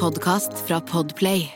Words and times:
podkast 0.00 0.52
fra 0.66 0.80
Podplay. 0.80 1.50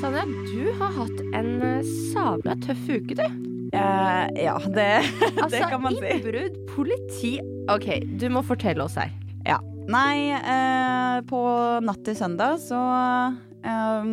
Sanja, 0.00 0.24
du 0.26 0.72
har 0.78 0.92
hatt 0.92 1.20
en 1.34 1.62
eh, 1.62 1.82
sabla 2.12 2.56
tøff 2.66 2.88
uke, 2.88 3.14
du. 3.14 3.22
Uh, 3.68 4.26
ja, 4.34 4.58
det, 4.74 4.90
Altså, 5.42 5.54
det 5.54 5.64
kan 5.70 5.82
man 5.82 5.94
si. 5.94 6.02
Altså, 6.02 6.14
innbrudd, 6.18 6.60
politi 6.74 7.34
OK, 7.70 7.92
du 8.18 8.30
må 8.34 8.42
fortelle 8.42 8.82
oss 8.82 8.98
her. 8.98 9.14
Ja. 9.46 9.62
Nei, 9.88 10.28
eh, 10.36 11.18
på 11.24 11.38
natt 11.80 12.02
til 12.04 12.16
søndag 12.16 12.58
så 12.60 12.78
eh, 13.64 14.08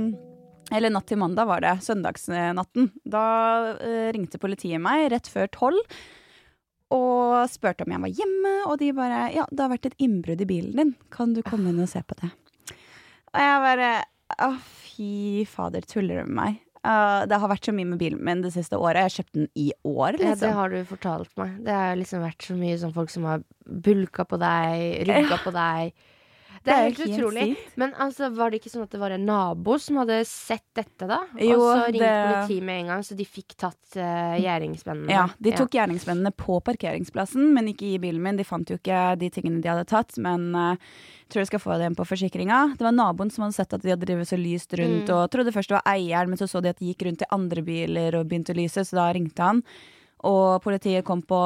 Eller 0.72 0.94
natt 0.94 1.10
til 1.10 1.20
mandag 1.20 1.50
var 1.50 1.64
det. 1.66 1.74
Søndagsnatten. 1.84 2.94
Da 3.04 3.26
eh, 3.76 4.08
ringte 4.16 4.40
politiet 4.40 4.80
meg 4.82 5.10
rett 5.12 5.28
før 5.32 5.52
tolv. 5.52 5.98
Og 6.96 7.50
spurte 7.52 7.84
om 7.84 7.92
jeg 7.92 8.04
var 8.06 8.18
hjemme, 8.22 8.54
og 8.70 8.78
de 8.80 8.92
bare 8.96 9.26
Ja, 9.36 9.44
det 9.52 9.64
har 9.66 9.74
vært 9.74 9.90
et 9.90 10.00
innbrudd 10.06 10.44
i 10.46 10.48
bilen 10.48 10.80
din. 10.80 10.96
Kan 11.12 11.36
du 11.36 11.44
komme 11.44 11.74
inn 11.74 11.84
og 11.84 11.92
se 11.92 12.00
på 12.08 12.16
det? 12.22 12.32
Og 13.34 13.42
jeg 13.44 13.64
bare 13.68 13.90
Å, 14.46 14.54
fy 14.86 15.44
fader, 15.50 15.84
tuller 15.86 16.24
du 16.24 16.32
med 16.32 16.38
meg? 16.40 16.62
Eh, 16.86 17.26
det 17.32 17.40
har 17.42 17.50
vært 17.50 17.66
så 17.66 17.74
mye 17.74 17.88
med 17.90 18.00
bilen 18.02 18.22
min 18.24 18.42
det 18.46 18.52
siste 18.54 18.78
året. 18.78 19.00
Jeg 19.02 19.08
har 19.10 19.16
kjøpt 19.18 19.38
den 19.40 19.48
i 19.58 19.70
år, 19.84 20.20
Ja, 20.20 20.30
liksom. 20.30 20.40
det 20.44 20.52
har 20.54 20.70
du 20.70 20.78
fortalt 20.86 21.32
meg. 21.42 21.56
Det 21.66 21.74
har 21.74 21.96
liksom 21.98 22.22
vært 22.22 22.46
så 22.46 22.58
mye 22.60 22.78
sånn 22.82 22.94
folk 22.94 23.10
som 23.14 23.26
har 23.26 23.42
bulka 23.66 24.26
på 24.30 24.38
deg, 24.42 25.08
rygga 25.10 25.40
på 25.42 25.54
deg. 25.56 25.94
Det 26.66 26.74
er 26.74 26.88
helt 26.90 27.00
utrolig. 27.06 27.44
sykt. 27.56 27.76
Men 27.78 27.94
altså, 28.02 28.30
var 28.36 28.50
det 28.52 28.60
ikke 28.62 28.72
sånn 28.74 28.84
at 28.84 28.92
det 28.96 29.00
var 29.00 29.12
en 29.16 29.26
nabo 29.26 29.78
som 29.80 29.98
hadde 30.02 30.20
sett 30.26 30.66
dette, 30.76 31.08
da? 31.08 31.20
Jo, 31.40 31.60
og 31.62 31.66
så 31.70 31.86
ringte 31.88 32.00
det- 32.00 32.36
politiet 32.36 32.64
med 32.64 32.80
en 32.82 32.88
gang, 32.94 33.04
så 33.06 33.16
de 33.16 33.26
fikk 33.26 33.56
tatt 33.56 33.98
uh, 33.98 34.36
gjerningsmennene? 34.42 35.10
Ja, 35.14 35.28
de 35.40 35.52
tok 35.56 35.70
gjerningsmennene 35.78 36.32
på 36.36 36.60
parkeringsplassen, 36.66 37.54
men 37.54 37.68
ikke 37.72 37.94
i 37.94 38.00
bilen 38.02 38.22
min. 38.22 38.36
De 38.38 38.44
fant 38.44 38.68
jo 38.70 38.78
ikke 38.78 39.18
de 39.22 39.30
tingene 39.30 39.62
de 39.62 39.70
hadde 39.70 39.86
tatt, 39.88 40.18
men 40.18 40.50
uh, 40.56 40.76
tror 41.30 41.42
jeg 41.46 41.48
skal 41.54 41.60
få 41.64 41.78
det 41.78 41.86
igjen 41.88 41.96
på 41.98 42.06
forsikringa. 42.10 42.76
Det 42.78 42.86
var 42.86 42.92
naboen 42.98 43.32
som 43.32 43.46
hadde 43.46 43.56
sett 43.58 43.74
at 43.74 43.82
de 43.86 43.90
hadde 43.94 44.06
drevet 44.06 44.28
så 44.30 44.38
lyst 44.38 44.74
rundt, 44.78 45.06
Mm. 45.10 45.16
og 45.16 45.30
trodde 45.32 45.52
først 45.54 45.70
det 45.70 45.78
var 45.80 45.88
eieren, 45.96 46.30
men 46.30 46.38
så 46.38 46.48
så 46.50 46.62
de 46.62 46.70
at 46.70 46.80
de 46.80 46.94
gikk 46.94 47.06
rundt 47.06 47.22
i 47.22 47.30
andre 47.32 47.62
biler 47.62 48.16
og 48.20 48.28
begynte 48.30 48.54
å 48.54 48.58
lyse, 48.58 48.82
så 48.86 48.96
da 48.98 49.12
ringte 49.14 49.42
han. 49.44 49.64
Og 50.26 50.62
politiet 50.64 51.06
kom 51.06 51.20
på 51.22 51.38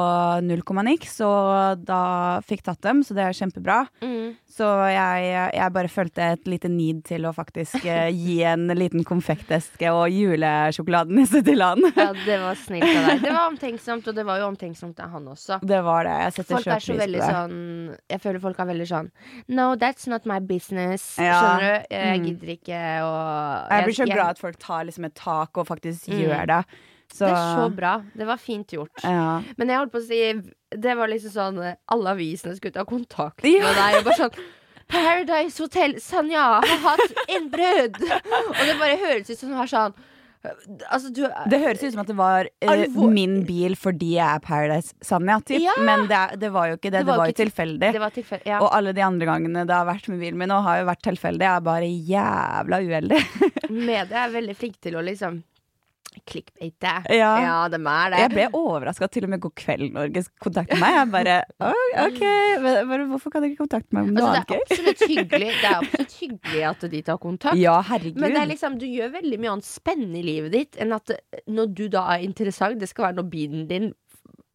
null 0.46 0.62
komma 0.64 0.80
niks, 0.86 1.18
og 1.26 1.82
da 1.84 2.40
fikk 2.48 2.62
tatt 2.64 2.80
dem, 2.86 3.02
så 3.04 3.12
det 3.12 3.26
er 3.26 3.36
kjempebra. 3.36 3.82
Mm. 4.00 4.30
Så 4.50 4.64
jeg, 4.88 5.26
jeg 5.58 5.72
bare 5.74 5.88
følte 5.92 6.24
et 6.34 6.48
lite 6.48 6.68
need 6.72 7.02
til 7.04 7.26
å 7.28 7.32
faktisk 7.36 7.84
eh, 7.84 8.08
gi 8.24 8.38
en 8.48 8.66
liten 8.76 9.04
konfekteske 9.04 9.92
og 9.92 10.08
julesjokoladnisse 10.10 11.42
til 11.46 11.60
han. 11.64 11.84
Ja, 11.96 12.08
det 12.24 12.38
var 12.42 12.58
snilt 12.66 12.88
av 12.88 13.08
deg. 13.10 13.22
Det 13.24 13.34
var 13.36 13.48
omtenksomt, 13.50 14.08
og 14.10 14.16
det 14.16 14.24
var 14.28 14.40
jo 14.42 14.48
omtenksomt 14.50 15.00
av 15.04 15.12
han 15.14 15.28
også. 15.34 15.60
Det 15.62 15.80
var 15.86 16.08
det. 16.08 16.16
Jeg 16.24 16.36
setter 16.38 16.56
Folk 16.56 16.70
er 16.74 16.84
så 16.84 16.96
veldig 16.98 17.20
sånn 17.24 17.56
Jeg 18.10 18.20
føler 18.22 18.42
folk 18.42 18.58
er 18.62 18.68
veldig 18.70 18.86
sånn 18.90 19.08
No, 19.54 19.68
that's 19.80 20.08
not 20.10 20.26
my 20.28 20.38
business. 20.40 21.04
Ja. 21.20 21.36
Skjønner 21.40 21.66
du? 21.66 21.94
Jeg 21.94 22.20
Mm. 22.20 22.24
gidder 22.26 22.50
ikke 22.56 22.78
å 23.04 23.10
Jeg 23.70 23.84
blir 23.86 23.96
så 24.00 24.06
glad 24.10 24.30
at 24.34 24.38
folk 24.40 24.58
tar 24.60 24.84
liksom 24.88 25.04
et 25.06 25.14
tak 25.14 25.56
og 25.60 25.66
faktisk 25.68 26.08
Mm. 26.10 26.20
gjør 26.24 26.46
det. 26.50 26.60
Så, 27.10 27.26
Det 27.26 27.34
er 27.34 27.56
så 27.58 27.66
bra. 27.74 27.92
Det 28.14 28.26
var 28.28 28.38
fint 28.38 28.72
gjort. 28.72 29.02
Ja. 29.02 29.42
Men 29.58 29.72
jeg 29.72 29.80
holdt 29.82 29.92
på 29.92 29.98
å 29.98 30.06
si 30.06 30.20
Det 30.70 30.94
var 30.94 31.10
liksom 31.10 31.32
sånn 31.34 31.58
Alle 31.90 32.14
avisene 32.14 32.54
skulle 32.56 32.76
ta 32.76 32.84
kontakt 32.86 33.44
Ja. 33.44 33.64
med 33.66 33.76
deg. 33.80 33.98
Og 33.98 34.04
bare 34.06 34.20
sånn 34.20 34.38
Paradise 34.90 35.62
Hotel 35.62 35.98
Sanja 36.02 36.46
har 36.58 36.78
hatt 36.86 37.20
innbrudd! 37.30 37.98
og 38.02 38.62
det 38.66 38.78
bare 38.78 38.96
høres 38.98 39.30
ut 39.30 39.38
som 39.38 39.52
du 39.52 39.58
har 39.58 39.70
sånn 39.70 39.94
Altså, 40.88 41.10
du 41.12 41.26
Det 41.52 41.58
høres 41.60 41.82
ut 41.84 41.92
som 41.92 42.00
at 42.00 42.08
det 42.08 42.16
var 42.16 42.48
uh, 42.64 43.02
min 43.12 43.42
bil 43.44 43.74
fordi 43.76 44.14
jeg 44.14 44.24
er 44.24 44.40
Paradise 44.40 44.94
Sanja, 45.04 45.36
typ. 45.44 45.60
Ja. 45.60 45.74
men 45.84 46.06
det, 46.08 46.20
det 46.40 46.48
var 46.54 46.70
jo 46.70 46.78
ikke 46.78 46.88
det. 46.88 47.02
Det, 47.02 47.08
var, 47.10 47.18
jo 47.18 47.24
var 47.26 47.32
jo 47.34 47.36
tilfeldig. 47.42 47.90
Det 47.92 48.00
var 48.00 48.14
tilfeldig. 48.14 48.48
Ja. 48.48 48.62
Og 48.64 48.70
alle 48.72 48.94
de 48.96 49.04
andre 49.04 49.28
gangene 49.28 49.66
det 49.68 49.76
har 49.76 49.84
vært 49.88 50.08
med 50.08 50.22
bilen 50.22 50.40
min, 50.40 50.54
og 50.56 50.64
har 50.64 50.80
jo 50.80 50.88
vært 50.88 51.04
tilfeldig, 51.10 51.44
jeg 51.44 51.52
er 51.52 51.66
bare 51.68 51.92
jævla 52.14 52.80
uheldig. 52.88 53.20
Media 53.90 54.24
er 54.24 54.34
veldig 54.38 54.56
flinke 54.56 54.80
til 54.88 54.96
å 54.96 55.04
liksom 55.04 55.42
clickbate. 56.26 56.92
Ja. 57.14 57.30
ja, 57.42 57.68
de 57.70 57.78
er 57.78 58.10
det. 58.12 58.20
Jeg 58.24 58.30
ble 58.32 58.46
overraska 58.56 59.08
til 59.12 59.26
og 59.26 59.32
med 59.32 59.42
God 59.44 59.54
kveld 59.58 59.92
Norge 59.94 60.24
kontaktet 60.42 60.80
meg. 60.82 60.96
Jeg 60.96 61.10
bare 61.12 61.36
OK, 62.04 62.20
hvorfor 63.12 63.32
kan 63.32 63.44
dere 63.44 63.52
ikke 63.52 63.62
kontakte 63.64 63.96
meg 63.96 64.08
om 64.08 64.16
noe 64.16 64.32
Altså, 64.32 64.40
annet 64.40 64.48
det 64.50 64.50
gøy? 64.50 64.66
Det 65.30 65.52
er 65.54 65.78
absolutt 65.78 66.16
hyggelig 66.18 66.66
at 66.72 66.84
de 66.92 67.02
tar 67.06 67.20
kontakt. 67.22 67.60
Ja, 67.60 67.78
herregud. 67.86 68.20
Men 68.20 68.34
det 68.34 68.42
er 68.42 68.50
liksom, 68.50 68.78
du 68.82 68.86
gjør 68.90 69.14
veldig 69.16 69.40
mye 69.40 69.54
annet 69.54 69.70
spennende 69.70 70.20
i 70.20 70.26
livet 70.26 70.54
ditt 70.56 70.80
enn 70.82 70.94
at 70.96 71.14
eh, 71.14 71.42
når 71.50 71.74
du 71.78 71.84
da 71.92 72.06
er 72.16 72.26
interessant, 72.26 72.80
det 72.80 72.90
skal 72.90 73.10
være 73.10 73.20
når 73.20 73.30
bilen 73.30 73.66
din 73.70 73.92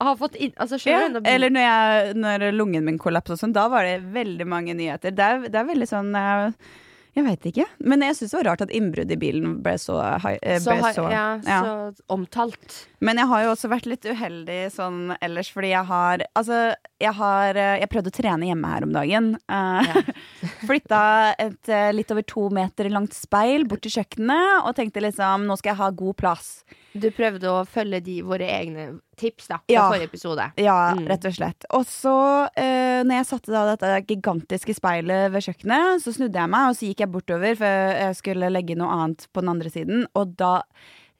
har 0.03 0.17
fått 0.19 0.35
inn 0.35 0.51
Altså, 0.59 0.79
ja, 0.89 1.05
du? 1.07 1.21
Eller 1.23 1.53
når, 1.53 1.69
jeg, 1.69 2.15
når 2.19 2.49
lungen 2.55 2.83
min 2.87 2.99
kollapsa 2.99 3.37
sånn, 3.39 3.55
da 3.55 3.69
var 3.71 3.87
det 3.87 4.01
veldig 4.15 4.47
mange 4.49 4.75
nyheter. 4.75 5.15
Det 5.15 5.23
er, 5.23 5.47
det 5.47 5.61
er 5.61 5.69
veldig 5.71 5.87
sånn 5.87 6.11
eh, 6.19 6.73
Jeg 7.15 7.23
veit 7.23 7.45
ikke. 7.47 7.63
Men 7.79 8.03
jeg 8.03 8.17
syns 8.17 8.33
det 8.33 8.37
var 8.41 8.47
rart 8.49 8.63
at 8.65 8.71
innbrudd 8.75 9.11
i 9.13 9.17
bilen 9.19 9.53
ble 9.63 9.77
så, 9.79 9.95
eh, 10.03 10.57
så, 10.59 10.75
så 10.97 11.05
ja, 11.13 11.23
ja. 11.47 11.59
så 11.63 12.05
omtalt. 12.11 12.75
Men 12.99 13.21
jeg 13.21 13.29
har 13.31 13.45
jo 13.45 13.53
også 13.53 13.71
vært 13.71 13.87
litt 13.87 14.07
uheldig 14.07 14.59
sånn 14.75 15.15
ellers, 15.23 15.51
fordi 15.53 15.71
jeg 15.71 15.87
har 15.87 16.25
Altså, 16.35 16.59
jeg 16.99 17.13
har 17.15 17.57
eh, 17.59 17.77
Jeg 17.79 17.91
prøvde 17.91 18.11
å 18.11 18.17
trene 18.17 18.49
hjemme 18.49 18.71
her 18.73 18.87
om 18.87 18.95
dagen. 18.95 19.29
Uh, 19.47 20.11
Flytta 20.67 21.03
et 21.39 21.71
litt 21.95 22.11
over 22.11 22.25
to 22.27 22.49
meter 22.53 22.91
langt 22.91 23.15
speil 23.15 23.63
bort 23.69 23.85
til 23.85 23.95
kjøkkenet 23.95 24.65
og 24.65 24.75
tenkte 24.75 25.03
liksom 25.03 25.47
nå 25.47 25.55
skal 25.59 25.71
jeg 25.71 25.81
ha 25.85 25.93
god 25.95 26.19
plass. 26.19 26.49
Du 26.95 27.09
prøvde 27.11 27.49
å 27.51 27.65
følge 27.67 27.99
de, 28.05 28.13
våre 28.23 28.47
egne 28.47 28.85
tips 29.19 29.49
da, 29.51 29.57
fra 29.57 29.73
Ja. 29.73 29.89
forrige 29.91 30.07
episode. 30.07 30.45
Ja, 30.57 30.93
Mm. 30.95 31.07
rett 31.11 31.25
og 31.27 31.33
slett. 31.35 31.65
Og 31.75 31.83
så, 31.85 32.47
uh, 32.47 33.03
når 33.03 33.17
jeg 33.19 33.25
satte 33.27 33.51
da 33.51 33.75
dette 33.75 34.05
gigantiske 34.07 34.75
speilet 34.77 35.29
ved 35.31 35.43
kjøkkenet, 35.43 35.99
så 36.01 36.13
snudde 36.15 36.39
jeg 36.39 36.49
meg, 36.49 36.69
og 36.69 36.75
så 36.75 36.87
gikk 36.87 36.99
jeg 37.03 37.11
bortover, 37.11 37.55
for 37.57 37.65
jeg 37.65 38.15
skulle 38.15 38.49
legge 38.51 38.77
noe 38.79 38.87
annet 38.95 39.27
på 39.33 39.41
den 39.43 39.49
andre 39.49 39.69
siden, 39.69 40.05
og 40.15 40.37
da 40.37 40.61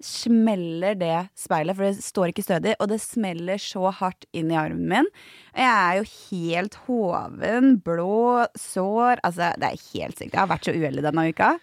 smeller 0.04 0.96
det 1.00 1.30
speilet, 1.40 1.76
for 1.76 1.88
det 1.88 2.04
står 2.04 2.32
ikke 2.32 2.44
stødig, 2.46 2.74
og 2.80 2.90
det 2.92 3.00
smeller 3.02 3.60
så 3.62 3.92
hardt 3.96 4.26
inn 4.36 4.52
i 4.52 4.58
armen 4.60 4.88
min. 4.92 5.08
Jeg 5.56 5.72
er 5.72 6.00
jo 6.02 6.06
helt 6.32 6.76
hoven, 6.88 7.78
blå, 7.82 8.46
sår 8.60 9.20
Altså, 9.24 9.54
det 9.60 9.70
er 9.72 9.84
helt 9.94 10.18
sykt. 10.20 10.34
Jeg 10.36 10.40
har 10.42 10.52
vært 10.52 10.68
så 10.68 10.76
uheldig 10.76 11.02
denne 11.06 11.28
uka. 11.32 11.54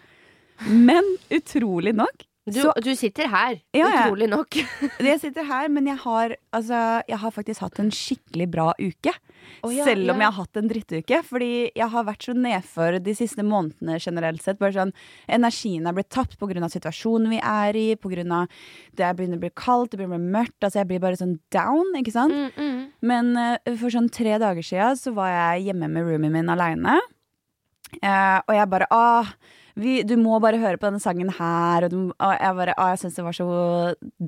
Men 0.69 1.05
utrolig 1.31 1.95
nok 1.95 2.25
Du, 2.43 2.59
så 2.59 2.73
du 2.83 2.91
sitter 2.99 3.29
her, 3.31 3.61
Ja, 3.71 3.87
utrolig 3.87 4.27
nok. 4.27 4.57
Jeg 4.99 5.21
sitter 5.23 5.47
her, 5.47 5.69
men 5.71 5.87
jeg 5.87 6.01
har, 6.03 6.33
altså, 6.51 6.79
jeg 7.07 7.19
har 7.23 7.31
faktisk 7.31 7.63
hatt 7.63 7.79
en 7.79 7.93
skikkelig 7.95 8.49
bra 8.51 8.65
uke. 8.81 9.13
Oh, 9.63 9.71
ja, 9.71 9.85
Selv 9.87 10.11
om 10.11 10.19
ja. 10.19 10.25
jeg 10.25 10.27
har 10.27 10.35
hatt 10.41 10.59
en 10.59 10.71
drittuke. 10.71 11.21
Fordi 11.29 11.53
jeg 11.79 11.89
har 11.93 12.07
vært 12.09 12.27
så 12.27 12.35
nedfor 12.35 12.99
de 13.05 13.15
siste 13.15 13.45
månedene 13.47 14.01
generelt 14.03 14.43
sett. 14.43 14.59
Bare 14.59 14.75
sånn, 14.75 14.91
Energien 15.31 15.87
er 15.87 15.95
blitt 15.95 16.11
tapt 16.11 16.35
pga. 16.41 16.67
situasjonen 16.73 17.31
vi 17.31 17.39
er 17.39 17.79
i, 17.79 17.87
pga. 17.95 18.43
det 18.99 19.15
begynner 19.19 19.39
å 19.39 19.45
bli 19.47 19.55
kaldt, 19.55 19.93
det 19.93 20.03
begynner 20.03 20.19
å 20.19 20.23
bli 20.23 20.35
mørkt. 20.41 20.59
Altså 20.63 20.83
jeg 20.83 20.91
blir 20.91 21.03
bare 21.07 21.23
sånn 21.23 21.39
down, 21.55 21.95
ikke 22.03 22.15
sant. 22.19 22.35
Mm, 22.35 22.51
mm. 22.59 22.85
Men 23.07 23.33
uh, 23.39 23.75
for 23.79 23.95
sånn 23.95 24.11
tre 24.11 24.35
dager 24.43 24.67
siden 24.67 24.99
så 24.99 25.15
var 25.15 25.31
jeg 25.31 25.71
hjemme 25.71 25.91
med 25.95 26.11
roomien 26.11 26.35
min 26.35 26.51
aleine. 26.51 26.99
Uh, 28.03 28.41
og 28.49 28.55
jeg 28.57 28.71
bare 28.73 28.91
Åh, 28.91 29.35
vi, 29.75 30.03
du 30.05 30.17
må 30.21 30.39
bare 30.43 30.59
høre 30.61 30.77
på 30.81 30.89
denne 30.91 31.01
sangen 31.01 31.31
her. 31.39 31.87
Og, 31.87 31.91
du, 31.93 31.99
og 32.13 32.33
jeg 32.37 32.57
bare 32.59 32.75
å, 32.77 32.89
jeg 32.93 33.01
syns 33.03 33.17
det 33.17 33.25
var 33.25 33.37
så 33.37 33.47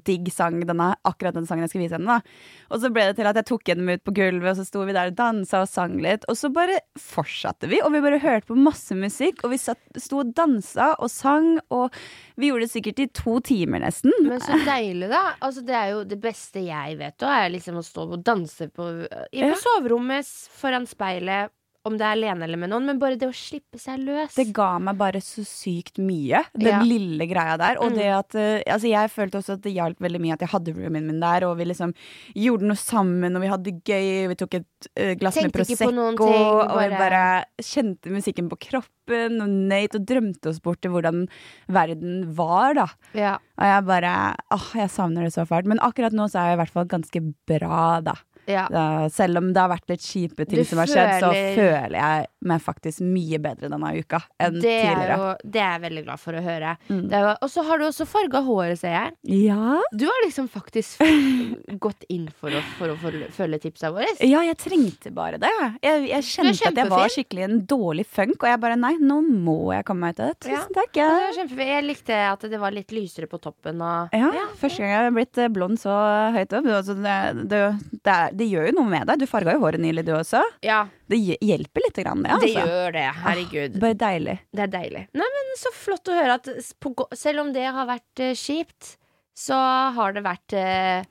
digg 0.09 0.31
sang, 0.32 0.60
denne, 0.65 0.91
akkurat 1.05 1.37
den 1.37 1.47
sangen 1.49 1.66
jeg 1.66 1.72
skulle 1.75 1.84
vise 1.88 1.99
henne. 1.99 2.16
da 2.21 2.72
Og 2.75 2.81
så 2.82 2.91
ble 2.94 3.09
det 3.10 3.16
til 3.19 3.28
at 3.28 3.37
jeg 3.41 3.49
tok 3.50 3.69
henne 3.72 3.84
med 3.84 4.00
ut 4.00 4.05
på 4.09 4.15
gulvet, 4.16 4.50
og 4.55 4.60
så 4.60 4.65
sto 4.69 4.84
vi 4.88 4.94
der 4.97 5.12
og 5.12 5.19
dansa 5.19 5.60
og 5.65 5.69
sang 5.71 5.99
litt. 6.05 6.25
Og 6.32 6.38
så 6.41 6.50
bare 6.55 6.78
fortsatte 7.00 7.69
vi, 7.71 7.81
og 7.84 7.93
vi 7.94 8.03
bare 8.05 8.22
hørte 8.22 8.49
på 8.50 8.58
masse 8.58 8.96
musikk. 8.99 9.44
Og 9.44 9.52
vi 9.55 9.61
satt, 9.61 9.81
sto 10.00 10.23
og 10.25 10.32
dansa 10.37 10.93
og 10.99 11.11
sang, 11.12 11.58
og 11.75 11.94
vi 12.40 12.49
gjorde 12.50 12.67
det 12.69 12.73
sikkert 12.75 13.02
i 13.05 13.08
to 13.14 13.38
timer 13.44 13.85
nesten. 13.85 14.14
Men 14.25 14.40
så 14.43 14.56
deilig, 14.67 15.11
da. 15.12 15.25
Altså, 15.44 15.64
det 15.67 15.76
er 15.79 15.93
jo 15.94 16.05
det 16.08 16.20
beste 16.25 16.62
jeg 16.64 16.97
vet, 17.00 17.19
òg, 17.20 17.35
er 17.44 17.52
liksom 17.55 17.79
å 17.81 17.85
stå 17.85 18.08
og 18.17 18.23
danse 18.26 18.70
på, 18.73 18.88
i, 19.05 19.43
på 19.44 19.52
Ja. 19.52 19.55
soverommet 19.61 20.26
foran 20.56 20.88
speilet. 20.88 21.52
Om 21.85 21.99
det 22.01 22.05
er 22.09 22.15
alene 22.17 22.47
eller 22.47 22.57
med 22.57 22.71
noen, 22.73 22.87
men 22.89 22.99
bare 22.99 23.19
det 23.21 23.27
å 23.29 23.35
slippe 23.37 23.77
seg 23.77 23.99
løs. 24.07 24.33
Det 24.39 24.47
ga 24.57 24.79
meg 24.81 24.97
bare 24.97 25.21
så 25.21 25.43
sykt 25.45 25.99
mye, 26.01 26.41
den 26.57 26.71
Ja. 26.71 26.79
lille 26.81 27.27
greia 27.29 27.59
der. 27.61 27.77
Og 27.79 27.93
Mm. 27.93 27.97
det 27.99 28.07
at 28.09 28.35
eh, 28.35 28.63
Altså, 28.73 28.89
jeg 28.89 29.11
følte 29.13 29.37
også 29.37 29.53
at 29.59 29.61
det 29.61 29.75
hjalp 29.75 29.99
veldig 30.01 30.19
mye 30.21 30.33
at 30.33 30.41
jeg 30.41 30.49
hadde 30.49 30.73
roomien 30.75 31.05
min 31.07 31.21
der, 31.21 31.45
og 31.45 31.59
vi 31.59 31.65
liksom 31.67 31.93
gjorde 32.35 32.63
noe 32.65 32.77
sammen, 32.81 33.37
og 33.37 33.43
vi 33.43 33.49
hadde 33.53 33.65
det 33.65 33.85
gøy, 33.85 34.29
vi 34.29 34.35
tok 34.35 34.55
et 34.55 34.67
eh, 34.97 35.15
glass 35.15 35.37
med 35.37 35.53
Tenkte 35.53 35.93
noen 35.93 36.17
Prosecco, 36.17 36.33
ting, 36.33 36.71
og 36.71 36.79
vi 36.81 36.89
bare- 36.89 36.99
bare 36.99 37.45
kjente 37.61 38.11
musikken 38.11 38.49
på 38.49 38.59
kroppen, 38.59 39.43
og 39.43 39.49
nøyt 39.49 39.95
og 39.95 40.07
drømte 40.07 40.47
oss 40.49 40.61
bort 40.61 40.81
til 40.81 40.91
hvordan 40.91 41.29
verden 41.69 42.35
var, 42.35 42.73
da. 42.75 42.87
ja. 43.13 43.35
Og 43.59 43.65
jeg 43.65 43.85
bare 43.85 44.35
Åh, 44.51 44.73
jeg 44.75 44.89
savner 44.89 45.23
det 45.25 45.33
så 45.35 45.47
fælt. 45.47 45.67
Men 45.67 45.79
akkurat 45.81 46.13
nå 46.13 46.27
så 46.31 46.41
er 46.41 46.49
jeg 46.49 46.59
i 46.59 46.63
hvert 46.65 46.73
fall 46.73 46.87
ganske 46.87 47.35
bra, 47.47 48.01
da. 48.01 48.15
Ja. 48.46 48.67
Da, 48.70 49.08
selv 49.08 49.38
om 49.41 49.52
det 49.52 49.61
har 49.62 49.70
vært 49.73 49.88
litt 49.88 50.00
kjipe 50.05 50.44
ting 50.46 50.58
Du 50.61 50.64
som 50.69 50.79
har 50.82 50.87
skjedd, 50.91 51.20
så 51.23 51.31
føler- 51.32 51.94
jeg 51.94 52.26
meg 52.44 52.61
faktisk 52.61 53.00
mye 53.00 53.38
bedre 53.41 53.70
denne 53.73 53.91
uka 53.96 54.19
enn 54.38 54.61
Det 54.61 54.69
er, 54.70 54.94
tidligere. 54.94 55.17
jo, 55.17 55.50
det 55.50 55.61
er 55.62 55.70
jeg 55.79 55.82
veldig 55.85 56.05
glad 56.05 56.20
for 56.20 56.32
å 56.37 56.43
høre. 56.44 56.76
Mm. 56.91 57.11
Jo- 57.11 57.37
Og 57.41 57.49
så 57.50 57.64
har 57.64 57.79
du 57.79 57.85
også 57.87 58.06
farga 58.06 58.43
håret, 58.44 58.79
ser 58.79 58.93
jeg. 58.93 59.12
Ja. 59.49 59.81
Du 59.96 60.05
har 60.06 60.20
liksom 60.26 60.49
faktisk 60.52 61.00
gått 61.81 62.05
inn 62.12 62.29
for 62.29 62.50
å, 62.50 62.61
for 62.79 62.88
å 62.93 62.96
følge- 63.00 63.61
tipsa 63.64 63.91
våre. 63.94 64.06
ja, 64.20 64.41
jeg 64.44 64.58
trengte 64.58 65.12
bare 65.14 65.38
det. 65.40 65.49
Jeg, 65.82 66.08
jeg 66.11 66.23
kjente 66.29 66.67
at 66.69 66.76
jeg 66.82 66.90
var 66.90 67.08
skikkelig 67.08 67.44
en 67.47 67.61
dårlig 67.70 68.05
funk, 68.06 68.37
og 68.43 68.49
jeg 68.50 68.61
bare 68.61 68.76
nei, 68.76 68.94
nå 69.00 69.20
må 69.25 69.73
jeg 69.75 69.85
komme 69.88 70.00
meg 70.08 70.14
ut 70.19 70.20
av 70.20 70.32
det. 70.35 70.40
Tusen 70.50 70.75
takk. 70.75 70.97
Ja. 71.00 71.08
Det. 71.32 71.56
Jeg 71.64 71.85
likte 71.87 72.19
at 72.32 72.44
det 72.50 72.61
var 72.61 72.75
litt 72.75 72.93
lysere 72.94 73.29
på 73.31 73.40
toppen. 73.40 73.81
Og, 73.81 74.11
Ja, 74.12 74.31
Første 74.61 74.79
gang 74.85 74.90
jeg 74.93 75.02
har 75.05 75.14
blitt 75.17 75.38
eh, 75.38 75.49
blond 75.55 75.79
så 75.81 75.94
høyt 76.35 76.52
opp. 76.58 76.67
Altså, 76.67 76.94
det, 76.99 77.49
det, 77.49 77.62
det, 78.05 78.14
er, 78.14 78.34
det 78.37 78.49
gjør 78.51 78.69
jo 78.71 78.75
noe 78.81 78.91
med 78.91 79.07
deg. 79.11 79.23
Du 79.23 79.27
farga 79.31 79.55
jo 79.57 79.63
håret 79.63 79.83
nylig, 79.83 80.05
du 80.07 80.13
også. 80.17 80.43
ja 80.67 80.83
Det 81.11 81.19
hjelper 81.23 81.87
litt, 81.87 82.01
grann, 82.03 82.23
det. 82.27 82.35
det 82.43 82.51
Altså. 82.51 82.67
gjør 82.67 82.93
det. 82.99 83.07
Herregud. 83.25 83.79
Bare 83.83 83.99
deilig. 84.05 84.37
Det 84.53 84.67
er 84.67 84.75
deilig. 84.75 85.07
Nei, 85.15 85.31
men 85.39 85.57
Så 85.61 85.73
flott 85.79 86.11
å 86.11 86.19
høre 86.19 86.39
at 86.41 86.49
på, 86.83 86.95
selv 87.15 87.45
om 87.47 87.53
det 87.55 87.65
har 87.71 87.87
vært 87.89 88.23
uh, 88.27 88.33
kjipt, 88.35 88.97
så 89.39 89.59
har 89.97 90.15
det 90.17 90.23
vært, 90.27 90.55
uh, 90.59 91.05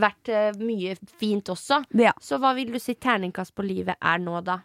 vært 0.00 0.28
eh, 0.32 0.52
mye 0.60 0.96
fint 1.20 1.48
også. 1.52 1.82
Ja. 1.96 2.12
Så 2.20 2.38
hva 2.40 2.52
vil 2.56 2.72
du 2.72 2.78
si 2.82 2.94
terningkast 2.94 3.54
på 3.56 3.64
livet 3.66 3.96
er 4.00 4.18
nå, 4.22 4.40
da? 4.44 4.60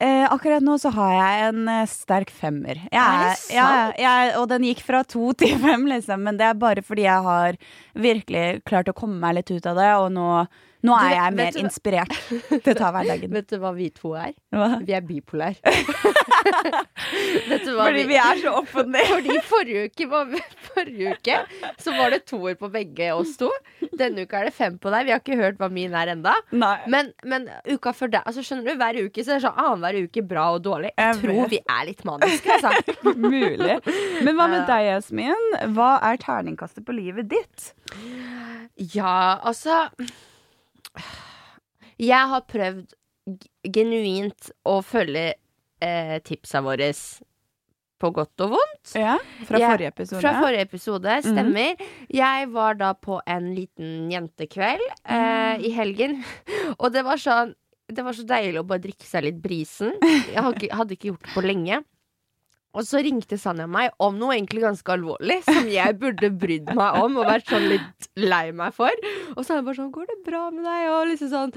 Eh, 0.00 0.22
akkurat 0.30 0.62
nå 0.62 0.76
så 0.78 0.92
har 0.94 1.10
jeg 1.16 1.46
en 1.48 1.68
eh, 1.72 1.86
sterk 1.90 2.30
femmer. 2.30 2.78
Jeg, 2.86 3.00
Er 3.02 3.24
det 3.34 3.54
ja, 3.56 3.70
jeg, 3.98 4.28
og 4.38 4.46
den 4.52 4.62
gikk 4.68 4.84
fra 4.86 5.00
to 5.02 5.32
til 5.40 5.56
fem, 5.58 5.88
liksom. 5.90 6.22
Men 6.22 6.38
det 6.38 6.46
er 6.46 6.60
bare 6.60 6.84
fordi 6.86 7.02
jeg 7.08 7.24
har 7.26 7.58
virkelig 7.98 8.44
klart 8.68 8.90
å 8.92 8.94
komme 8.94 9.18
meg 9.18 9.40
litt 9.40 9.50
ut 9.50 9.66
av 9.66 9.78
det, 9.80 9.88
og 9.98 10.12
nå, 10.14 10.28
nå 10.86 10.94
er 10.94 11.14
jeg 11.16 11.34
mer 11.34 11.54
du 11.54 11.58
inspirert 11.64 12.12
til 12.28 12.70
å 12.72 12.76
ta 12.78 12.90
hverdagen. 12.94 13.32
Vet 13.36 13.50
du 13.50 13.56
hva 13.62 13.72
vi 13.74 13.88
to 13.94 14.12
er? 14.18 14.32
Hva? 14.54 14.68
Vi 14.84 14.94
er 14.94 15.02
du 17.48 17.70
Fordi 17.74 18.04
vi 18.08 18.18
er 18.20 18.38
så 18.40 18.52
opp 18.60 18.74
og 18.78 18.90
ned. 18.92 19.08
Fordi 19.12 19.38
forrige 19.48 19.88
uke, 19.88 20.06
var, 20.12 20.30
forrige 20.68 21.16
uke 21.16 21.38
så 21.82 21.94
var 21.96 22.14
det 22.14 22.20
toer 22.30 22.54
på 22.60 22.70
begge 22.72 23.10
oss 23.16 23.34
to. 23.40 23.50
Denne 23.98 24.22
uka 24.22 24.40
er 24.40 24.44
det 24.50 24.54
fem 24.56 24.78
på 24.78 24.92
deg. 24.94 25.08
Vi 25.08 25.14
har 25.14 25.22
ikke 25.22 25.40
hørt 25.40 25.58
hva 25.60 25.68
min 25.72 25.96
er 25.98 26.12
enda 26.14 26.36
Men, 26.50 27.12
men 27.26 27.48
uka 27.66 27.92
før 27.96 28.08
deg 28.14 28.22
altså 28.28 28.44
Skjønner 28.46 28.70
du, 28.70 28.78
hver 28.78 29.00
uke 29.08 29.24
så 29.24 29.34
er 29.34 29.40
det 29.40 29.46
sånn 29.48 29.58
annenhver 29.58 30.06
uke 30.06 30.22
bra 30.30 30.44
og 30.54 30.62
dårlig. 30.64 30.92
Jeg 30.94 31.18
tror 31.24 31.50
vi 31.50 31.60
er 31.64 31.82
litt 31.90 32.04
maniske, 32.06 32.58
altså. 32.58 32.70
Mulig. 33.18 33.76
Men 34.24 34.38
hva 34.38 34.46
med 34.52 34.64
deg, 34.70 34.86
Jasmin? 34.92 35.44
Hva 35.74 35.90
er 36.06 36.22
terningkastet 36.22 36.86
på 36.86 36.94
livet 36.96 37.28
ditt? 37.34 37.72
Ja, 38.94 39.40
altså 39.42 39.88
Jeg 41.98 42.30
har 42.30 42.44
prøvd 42.46 42.94
genuint 43.74 44.52
å 44.68 44.78
følge 44.86 45.32
eh, 45.84 46.18
tipsa 46.24 46.62
våre 46.64 46.92
på 47.98 48.10
godt 48.14 48.44
og 48.46 48.52
vondt. 48.54 48.92
Ja, 48.94 49.16
Fra 49.48 49.58
jeg, 49.58 49.72
forrige 49.72 49.92
episode? 49.92 50.20
Fra 50.22 50.34
forrige 50.38 50.66
episode, 50.68 51.16
stemmer. 51.26 51.88
Jeg 52.14 52.50
var 52.54 52.78
da 52.78 52.92
på 52.94 53.18
en 53.26 53.50
liten 53.56 54.12
jentekveld 54.12 54.84
eh, 55.02 55.64
i 55.66 55.72
helgen, 55.74 56.20
og 56.82 56.92
det 56.94 57.04
var 57.06 57.20
sånn 57.22 57.56
Det 57.88 58.04
var 58.04 58.12
så 58.12 58.22
deilig 58.28 58.60
å 58.60 58.66
bare 58.68 58.84
drikke 58.84 59.06
seg 59.08 59.24
litt 59.24 59.38
brisen. 59.40 59.94
Jeg 60.04 60.42
hadde 60.44 60.92
ikke 60.92 61.08
gjort 61.08 61.22
det 61.24 61.32
på 61.32 61.40
lenge. 61.46 61.78
Og 62.78 62.86
så 62.86 63.00
ringte 63.02 63.38
Sanja 63.40 63.66
meg 63.66 63.90
om 64.02 64.18
noe 64.20 64.36
egentlig 64.36 64.62
ganske 64.62 64.92
alvorlig, 64.94 65.40
som 65.48 65.66
jeg 65.66 65.96
burde 65.98 66.30
brydd 66.30 66.70
meg 66.78 66.98
om 67.02 67.16
og 67.18 67.26
vært 67.26 67.50
sånn 67.50 67.66
litt 67.72 68.08
lei 68.18 68.52
meg 68.54 68.76
for. 68.76 68.94
Og 69.34 69.42
så 69.42 69.56
er 69.56 69.58
jeg 69.58 69.66
bare 69.66 69.78
sånn 69.80 69.90
'Går 69.94 70.06
det 70.06 70.18
bra 70.26 70.42
med 70.54 70.62
deg?' 70.62 70.90
Og 70.94 71.06
liksom 71.10 71.30
sånn 71.32 71.52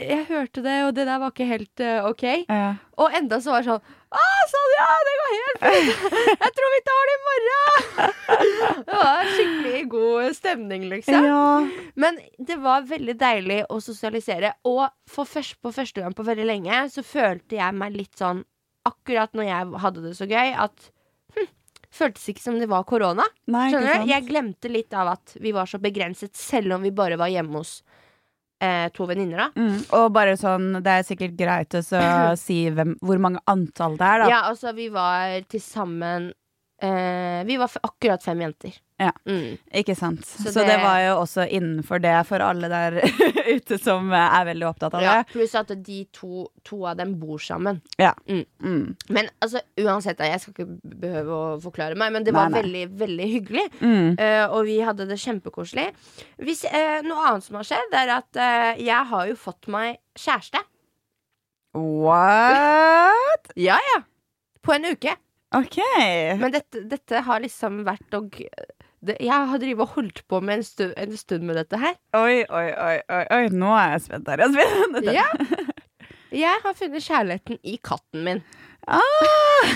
'Jeg 0.00 0.24
hørte 0.32 0.64
det, 0.64 0.78
og 0.86 0.94
det 0.96 1.04
der 1.06 1.20
var 1.20 1.34
ikke 1.34 1.50
helt 1.50 1.84
uh, 1.84 2.08
OK'. 2.08 2.46
Ja. 2.48 2.76
Og 2.96 3.12
enda 3.16 3.40
så 3.40 3.52
var 3.52 3.62
det 3.62 3.68
sånn 3.72 3.84
Å, 4.12 4.24
Sanja, 4.52 4.86
det 5.08 5.12
går 5.18 5.30
helt 5.32 5.62
fint! 5.62 6.16
Jeg 6.42 6.52
tror 6.56 6.72
vi 6.74 6.80
tar 6.88 7.06
det 7.08 7.14
i 7.14 7.22
morgen! 7.28 8.12
Det 8.86 8.98
var 8.98 9.30
skikkelig 9.32 9.82
god 9.88 10.36
stemning, 10.36 10.84
liksom. 10.90 11.24
ja. 11.24 11.66
Men 11.96 12.18
det 12.38 12.58
var 12.60 12.84
veldig 12.88 13.14
deilig 13.16 13.62
å 13.72 13.80
sosialisere. 13.80 14.52
Og 14.68 14.84
for 15.08 15.24
først, 15.28 15.56
på 15.64 15.72
første 15.72 16.04
gang 16.04 16.12
på 16.16 16.26
veldig 16.28 16.44
lenge 16.48 16.82
så 16.92 17.04
følte 17.06 17.56
jeg 17.56 17.78
meg 17.78 17.96
litt 17.96 18.20
sånn 18.20 18.44
Akkurat 18.88 19.32
når 19.36 19.48
jeg 19.48 19.82
hadde 19.84 20.04
det 20.04 20.12
så 20.18 20.28
gøy, 20.30 20.52
at 20.64 20.88
hm, 21.36 21.50
Føltes 21.92 22.24
ikke 22.32 22.40
som 22.40 22.56
det 22.56 22.70
var 22.72 22.86
korona. 22.88 23.26
Skjønner 23.44 24.00
du? 24.00 24.08
Jeg 24.08 24.24
glemte 24.24 24.70
litt 24.72 24.94
av 24.96 25.10
at 25.12 25.34
vi 25.44 25.52
var 25.52 25.68
så 25.68 25.76
begrenset, 25.82 26.32
selv 26.38 26.78
om 26.78 26.86
vi 26.86 26.92
bare 26.96 27.18
var 27.20 27.28
hjemme 27.28 27.60
hos 27.60 27.82
eh, 28.62 28.86
to 28.96 29.04
venninner, 29.10 29.42
da. 29.42 29.48
Mm. 29.60 29.80
Og 29.98 30.06
bare 30.14 30.38
sånn, 30.40 30.70
det 30.80 30.94
er 30.94 31.04
sikkert 31.04 31.36
greit 31.36 31.76
å 31.76 31.82
så 31.84 32.00
si 32.40 32.62
hvem, 32.72 32.94
hvor 33.04 33.20
mange 33.20 33.42
antall 33.50 33.98
det 34.00 34.08
er, 34.08 34.24
da. 34.24 34.30
Ja, 34.32 34.40
altså, 34.48 34.72
vi 34.76 34.88
var 34.94 35.36
til 35.52 35.64
sammen 35.64 36.30
eh, 36.82 37.42
Vi 37.48 37.56
var 37.60 37.70
akkurat 37.82 38.22
fem 38.24 38.40
jenter. 38.42 38.74
Ja. 39.02 39.10
Mm. 39.26 39.56
Ikke 39.74 39.94
sant. 39.98 40.24
Så, 40.26 40.52
Så 40.52 40.60
det... 40.62 40.68
det- 40.76 40.82
var 40.84 40.98
jo 41.02 41.14
også 41.24 41.46
innenfor 41.50 41.98
det 42.02 42.12
for 42.28 42.38
alle 42.44 42.68
der 42.70 43.00
ute 43.56 43.78
som 43.82 44.12
er 44.14 44.44
veldig 44.46 44.66
opptatt 44.68 44.94
av 44.94 45.02
Ja, 45.02 45.14
det. 45.22 45.32
pluss 45.32 45.54
at 45.58 45.72
de 45.82 45.96
to, 46.14 46.44
to 46.62 46.84
av 46.86 46.96
dem 47.00 47.16
bor 47.18 47.38
sammen. 47.42 47.80
Ja. 47.98 48.12
Mm. 48.28 48.44
Mm. 48.62 48.84
Men 49.10 49.30
altså, 49.42 49.62
uansett, 49.82 50.22
jeg 50.22 50.38
skal 50.44 50.54
ikke 50.54 50.68
behøve 51.02 51.34
å 51.40 51.56
forklare 51.64 51.98
meg, 51.98 52.12
men 52.14 52.22
det 52.28 52.34
var 52.36 52.50
Nei, 52.50 52.60
nei. 52.60 52.62
veldig, 52.62 52.84
veldig 53.02 53.30
hyggelig. 53.32 53.66
Eh, 53.82 54.44
og 54.46 54.62
vi 54.70 54.78
hadde 54.86 55.08
det 55.10 55.18
kjempekoselig. 55.24 55.88
Hvis, 56.38 56.62
eh, 56.70 57.00
noe 57.02 57.26
annet 57.32 57.48
som 57.48 57.58
har 57.58 57.66
skjedd, 57.72 57.98
er 58.04 58.14
at 58.20 58.38
eh, 58.38 58.84
jeg 58.86 59.10
har 59.10 59.26
jo 59.32 59.34
fått 59.48 59.66
meg 59.72 59.98
kjæreste. 60.18 60.62
What? 61.74 63.50
Ja, 63.56 63.76
ja. 63.94 64.02
På 64.62 64.74
en 64.76 64.84
uke. 64.92 65.16
OK. 65.58 65.78
Men 66.40 66.54
dette, 66.54 66.84
dette 66.88 67.22
har 67.26 67.42
liksom 67.44 67.82
vært 67.86 68.16
og 68.16 68.38
det, 69.02 69.16
Jeg 69.20 69.48
har 69.50 69.60
drivet 69.60 69.84
og 69.84 69.96
holdt 69.96 70.22
på 70.30 70.40
med 70.44 70.60
en 70.60 70.66
stund, 70.66 70.92
en 70.96 71.16
stund 71.18 71.46
med 71.48 71.58
dette 71.58 71.78
her. 71.80 71.96
Oi, 72.16 72.42
oi, 72.46 72.66
oi, 72.70 72.96
oi, 73.10 73.22
oi. 73.36 73.44
Nå 73.52 73.72
er 73.76 73.96
jeg 73.96 74.04
spent 74.08 74.30
her. 74.30 74.44
Jeg, 74.44 74.54
spent. 74.56 75.08
Ja. 75.10 75.28
Jeg 76.32 76.62
har 76.64 76.76
funnet 76.78 77.04
kjærligheten 77.04 77.58
i 77.68 77.76
katten 77.84 78.22
min. 78.24 78.44
Ah! 78.88 79.68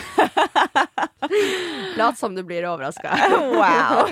Lat 1.96 2.18
som 2.18 2.34
du 2.34 2.42
blir 2.46 2.66
overraska. 2.66 3.12
Wow. 3.56 4.08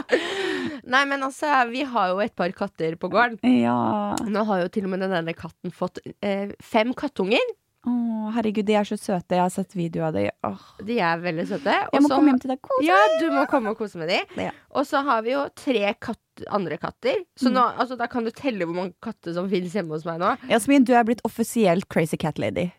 Nei, 0.90 1.04
men 1.06 1.22
altså, 1.22 1.50
vi 1.70 1.84
har 1.86 2.10
jo 2.10 2.18
et 2.24 2.34
par 2.36 2.50
katter 2.56 2.96
på 3.00 3.10
gården. 3.12 3.38
Ja. 3.60 4.16
Nå 4.26 4.42
har 4.48 4.64
jo 4.64 4.70
til 4.72 4.88
og 4.88 4.94
med 4.94 5.04
den 5.04 5.14
ene 5.20 5.34
katten 5.36 5.72
fått 5.74 6.00
eh, 6.24 6.50
fem 6.64 6.94
kattunger. 6.96 7.44
Å, 7.88 7.92
herregud, 8.34 8.66
de 8.68 8.74
er 8.76 8.84
så 8.84 8.96
søte. 9.00 9.38
Jeg 9.38 9.40
har 9.40 9.52
sett 9.54 9.72
video 9.72 10.02
av 10.04 10.12
dem. 10.12 10.26
Åh. 10.44 10.64
De 10.84 10.98
er 11.00 11.20
veldig 11.22 11.46
søte. 11.48 11.72
Jeg 11.94 12.02
må 12.04 12.10
komme 12.12 12.28
hjem 12.34 12.40
til 12.42 12.50
deg. 12.52 12.58
Kose. 12.66 12.82
Ja, 12.84 12.98
du 13.22 13.30
må 13.32 13.44
komme 13.48 13.72
og 13.72 13.78
kose 13.78 13.96
med 14.02 14.10
dem. 14.12 14.34
Ja. 14.36 14.50
Og 14.76 14.84
så 14.88 15.00
har 15.06 15.22
vi 15.24 15.32
jo 15.32 15.46
tre 15.56 15.94
katt, 15.96 16.42
andre 16.52 16.76
katter. 16.76 17.22
Så 17.40 17.48
Mm. 17.48 17.54
nå, 17.56 17.62
altså, 17.80 17.96
da 17.96 18.06
kan 18.06 18.24
du 18.24 18.30
telle 18.36 18.66
hvor 18.68 18.76
mange 18.76 18.92
katter 19.00 19.32
som 19.32 19.48
finnes 19.48 19.72
hjemme 19.72 19.96
hos 19.96 20.04
meg 20.04 20.20
nå. 20.20 20.34
Jasmin, 20.50 20.84
du 20.84 20.92
er 20.92 21.04
blitt 21.08 21.22
offisielt 21.24 21.88
crazy 21.88 22.18
cat 22.20 22.36
lady. 22.38 22.70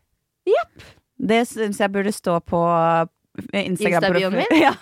Jepp. 0.46 0.86
Det 1.18 1.48
syns 1.48 1.80
jeg 1.82 1.92
burde 1.92 2.14
stå 2.14 2.38
på 2.46 2.62
eh, 3.54 3.66
Instagram. 3.66 4.04
Insta-bioen 4.06 4.38
min? 4.38 4.54
Ja, 4.68 4.74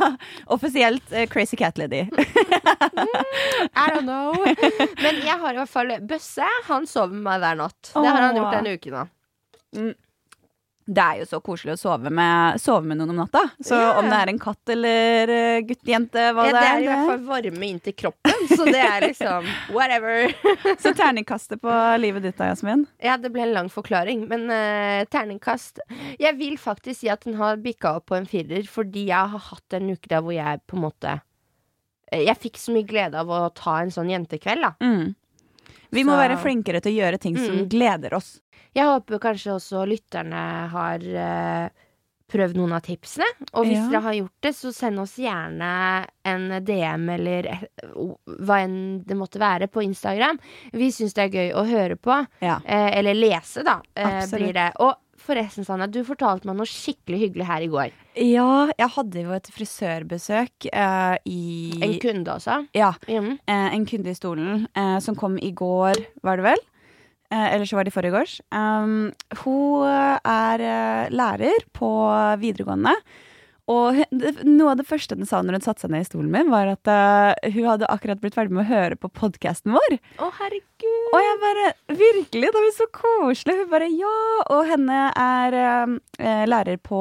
offisielt 0.47 1.03
uh, 1.15 1.25
crazy 1.31 1.55
cat 1.55 1.77
lady. 1.77 2.01
I 3.75 3.87
don't 3.95 4.03
know. 4.03 4.33
Men 4.99 5.15
jeg 5.23 5.39
har 5.39 5.53
i 5.53 5.57
hvert 5.63 5.69
fall 5.71 5.95
Bøsse. 6.11 6.47
Han 6.67 6.85
sover 6.87 7.13
med 7.15 7.23
meg 7.23 7.39
hver 7.39 7.55
natt. 7.63 7.79
Det 7.95 8.05
har 8.11 8.21
han 8.27 8.35
gjort 8.35 8.59
en 8.59 8.71
uke 8.75 8.91
nå. 8.91 9.07
Det 10.89 11.03
er 11.03 11.17
jo 11.19 11.25
så 11.29 11.37
koselig 11.45 11.75
å 11.75 11.77
sove 11.77 12.09
med, 12.09 12.55
sove 12.57 12.81
med 12.89 12.97
noen 12.97 13.11
om 13.13 13.19
natta. 13.21 13.43
Så 13.61 13.77
Ja. 13.77 13.91
om 13.99 14.07
det 14.09 14.17
er 14.17 14.29
en 14.31 14.39
katt 14.41 14.71
eller 14.73 15.29
uh, 15.29 15.59
gutt, 15.61 15.83
hva 15.85 15.93
Ja, 15.93 16.31
det 16.33 16.53
det 16.55 16.63
er. 16.63 16.71
er 16.71 16.81
i 16.81 16.87
hvert 16.89 17.05
fall 17.11 17.25
varme 17.27 17.67
inntil 17.67 17.93
kroppen, 17.93 18.47
så 18.49 18.65
det 18.65 18.81
er 18.81 19.05
liksom 19.05 19.45
whatever. 19.75 20.33
Så 20.81 20.95
terningkastet 20.97 21.61
på 21.61 21.75
livet 22.01 22.23
ditt 22.25 22.37
da, 22.41 22.47
Jasmin? 22.49 22.87
Ja, 23.05 23.17
det 23.21 23.29
ble 23.35 23.43
en 23.45 23.53
lang 23.53 23.69
forklaring, 23.69 24.25
men 24.31 24.49
uh, 24.49 25.05
terningkast 25.13 25.79
Jeg 26.17 26.35
vil 26.41 26.57
faktisk 26.57 27.03
si 27.03 27.09
at 27.13 27.21
den 27.27 27.37
har 27.37 27.61
bikka 27.61 27.93
opp 27.99 28.07
på 28.09 28.17
en 28.17 28.25
firer, 28.25 28.65
fordi 28.65 29.05
jeg 29.11 29.29
har 29.35 29.45
hatt 29.51 29.77
en 29.77 29.91
uke 29.93 30.09
der 30.09 30.25
hvor 30.25 30.33
jeg 30.33 30.61
på 30.65 30.75
en 30.79 30.87
måte 30.89 31.19
eh, 32.11 32.25
Jeg 32.25 32.37
fikk 32.49 32.57
så 32.57 32.73
mye 32.73 32.87
glede 32.89 33.13
av 33.21 33.29
å 33.29 33.43
ta 33.53 33.77
en 33.83 33.93
sånn 33.93 34.09
jentekveld, 34.09 34.65
da. 34.65 34.73
Mm. 34.81 35.13
Vi 35.91 36.03
må 36.05 36.13
Så- 36.17 36.21
være 36.21 36.41
flinkere 36.41 36.81
til 36.81 36.93
å 36.93 36.99
gjøre 37.03 37.19
ting 37.21 37.37
som 37.37 37.55
Mm. 37.61 37.69
gleder 37.69 38.13
oss. 38.13 38.39
Jeg 38.75 38.85
håper 38.85 39.21
kanskje 39.23 39.55
også 39.55 39.85
lytterne 39.89 40.41
har 40.69 41.05
eh, 41.25 41.85
prøvd 42.29 42.59
noen 42.59 42.75
av 42.77 42.83
tipsene. 42.85 43.25
Og 43.57 43.65
hvis 43.65 43.79
Ja. 43.79 43.89
dere 43.89 44.01
har 44.05 44.13
gjort 44.19 44.45
det, 44.45 44.53
så 44.55 44.71
send 44.73 44.99
oss 45.01 45.15
gjerne 45.17 46.05
en 46.29 46.47
DM 46.63 47.09
eller 47.15 47.49
hva 48.37 48.59
enn 48.63 49.03
det 49.03 49.17
måtte 49.17 49.41
være 49.41 49.67
på 49.67 49.81
Instagram. 49.83 50.37
Vi 50.71 50.91
syns 50.93 51.15
det 51.17 51.25
er 51.25 51.37
gøy 51.39 51.53
å 51.57 51.65
høre 51.65 51.97
på. 51.97 52.19
Ja. 52.45 52.59
Eh, 52.65 52.97
eller 52.99 53.17
lese, 53.17 53.63
da. 53.65 53.81
Eh, 53.95 54.19
Absolutt. 54.21 54.43
blir 54.43 54.53
det. 54.53 54.71
Og 54.79 54.93
forresten, 55.19 55.65
Sanne, 55.65 55.89
du 55.91 56.03
fortalte 56.07 56.45
meg 56.47 56.55
noe 56.55 56.69
skikkelig 56.69 57.19
hyggelig 57.19 57.45
her 57.49 57.61
i 57.65 57.67
går. 57.67 57.91
Ja, 58.15 58.69
jeg 58.77 58.89
hadde 58.95 59.23
jo 59.25 59.33
et 59.35 59.49
frisørbesøk 59.53 60.69
uh, 60.73 61.17
i 61.25 61.71
En 61.81 61.99
kunde 61.99 62.35
også. 62.37 62.67
Ja, 62.75 62.93
Mm. 63.07 63.37
Uh, 63.47 63.73
en 63.73 63.85
kunde 63.85 64.09
i 64.13 64.15
stolen 64.17 64.67
uh, 64.77 64.99
som 64.99 65.15
kom 65.15 65.37
i 65.37 65.51
går, 65.51 65.95
var 66.23 66.37
det 66.37 66.45
vel? 66.45 66.61
Eh, 67.29 67.53
eller 67.53 67.65
så 67.69 67.77
var 67.77 67.85
det 67.85 67.93
i 67.93 67.97
forgårs. 67.97 68.39
Um, 68.49 69.11
hun 69.43 69.85
er 69.85 70.63
eh, 70.65 71.09
lærer 71.13 71.67
på 71.77 71.89
videregående. 72.41 72.95
Og 73.69 73.99
noe 74.47 74.71
av 74.71 74.79
det 74.79 74.87
første 74.89 75.13
hun 75.17 75.27
sa 75.29 75.43
når 75.45 75.59
hun 75.59 75.65
satte 75.67 75.83
seg 75.83 75.93
ned 75.93 76.01
i 76.01 76.07
stolen 76.07 76.31
min, 76.33 76.49
var 76.49 76.71
at 76.71 76.89
uh, 76.89 77.49
hun 77.53 77.67
hadde 77.69 77.89
akkurat 77.93 78.21
blitt 78.21 78.37
ferdig 78.37 78.55
med 78.55 78.65
å 78.65 78.69
høre 78.71 78.97
på 78.97 79.11
podkasten 79.13 79.75
vår. 79.75 79.99
Å, 80.17 80.29
herregud. 80.39 81.09
Og 81.13 81.19
jeg 81.21 81.37
bare 81.43 81.67
Virkelig! 81.99 82.49
Det 82.49 82.63
var 82.63 82.73
så 82.73 82.87
koselig! 82.95 83.57
Hun 83.61 83.69
bare 83.69 83.91
ja! 83.93 84.15
Og 84.55 84.63
henne 84.71 85.03
er 85.13 85.57
uh, 85.59 85.95
lærer 86.49 86.81
på 86.81 86.99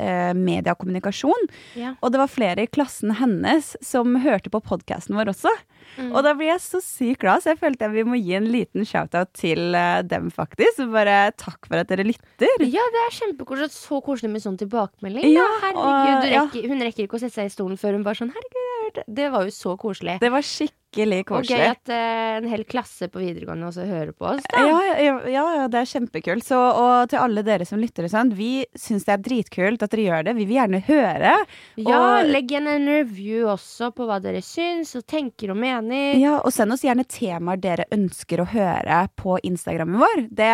eh, 0.00 0.32
mediekommunikasjon. 0.36 1.48
Ja. 1.78 1.94
Og 2.00 2.14
det 2.14 2.22
var 2.22 2.32
flere 2.32 2.64
i 2.64 2.70
klassen 2.70 3.12
hennes 3.20 3.74
som 3.84 4.16
hørte 4.24 4.52
på 4.54 4.62
podkasten 4.64 5.18
vår 5.18 5.34
også. 5.34 5.52
Mm. 5.96 6.12
Og 6.14 6.22
da 6.26 6.34
blir 6.38 6.50
jeg 6.52 6.60
så 6.62 6.80
sykt 6.84 7.20
glad, 7.24 7.42
så 7.42 7.52
jeg 7.54 7.58
følte 7.62 7.88
vi 7.92 8.04
må 8.06 8.18
gi 8.20 8.34
en 8.38 8.46
liten 8.52 8.84
shout-out 8.86 9.32
til 9.34 9.74
eh, 9.74 10.02
dem, 10.02 10.30
faktisk. 10.30 10.84
Bare 10.92 11.32
takk 11.38 11.66
for 11.66 11.80
at 11.80 11.88
dere 11.88 12.04
lytter. 12.06 12.66
Ja, 12.66 12.84
det 12.94 13.04
er 13.06 13.14
kjempekoselig. 13.16 13.70
Så 13.74 14.02
koselig 14.04 14.30
med 14.30 14.42
sånn 14.44 14.58
tilbakemelding. 14.60 15.24
Ja, 15.32 15.46
herregud, 15.64 15.84
og- 15.84 16.30
ja. 16.30 16.44
rekker, 16.46 16.68
Hun 16.68 16.80
rekker 16.80 17.06
ikke 17.06 17.18
å 17.18 17.22
sette 17.22 17.34
seg 17.40 17.46
i 17.46 17.54
stolen 17.54 17.76
før 17.80 17.92
hun 17.98 18.04
bare 18.04 18.14
sånn 18.20 18.32
Herregud, 18.34 18.62
jeg 18.68 18.84
hørte 18.84 19.04
Det 19.14 19.30
var 19.32 19.44
jo 19.44 19.50
så 19.50 19.76
koselig. 19.78 20.18
Det 20.20 20.30
var 20.30 20.40
skikkelig 20.42 20.76
Og 20.96 21.44
gøy 21.44 21.64
at 21.68 21.90
uh, 21.92 22.38
en 22.38 22.48
hel 22.48 22.64
klasse 22.68 23.08
på 23.12 23.20
videregående 23.20 23.68
også 23.68 23.84
hører 23.88 24.12
på 24.16 24.28
oss. 24.30 24.44
Da. 24.48 24.62
Ja, 24.64 24.78
ja, 25.02 25.16
ja, 25.28 25.44
ja, 25.58 25.66
det 25.70 25.82
er 25.82 25.90
kjempekult. 25.90 26.46
Så, 26.46 26.56
og 26.58 27.10
til 27.12 27.20
alle 27.20 27.44
dere 27.46 27.66
som 27.68 27.80
lytter, 27.82 28.06
og 28.08 28.12
sånn, 28.12 28.32
vi 28.38 28.64
syns 28.78 29.04
det 29.06 29.14
er 29.16 29.24
dritkult 29.26 29.84
at 29.84 29.92
dere 29.92 30.06
gjør 30.06 30.28
det. 30.28 30.36
Vi 30.38 30.46
vil 30.48 30.58
gjerne 30.58 30.80
høre. 30.88 31.34
Ja, 31.76 31.98
Og- 31.98 32.30
legg 32.32 32.50
igjen 32.50 32.70
en 32.72 32.88
review 32.88 33.48
også 33.52 33.90
på 33.94 34.06
hva 34.08 34.20
dere 34.24 34.40
syns 34.44 34.94
og 34.98 35.06
tenker 35.06 35.52
og 35.52 35.60
mener. 35.60 36.16
Ja, 36.18 36.38
og 36.40 36.52
send 36.54 36.72
oss 36.72 36.86
gjerne 36.86 37.06
temaer 37.08 37.60
dere 37.60 37.88
ønsker 37.94 38.42
å 38.42 38.48
høre 38.48 39.02
på 39.18 39.38
Instagrammen 39.44 40.00
vår. 40.00 40.24
Det, 40.32 40.52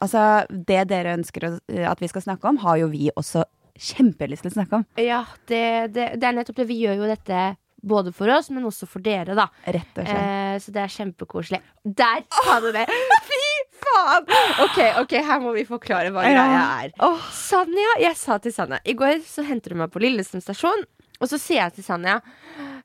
altså, 0.00 0.46
det 0.50 0.88
dere 0.90 1.14
ønsker 1.16 1.52
at 1.86 2.02
vi 2.02 2.10
skal 2.10 2.26
snakke 2.26 2.50
om, 2.50 2.58
har 2.64 2.82
jo 2.82 2.90
vi 2.92 3.10
også 3.14 3.44
kjempelyst 3.76 4.42
til 4.46 4.50
å 4.52 4.56
snakke 4.56 4.80
om. 4.80 4.84
Ja, 5.00 5.22
det, 5.50 5.92
det, 5.94 6.06
det 6.20 6.26
er 6.26 6.36
nettopp 6.36 6.56
det. 6.62 6.68
Vi 6.70 6.80
gjør 6.82 7.02
jo 7.02 7.10
dette 7.10 7.56
både 7.86 8.12
for 8.14 8.30
oss, 8.34 8.50
men 8.50 8.66
også 8.66 8.88
for 8.90 9.04
dere, 9.04 9.36
da. 9.38 9.46
Rett 9.64 10.00
og 10.00 10.06
slett. 10.06 10.16
Eh, 10.16 10.56
så 10.62 10.74
det 10.74 10.82
er 10.82 10.92
kjempekoselig. 10.92 11.60
Der 11.86 12.24
sa 12.40 12.58
du 12.64 12.68
det! 12.74 12.86
Fy 13.28 13.42
faen! 13.82 14.26
OK, 14.64 14.80
ok, 15.02 15.14
her 15.28 15.40
må 15.44 15.52
vi 15.56 15.64
forklare 15.68 16.10
hva 16.14 16.24
greia 16.26 16.64
er. 16.82 16.92
Åh, 17.06 17.30
Sanja, 17.36 17.96
jeg 18.02 18.18
sa 18.18 18.38
til 18.42 18.54
Sanja 18.54 18.80
I 18.88 18.96
går 18.98 19.20
så 19.26 19.44
henter 19.46 19.74
hun 19.74 19.82
meg 19.84 19.92
på 19.94 20.00
Lillestrøm 20.02 20.42
stasjon 20.44 20.84
Og 21.20 21.28
så 21.30 21.38
sier 21.40 21.62
jeg 21.62 21.76
til 21.76 21.86
Sanja 21.86 22.18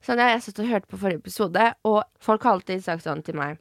Sanja, 0.03 0.29
jeg 0.33 0.43
satt 0.45 0.61
og 0.63 0.69
hørte 0.71 0.91
på 0.91 0.99
forrige 1.01 1.21
episode 1.23 1.67
Og 1.87 2.01
folk 2.23 2.43
har 2.47 2.57
alltid 2.57 2.83
sagt 2.83 3.07
sånn 3.07 3.23
til 3.25 3.39
meg 3.39 3.59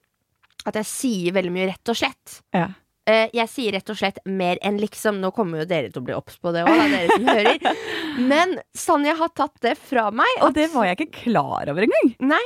At 0.67 0.79
jeg 0.81 0.89
sier 0.91 1.37
veldig 1.39 1.55
mye 1.55 1.71
rett 1.71 1.93
og 1.93 2.01
slett 2.03 2.41
ja. 2.57 2.67
Eh, 3.11 3.31
Jeg 3.35 3.49
sier 3.51 3.75
rett 3.75 3.91
og 3.91 3.99
slett 3.99 4.21
mer 4.29 4.61
enn 4.67 4.79
liksom 4.81 5.21
Nå 5.23 5.33
kommer 5.37 5.63
jo 5.63 5.69
dere 5.71 5.91
til 5.91 6.03
å 6.03 6.07
bli 6.07 6.17
opps 6.17 6.39
på 6.41 6.53
det 6.55 6.65
også, 6.69 6.89
Dere 6.93 7.15
som 7.17 7.29
hører 7.31 7.79
Men 8.33 8.57
Sanja 8.77 9.15
har 9.19 9.33
tatt 9.37 9.57
det 9.65 9.77
fra 9.81 10.09
meg 10.15 10.43
Og 10.45 10.55
det 10.57 10.69
var 10.75 10.91
jeg 10.91 10.99
ikke 10.99 11.23
klar 11.25 11.71
over 11.73 11.87
engang. 11.87 12.11
Nei 12.33 12.43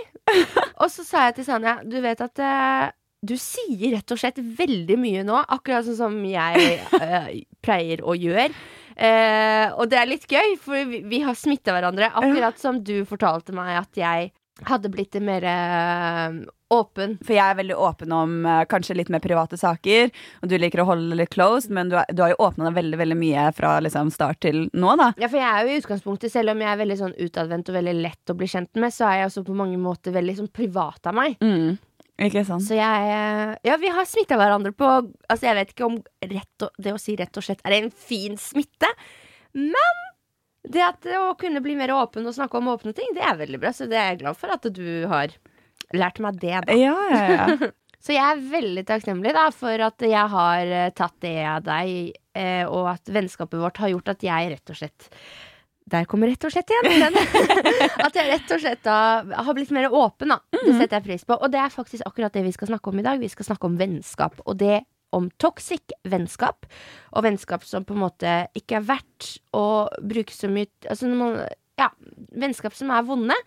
Og 0.78 0.86
så 0.92 1.04
sa 1.06 1.26
jeg 1.28 1.40
til 1.40 1.48
Sanja 1.48 1.78
Du 1.86 1.98
vet 2.04 2.22
at 2.24 2.44
uh, 2.44 2.86
du 3.24 3.36
sier 3.40 3.94
rett 3.94 4.12
og 4.12 4.20
slett 4.20 4.36
veldig 4.36 4.96
mye 5.00 5.22
nå, 5.24 5.38
akkurat 5.56 5.86
sånn 5.86 5.96
som 5.96 6.16
jeg 6.28 6.74
uh, 6.92 7.30
pleier 7.64 8.02
å 8.04 8.12
gjøre. 8.20 8.50
Uh, 8.98 9.72
og 9.80 9.88
det 9.88 9.96
er 9.96 10.10
litt 10.10 10.26
gøy, 10.28 10.58
for 10.60 10.84
vi, 10.90 11.00
vi 11.08 11.22
har 11.24 11.38
smitta 11.38 11.72
hverandre. 11.72 12.10
Akkurat 12.20 12.60
som 12.60 12.82
du 12.84 12.98
fortalte 13.08 13.56
meg 13.56 13.78
at 13.80 13.96
jeg 13.96 14.28
hadde 14.62 14.90
blitt 14.92 15.16
mer 15.22 15.44
eh, 15.48 16.36
åpen. 16.74 17.16
For 17.24 17.34
jeg 17.34 17.42
er 17.42 17.58
veldig 17.58 17.76
åpen 17.78 18.12
om 18.14 18.34
eh, 18.46 18.62
kanskje 18.70 18.96
litt 18.98 19.10
mer 19.12 19.22
private 19.24 19.58
saker, 19.58 20.12
og 20.42 20.50
du 20.50 20.56
liker 20.60 20.82
å 20.82 20.88
holde 20.88 21.10
det 21.10 21.18
litt 21.22 21.32
closed, 21.34 21.72
men 21.74 21.90
du, 21.90 21.96
er, 22.00 22.10
du 22.14 22.22
har 22.22 22.34
jo 22.34 22.42
åpna 22.46 22.68
deg 22.68 22.78
veldig 22.78 23.00
veldig 23.02 23.18
mye 23.20 23.48
fra 23.56 23.76
liksom, 23.84 24.12
start 24.14 24.42
til 24.46 24.66
nå, 24.72 24.94
da. 25.00 25.10
Ja, 25.20 25.30
for 25.30 25.40
jeg 25.40 25.48
er 25.48 25.64
jo 25.64 25.74
i 25.74 25.80
utgangspunktet, 25.82 26.32
selv 26.34 26.54
om 26.54 26.62
jeg 26.62 26.70
er 26.70 26.82
veldig 26.84 27.00
sånn 27.00 27.16
utadvendt 27.18 27.72
og 27.72 27.78
veldig 27.80 27.96
lett 27.98 28.34
å 28.34 28.38
bli 28.38 28.50
kjent 28.54 28.72
med, 28.78 28.94
så 28.94 29.08
er 29.10 29.22
jeg 29.22 29.32
også 29.32 29.44
på 29.48 29.58
mange 29.58 29.80
måter 29.80 30.14
veldig 30.14 30.38
sånn 30.42 30.54
privat 30.54 31.10
av 31.10 31.18
meg. 31.18 31.36
Mm. 31.44 31.74
Ikke 32.24 32.44
sant? 32.46 32.62
Så 32.62 32.76
jeg 32.78 33.10
eh, 33.10 33.56
Ja, 33.66 33.74
vi 33.82 33.90
har 33.90 34.06
smitta 34.06 34.36
hverandre 34.38 34.70
på 34.70 34.86
Altså, 34.86 35.48
jeg 35.48 35.56
vet 35.58 35.72
ikke 35.72 35.88
om 35.88 35.96
og, 35.98 36.68
det 36.78 36.92
å 36.94 37.00
si 37.02 37.16
rett 37.18 37.40
og 37.40 37.42
slett 37.42 37.64
er 37.66 37.74
en 37.80 37.90
fin 37.90 38.38
smitte, 38.38 38.86
men 39.58 40.04
det 40.64 40.82
at 40.84 41.08
å 41.20 41.34
kunne 41.40 41.60
bli 41.64 41.76
mer 41.76 41.92
åpen 41.94 42.26
og 42.26 42.36
snakke 42.36 42.58
om 42.58 42.72
åpne 42.72 42.94
ting, 42.96 43.12
det 43.16 43.24
er 43.24 43.38
veldig 43.40 43.60
bra. 43.60 43.72
Så 43.76 43.88
det 43.90 43.98
er 44.00 44.12
jeg 44.12 44.22
glad 44.24 44.38
for 44.40 44.54
at 44.54 44.68
du 44.72 44.86
har 45.10 45.34
lært 45.94 46.20
meg 46.24 46.38
det, 46.42 46.58
da. 46.66 46.76
Ja, 46.78 46.98
ja, 47.12 47.24
ja. 47.34 47.72
Så 48.04 48.12
jeg 48.12 48.20
er 48.20 48.40
veldig 48.50 48.82
takknemlig 48.84 49.32
da 49.32 49.46
for 49.54 49.80
at 49.80 50.02
jeg 50.04 50.28
har 50.28 50.72
eh, 50.76 50.90
tatt 50.92 51.14
det 51.24 51.38
av 51.48 51.62
deg, 51.64 52.12
eh, 52.36 52.64
og 52.68 52.90
at 52.90 53.08
vennskapet 53.08 53.56
vårt 53.62 53.80
har 53.80 53.94
gjort 53.94 54.10
at 54.12 54.26
jeg 54.26 54.50
rett 54.52 54.72
og 54.74 54.76
slett 54.76 55.08
der 55.84 56.06
kommer 56.08 56.30
rett 56.32 56.44
og 56.46 56.52
slett 56.52 56.70
igjen. 56.72 57.16
At 58.06 58.14
jeg 58.16 58.28
rett 58.30 58.52
og 58.54 58.60
slett 58.62 58.80
da 58.86 59.20
har 59.20 59.56
blitt 59.56 59.72
mer 59.74 59.92
åpen, 59.92 60.32
da. 60.32 60.38
Det 60.54 60.72
setter 60.78 60.96
jeg 60.96 61.04
pris 61.04 61.26
på. 61.28 61.36
Og 61.36 61.52
det 61.52 61.60
er 61.60 61.74
faktisk 61.74 62.06
akkurat 62.08 62.32
det 62.32 62.40
vi 62.46 62.54
skal 62.56 62.70
snakke 62.70 62.88
om 62.88 63.02
i 63.02 63.04
dag. 63.04 63.20
Vi 63.20 63.28
skal 63.28 63.50
snakke 63.50 63.68
om 63.68 63.76
vennskap. 63.76 64.40
Og 64.48 64.56
det 64.62 64.78
om 65.14 65.28
toxic 65.42 65.94
vennskap. 66.10 66.66
Og 67.14 67.26
vennskap 67.26 67.66
som 67.66 67.86
på 67.86 67.96
en 67.96 68.04
måte 68.06 68.38
ikke 68.58 68.80
er 68.80 68.88
verdt 68.88 69.36
å 69.56 69.86
bruke 70.02 70.34
så 70.34 70.50
mye 70.50 70.70
Altså 70.90 71.10
når 71.10 71.20
man 71.20 71.38
Ja, 71.78 71.88
vennskap 72.38 72.76
som 72.78 72.92
er 72.94 73.06
vonde. 73.06 73.38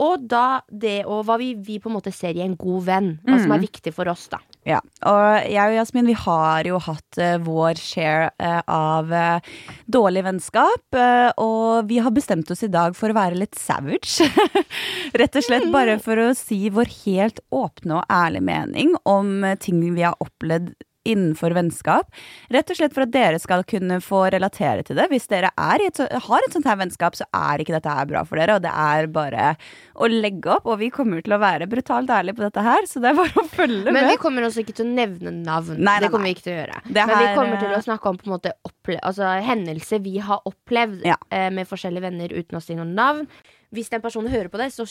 Og 0.00 0.24
da 0.24 0.62
det 0.68 1.02
og 1.04 1.26
hva 1.28 1.36
vi, 1.40 1.52
vi 1.60 1.76
på 1.80 1.90
en 1.90 1.98
måte 1.98 2.12
ser 2.14 2.36
i 2.36 2.44
en 2.44 2.56
god 2.58 2.86
venn. 2.88 3.10
Hva 3.26 3.38
som 3.42 3.52
er 3.54 3.62
viktig 3.62 3.92
for 3.94 4.08
oss, 4.12 4.24
da. 4.32 4.40
Ja, 4.62 4.78
og 5.10 5.48
jeg 5.50 5.58
og 5.58 5.74
Jasmin 5.74 6.06
vi 6.06 6.14
har 6.14 6.68
jo 6.68 6.78
hatt 6.84 7.18
uh, 7.18 7.34
vår 7.42 7.80
share 7.82 8.28
uh, 8.38 8.60
av 8.70 9.10
uh, 9.10 9.56
dårlig 9.90 10.22
vennskap. 10.28 10.98
og 11.42 11.88
vi 11.90 11.98
har 11.98 12.14
bestemt 12.14 12.50
oss 12.50 12.62
i 12.62 12.70
dag 12.70 12.94
for 12.96 13.10
å 13.10 13.16
være 13.16 13.40
litt 13.40 13.58
savage. 13.58 14.28
Rett 15.18 15.36
og 15.36 15.44
slett 15.44 15.68
bare 15.74 15.98
for 16.02 16.20
å 16.22 16.30
si 16.38 16.70
vår 16.70 16.92
helt 17.02 17.42
åpne 17.50 18.00
og 18.00 18.06
ærlige 18.12 18.46
mening 18.46 18.94
om 19.04 19.42
ting 19.60 19.82
vi 19.82 20.06
har 20.06 20.16
opplevd 20.22 20.72
innenfor 21.08 21.54
vennskap. 21.56 22.08
Rett 22.52 22.70
og 22.70 22.78
slett 22.78 22.94
for 22.94 23.04
at 23.06 23.12
dere 23.14 23.38
skal 23.42 23.64
kunne 23.68 23.98
få 24.04 24.24
relatere 24.34 24.84
til 24.86 24.98
det. 24.98 25.08
Hvis 25.12 25.28
dere 25.30 25.50
er 25.58 25.84
et, 25.86 25.98
har 25.98 26.46
et 26.46 26.54
sånt 26.54 26.68
her 26.68 26.78
vennskap, 26.80 27.16
så 27.18 27.26
er 27.34 27.62
ikke 27.62 27.74
dette 27.76 27.94
her 27.96 28.08
bra 28.10 28.22
for 28.28 28.40
dere. 28.40 28.56
Og 28.58 28.64
det 28.64 28.72
er 28.72 29.08
bare 29.12 29.46
å 29.94 30.08
legge 30.10 30.52
opp. 30.54 30.68
Og 30.70 30.78
vi 30.82 30.90
kommer 30.94 31.24
til 31.24 31.34
å 31.36 31.40
være 31.42 31.68
brutalt 31.70 32.12
ærlige 32.12 32.38
på 32.38 32.46
dette 32.46 32.66
her, 32.66 32.86
så 32.90 33.02
det 33.02 33.12
er 33.12 33.18
bare 33.18 33.42
å 33.42 33.48
følge 33.50 33.86
med. 33.88 33.96
Men 33.98 34.10
vi 34.12 34.20
kommer 34.22 34.46
også 34.48 34.62
ikke 34.64 34.76
til 34.78 34.86
å 34.88 34.92
nevne 34.92 35.34
navn. 35.42 35.78
Nei, 35.78 35.86
nei, 35.86 35.96
det 36.04 36.12
kommer 36.12 36.30
vi 36.30 36.36
ikke 36.36 36.46
til 36.48 36.54
å 36.54 36.60
gjøre. 36.60 36.82
Det 36.86 37.08
Men 37.08 37.18
vi 37.18 37.32
kommer 37.38 37.58
til 37.62 37.72
eh, 37.72 37.78
å 37.80 37.86
snakke 37.88 38.12
om 38.12 38.20
på 38.20 38.28
en 38.28 38.36
måte 38.36 38.54
altså, 39.02 39.32
hendelser 39.46 40.04
vi 40.04 40.18
har 40.22 40.46
opplevd 40.48 41.04
Ja. 41.08 41.18
eh, 41.30 41.50
med 41.54 41.68
forskjellige 41.70 42.06
venner 42.06 42.32
uten 42.38 42.58
å 42.58 42.62
si 42.62 42.78
noen 42.78 42.94
navn. 42.98 43.26
Hvis 43.72 43.88
den 43.88 44.02
personen 44.04 44.28
hører 44.28 44.50
på 44.52 44.60
det, 44.60 44.68
så 44.74 44.84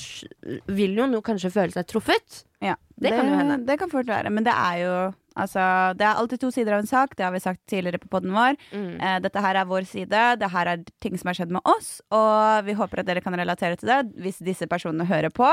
vil 0.74 0.96
jo 0.98 1.06
noe 1.06 1.22
kanskje 1.22 1.52
føle 1.54 1.74
seg 1.74 1.86
truffet. 1.86 2.44
Ja, 2.66 2.76
Det 2.98 3.12
kan 3.14 3.30
jo 3.30 3.38
hende. 3.38 3.60
Det 3.66 3.78
kan 3.78 3.92
fort 3.92 4.10
være, 4.10 4.32
men 4.34 4.44
det 4.44 4.54
er 4.58 4.80
jo 4.82 4.96
Altså, 5.40 5.64
det 5.96 6.06
er 6.06 6.20
alltid 6.20 6.42
to 6.42 6.52
sider 6.52 6.76
av 6.76 6.84
en 6.84 6.90
sak. 6.90 7.16
Det 7.16 7.24
har 7.24 7.32
vi 7.32 7.40
sagt 7.44 7.62
tidligere 7.72 8.02
på 8.02 8.12
podden 8.12 8.34
vår. 8.36 8.58
Mm. 8.76 9.00
Eh, 9.00 9.18
dette 9.24 9.44
her 9.46 9.56
er 9.62 9.70
vår 9.70 9.88
side. 9.88 10.22
Det 10.42 10.52
her 10.52 10.74
er 10.74 10.84
ting 11.04 11.18
som 11.20 11.32
har 11.32 11.40
skjedd 11.40 11.54
med 11.56 11.64
oss, 11.64 12.02
og 12.12 12.68
vi 12.68 12.76
håper 12.78 13.02
at 13.02 13.10
dere 13.10 13.24
kan 13.24 13.38
relatere 13.40 13.80
til 13.80 13.92
det 13.92 14.02
hvis 14.22 14.42
disse 14.44 14.68
personene 14.72 15.08
hører 15.08 15.32
på. 15.34 15.48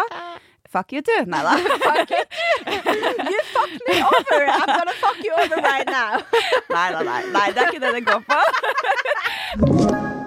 Fuck 0.69 0.93
you 0.93 1.01
too. 1.01 1.25
Nei 1.25 1.43
da. 1.47 1.55
You 2.69 3.41
fucked 3.55 3.81
me 3.89 4.03
over! 4.03 4.45
I'm 4.53 4.67
gonna 4.67 4.93
fuck 5.01 5.25
you 5.25 5.33
over 5.33 5.57
right 5.57 5.87
now! 5.87 6.21
Nei 6.69 6.93
da, 6.93 7.03
nei. 7.03 7.23
nei. 7.33 7.49
Det 7.53 7.63
er 7.63 7.73
ikke 7.73 7.85
det 7.87 7.95
det 7.95 8.07
går 8.11 8.21
på. 8.29 10.15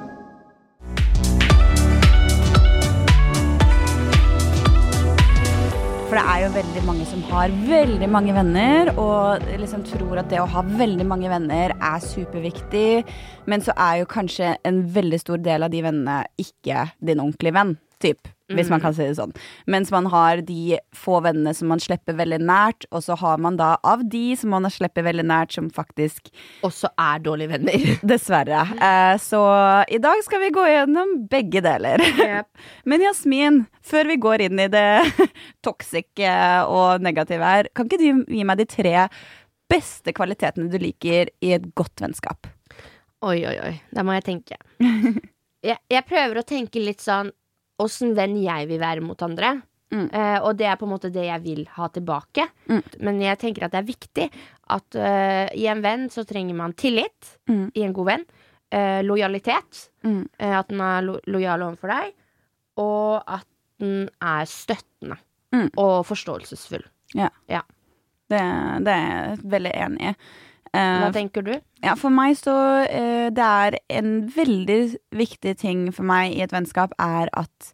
For 6.12 6.20
det 6.20 6.28
er 6.28 6.42
jo 6.44 6.48
veldig 6.52 6.82
mange 6.84 7.06
som 7.08 7.22
har 7.30 7.54
veldig 7.70 8.08
mange 8.12 8.34
venner, 8.36 8.90
og 9.00 9.46
liksom 9.62 9.86
tror 9.88 10.20
at 10.20 10.28
det 10.28 10.42
å 10.42 10.50
ha 10.58 10.64
veldig 10.68 11.06
mange 11.08 11.30
venner 11.32 11.72
er 11.72 12.02
superviktig. 12.04 13.06
Men 13.48 13.64
så 13.64 13.72
er 13.80 14.02
jo 14.02 14.10
kanskje 14.12 14.50
en 14.68 14.82
veldig 14.92 15.22
stor 15.22 15.40
del 15.40 15.64
av 15.64 15.72
de 15.72 15.86
vennene 15.86 16.18
ikke 16.36 16.90
din 17.00 17.24
ordentlige 17.24 17.56
venn. 17.56 17.72
Typ, 18.04 18.28
hvis 18.58 18.72
man 18.72 18.82
kan 18.84 18.96
si 18.96 19.06
det 19.06 19.18
sånn. 19.18 19.34
Mens 19.72 19.92
man 19.94 20.08
har 20.12 20.42
de 20.46 20.78
få 20.98 21.20
vennene 21.26 21.54
som 21.58 21.72
man 21.72 21.82
slipper 21.84 22.18
veldig 22.20 22.42
nært, 22.44 22.88
og 22.92 23.04
så 23.06 23.18
har 23.20 23.42
man 23.44 23.60
da 23.60 23.74
av 23.88 24.04
de 24.12 24.36
som 24.40 24.54
man 24.54 24.68
har 24.68 24.74
slipper 24.74 25.06
veldig 25.08 25.26
nært, 25.28 25.56
som 25.56 25.70
faktisk 25.74 26.32
Også 26.68 26.92
er 27.00 27.22
dårlige 27.24 27.54
venner. 27.54 27.88
Dessverre. 28.14 28.64
Eh, 28.78 29.16
så 29.22 29.42
i 29.92 30.02
dag 30.02 30.24
skal 30.26 30.44
vi 30.46 30.54
gå 30.56 30.66
gjennom 30.70 31.16
begge 31.32 31.64
deler. 31.66 32.04
Men 32.90 33.06
Jasmin, 33.06 33.64
før 33.86 34.12
vi 34.12 34.20
går 34.22 34.48
inn 34.48 34.62
i 34.62 34.70
det 34.72 34.88
toxic 35.66 36.24
eh, 36.24 36.62
og 36.66 37.04
negative 37.04 37.46
her, 37.46 37.72
kan 37.76 37.90
ikke 37.90 38.02
du 38.02 38.26
gi 38.32 38.48
meg 38.48 38.62
de 38.62 38.70
tre 38.70 38.96
beste 39.72 40.12
kvalitetene 40.16 40.72
du 40.72 40.80
liker 40.82 41.32
i 41.44 41.54
et 41.56 41.70
godt 41.78 42.04
vennskap? 42.04 42.50
Oi, 43.22 43.38
oi, 43.46 43.58
oi. 43.62 43.76
Da 43.94 44.04
må 44.04 44.16
jeg 44.18 44.26
tenke. 44.26 44.58
Jeg, 45.62 45.78
jeg 45.94 46.06
prøver 46.10 46.40
å 46.42 46.48
tenke 46.48 46.82
litt 46.82 47.04
sånn 47.04 47.30
åssen 47.82 48.16
venn 48.18 48.38
jeg 48.42 48.70
vil 48.70 48.82
være 48.82 49.04
mot 49.06 49.22
andre. 49.26 49.58
Mm. 49.92 50.06
Uh, 50.08 50.38
og 50.48 50.56
det 50.60 50.70
er 50.72 50.78
på 50.80 50.88
en 50.88 50.94
måte 50.94 51.12
det 51.12 51.26
jeg 51.28 51.44
vil 51.44 51.66
ha 51.76 51.90
tilbake. 51.92 52.46
Mm. 52.72 52.84
Men 53.04 53.20
jeg 53.26 53.40
tenker 53.42 53.68
at 53.68 53.74
det 53.74 53.82
er 53.82 53.90
viktig 53.90 54.28
at 54.72 54.98
uh, 55.00 55.48
i 55.52 55.68
en 55.72 55.84
venn 55.84 56.08
så 56.14 56.24
trenger 56.28 56.56
man 56.58 56.76
tillit. 56.80 57.36
Mm. 57.52 57.66
I 57.76 57.84
en 57.88 57.96
god 57.98 58.12
venn. 58.14 58.24
Uh, 58.72 59.02
lojalitet. 59.04 59.88
Mm. 60.08 60.24
At 60.40 60.72
den 60.72 60.84
er 60.86 61.04
lo 61.04 61.18
lojal 61.28 61.68
overfor 61.68 61.92
deg. 61.92 62.16
Og 62.80 63.20
at 63.28 63.48
den 63.84 64.08
er 64.24 64.48
støttende. 64.48 65.20
Mm. 65.52 65.68
Og 65.82 66.06
forståelsesfull. 66.08 66.86
Det, 68.32 68.40
det 68.86 68.94
er 68.96 69.10
jeg 69.12 69.52
veldig 69.52 69.76
enig 69.76 70.14
i. 70.14 70.16
Eh, 70.78 71.00
Hva 71.04 71.12
tenker 71.16 71.44
du? 71.44 71.52
Ja, 71.84 71.98
for 72.00 72.14
meg 72.16 72.38
så 72.40 72.54
eh, 72.86 73.28
Det 73.34 73.44
er 73.44 73.76
en 73.92 74.14
veldig 74.32 74.80
viktig 75.20 75.58
ting 75.60 75.90
for 75.92 76.08
meg 76.08 76.38
i 76.38 76.44
et 76.46 76.54
vennskap, 76.56 76.96
er 77.02 77.32
at 77.36 77.74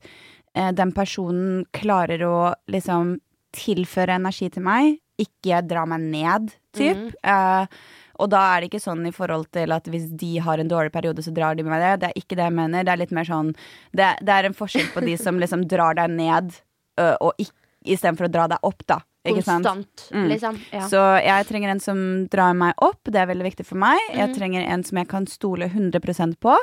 eh, 0.57 0.71
den 0.73 0.93
personen 0.97 1.67
klarer 1.77 2.23
å 2.25 2.39
liksom 2.71 3.19
tilføre 3.57 4.17
energi 4.17 4.49
til 4.53 4.65
meg, 4.65 4.97
ikke 5.21 5.61
dra 5.65 5.85
meg 5.89 6.03
ned, 6.11 6.51
typ. 6.77 6.99
Mm. 7.09 7.13
Uh, 7.25 8.03
og 8.21 8.29
da 8.33 8.41
er 8.51 8.61
det 8.61 8.69
ikke 8.71 8.81
sånn 8.81 9.05
i 9.09 9.13
forhold 9.13 9.47
til 9.53 9.73
at 9.73 9.87
hvis 9.89 10.07
de 10.17 10.35
har 10.43 10.61
en 10.61 10.69
dårlig 10.69 10.91
periode, 10.93 11.23
så 11.25 11.33
drar 11.33 11.57
de 11.57 11.65
med 11.65 11.81
det. 11.81 11.93
Det 12.01 12.09
er 12.09 12.21
ikke 12.21 12.37
det 12.37 12.47
jeg 12.47 12.55
mener. 12.57 12.85
Det 12.85 12.93
er 12.93 13.01
litt 13.01 13.13
mer 13.13 13.27
sånn 13.29 13.51
Det, 13.93 14.09
det 14.25 14.33
er 14.33 14.49
en 14.49 14.57
forskjell 14.57 14.89
på 14.93 15.03
de 15.05 15.15
som 15.21 15.37
liksom 15.41 15.65
drar 15.69 15.97
deg 15.97 16.13
ned, 16.17 16.55
ø, 17.01 17.11
og 17.21 17.41
istedenfor 17.85 18.27
å 18.27 18.33
dra 18.33 18.47
deg 18.53 18.65
opp, 18.65 18.81
da. 18.89 18.99
Konstant, 19.35 20.09
Mm. 20.13 20.27
liksom. 20.29 20.59
Ja. 20.71 20.81
Så 20.87 21.01
jeg 21.23 21.47
trenger 21.47 21.69
en 21.69 21.79
som 21.79 22.27
drar 22.27 22.53
meg 22.55 22.73
opp, 22.77 22.99
det 23.03 23.15
er 23.15 23.27
veldig 23.27 23.43
viktig 23.51 23.65
for 23.65 23.75
meg. 23.77 23.99
Jeg 24.13 24.29
Mhm. 24.29 24.35
trenger 24.37 24.61
en 24.67 24.83
som 24.83 24.97
jeg 24.97 25.07
kan 25.07 25.25
stole 25.27 25.69
100% 25.69 26.37
på. 26.39 26.55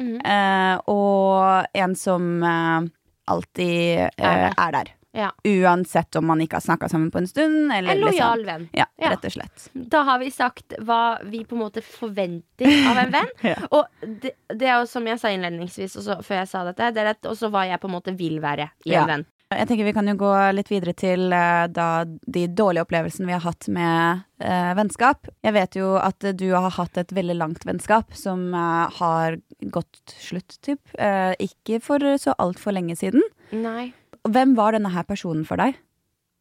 mm. 0.00 0.20
Eh, 0.24 0.80
og 0.88 1.66
en 1.74 1.94
som 1.94 2.42
eh, 2.42 2.80
alltid 3.28 3.98
eh, 4.00 4.10
Er 4.18 4.54
er 4.58 4.72
der. 4.72 4.84
Ja. 5.12 5.30
Uansett 5.44 6.14
om 6.16 6.26
man 6.26 6.38
ikke 6.40 6.54
har 6.54 6.60
snakka 6.60 6.88
sammen 6.88 7.10
på 7.10 7.18
en 7.18 7.26
stund. 7.26 7.72
Eller 7.72 7.92
En 7.96 8.00
lojal 8.00 8.38
liksom. 8.38 8.46
venn. 8.46 8.68
Ja, 8.72 8.84
Ja. 8.96 9.10
rett 9.10 9.24
og 9.24 9.32
slett. 9.32 9.68
Da 9.74 10.04
har 10.04 10.18
vi 10.20 10.30
sagt 10.30 10.74
hva 10.78 11.18
vi 11.24 11.44
på 11.44 11.52
en 11.56 11.58
måte 11.64 11.82
forventer 11.82 12.66
av 12.90 12.96
en 12.96 13.10
venn. 13.10 13.26
Ja. 13.42 13.56
Og 13.72 13.86
det, 14.00 14.32
det 14.48 14.68
er 14.68 14.78
jo 14.80 14.86
som 14.86 15.04
jeg 15.06 15.18
sa 15.18 15.28
innledningsvis, 15.28 15.96
også, 15.96 16.20
før 16.22 16.36
jeg 16.44 16.48
sa 16.48 16.64
dette, 16.64 16.94
det 16.94 17.02
er 17.06 17.14
også 17.28 17.50
hva 17.50 17.66
jeg 17.66 17.80
på 17.80 17.88
en 17.88 17.94
måte 17.96 18.16
vil 18.16 18.38
være 18.40 18.70
i 18.86 18.94
en 18.94 19.06
venn. 19.08 19.26
Jeg 19.50 19.66
tenker 19.66 19.88
Vi 19.88 19.94
kan 19.96 20.06
jo 20.06 20.14
gå 20.14 20.30
litt 20.54 20.68
videre 20.70 20.92
til 20.94 21.32
eh, 21.34 21.64
da, 21.74 22.04
de 22.06 22.44
dårlige 22.54 22.84
opplevelsene 22.86 23.26
vi 23.26 23.34
har 23.34 23.42
hatt 23.42 23.66
med 23.74 24.22
eh, 24.38 24.70
vennskap. 24.78 25.26
Jeg 25.42 25.56
vet 25.56 25.78
jo 25.80 25.96
at 25.98 26.22
du 26.38 26.46
har 26.54 26.70
hatt 26.76 27.00
et 27.02 27.10
veldig 27.16 27.34
langt 27.34 27.66
vennskap 27.66 28.14
som 28.14 28.54
eh, 28.54 29.00
har 29.00 29.40
gått 29.74 30.14
slutt, 30.22 30.54
typ. 30.62 30.78
Eh, 30.94 31.34
ikke 31.42 31.80
for 31.82 32.04
så 32.22 32.36
altfor 32.38 32.76
lenge 32.78 32.94
siden. 33.00 33.26
Nei. 33.50 33.90
Hvem 34.30 34.54
var 34.54 34.78
denne 34.78 34.92
her 34.94 35.08
personen 35.08 35.42
for 35.48 35.58
deg? 35.58 35.74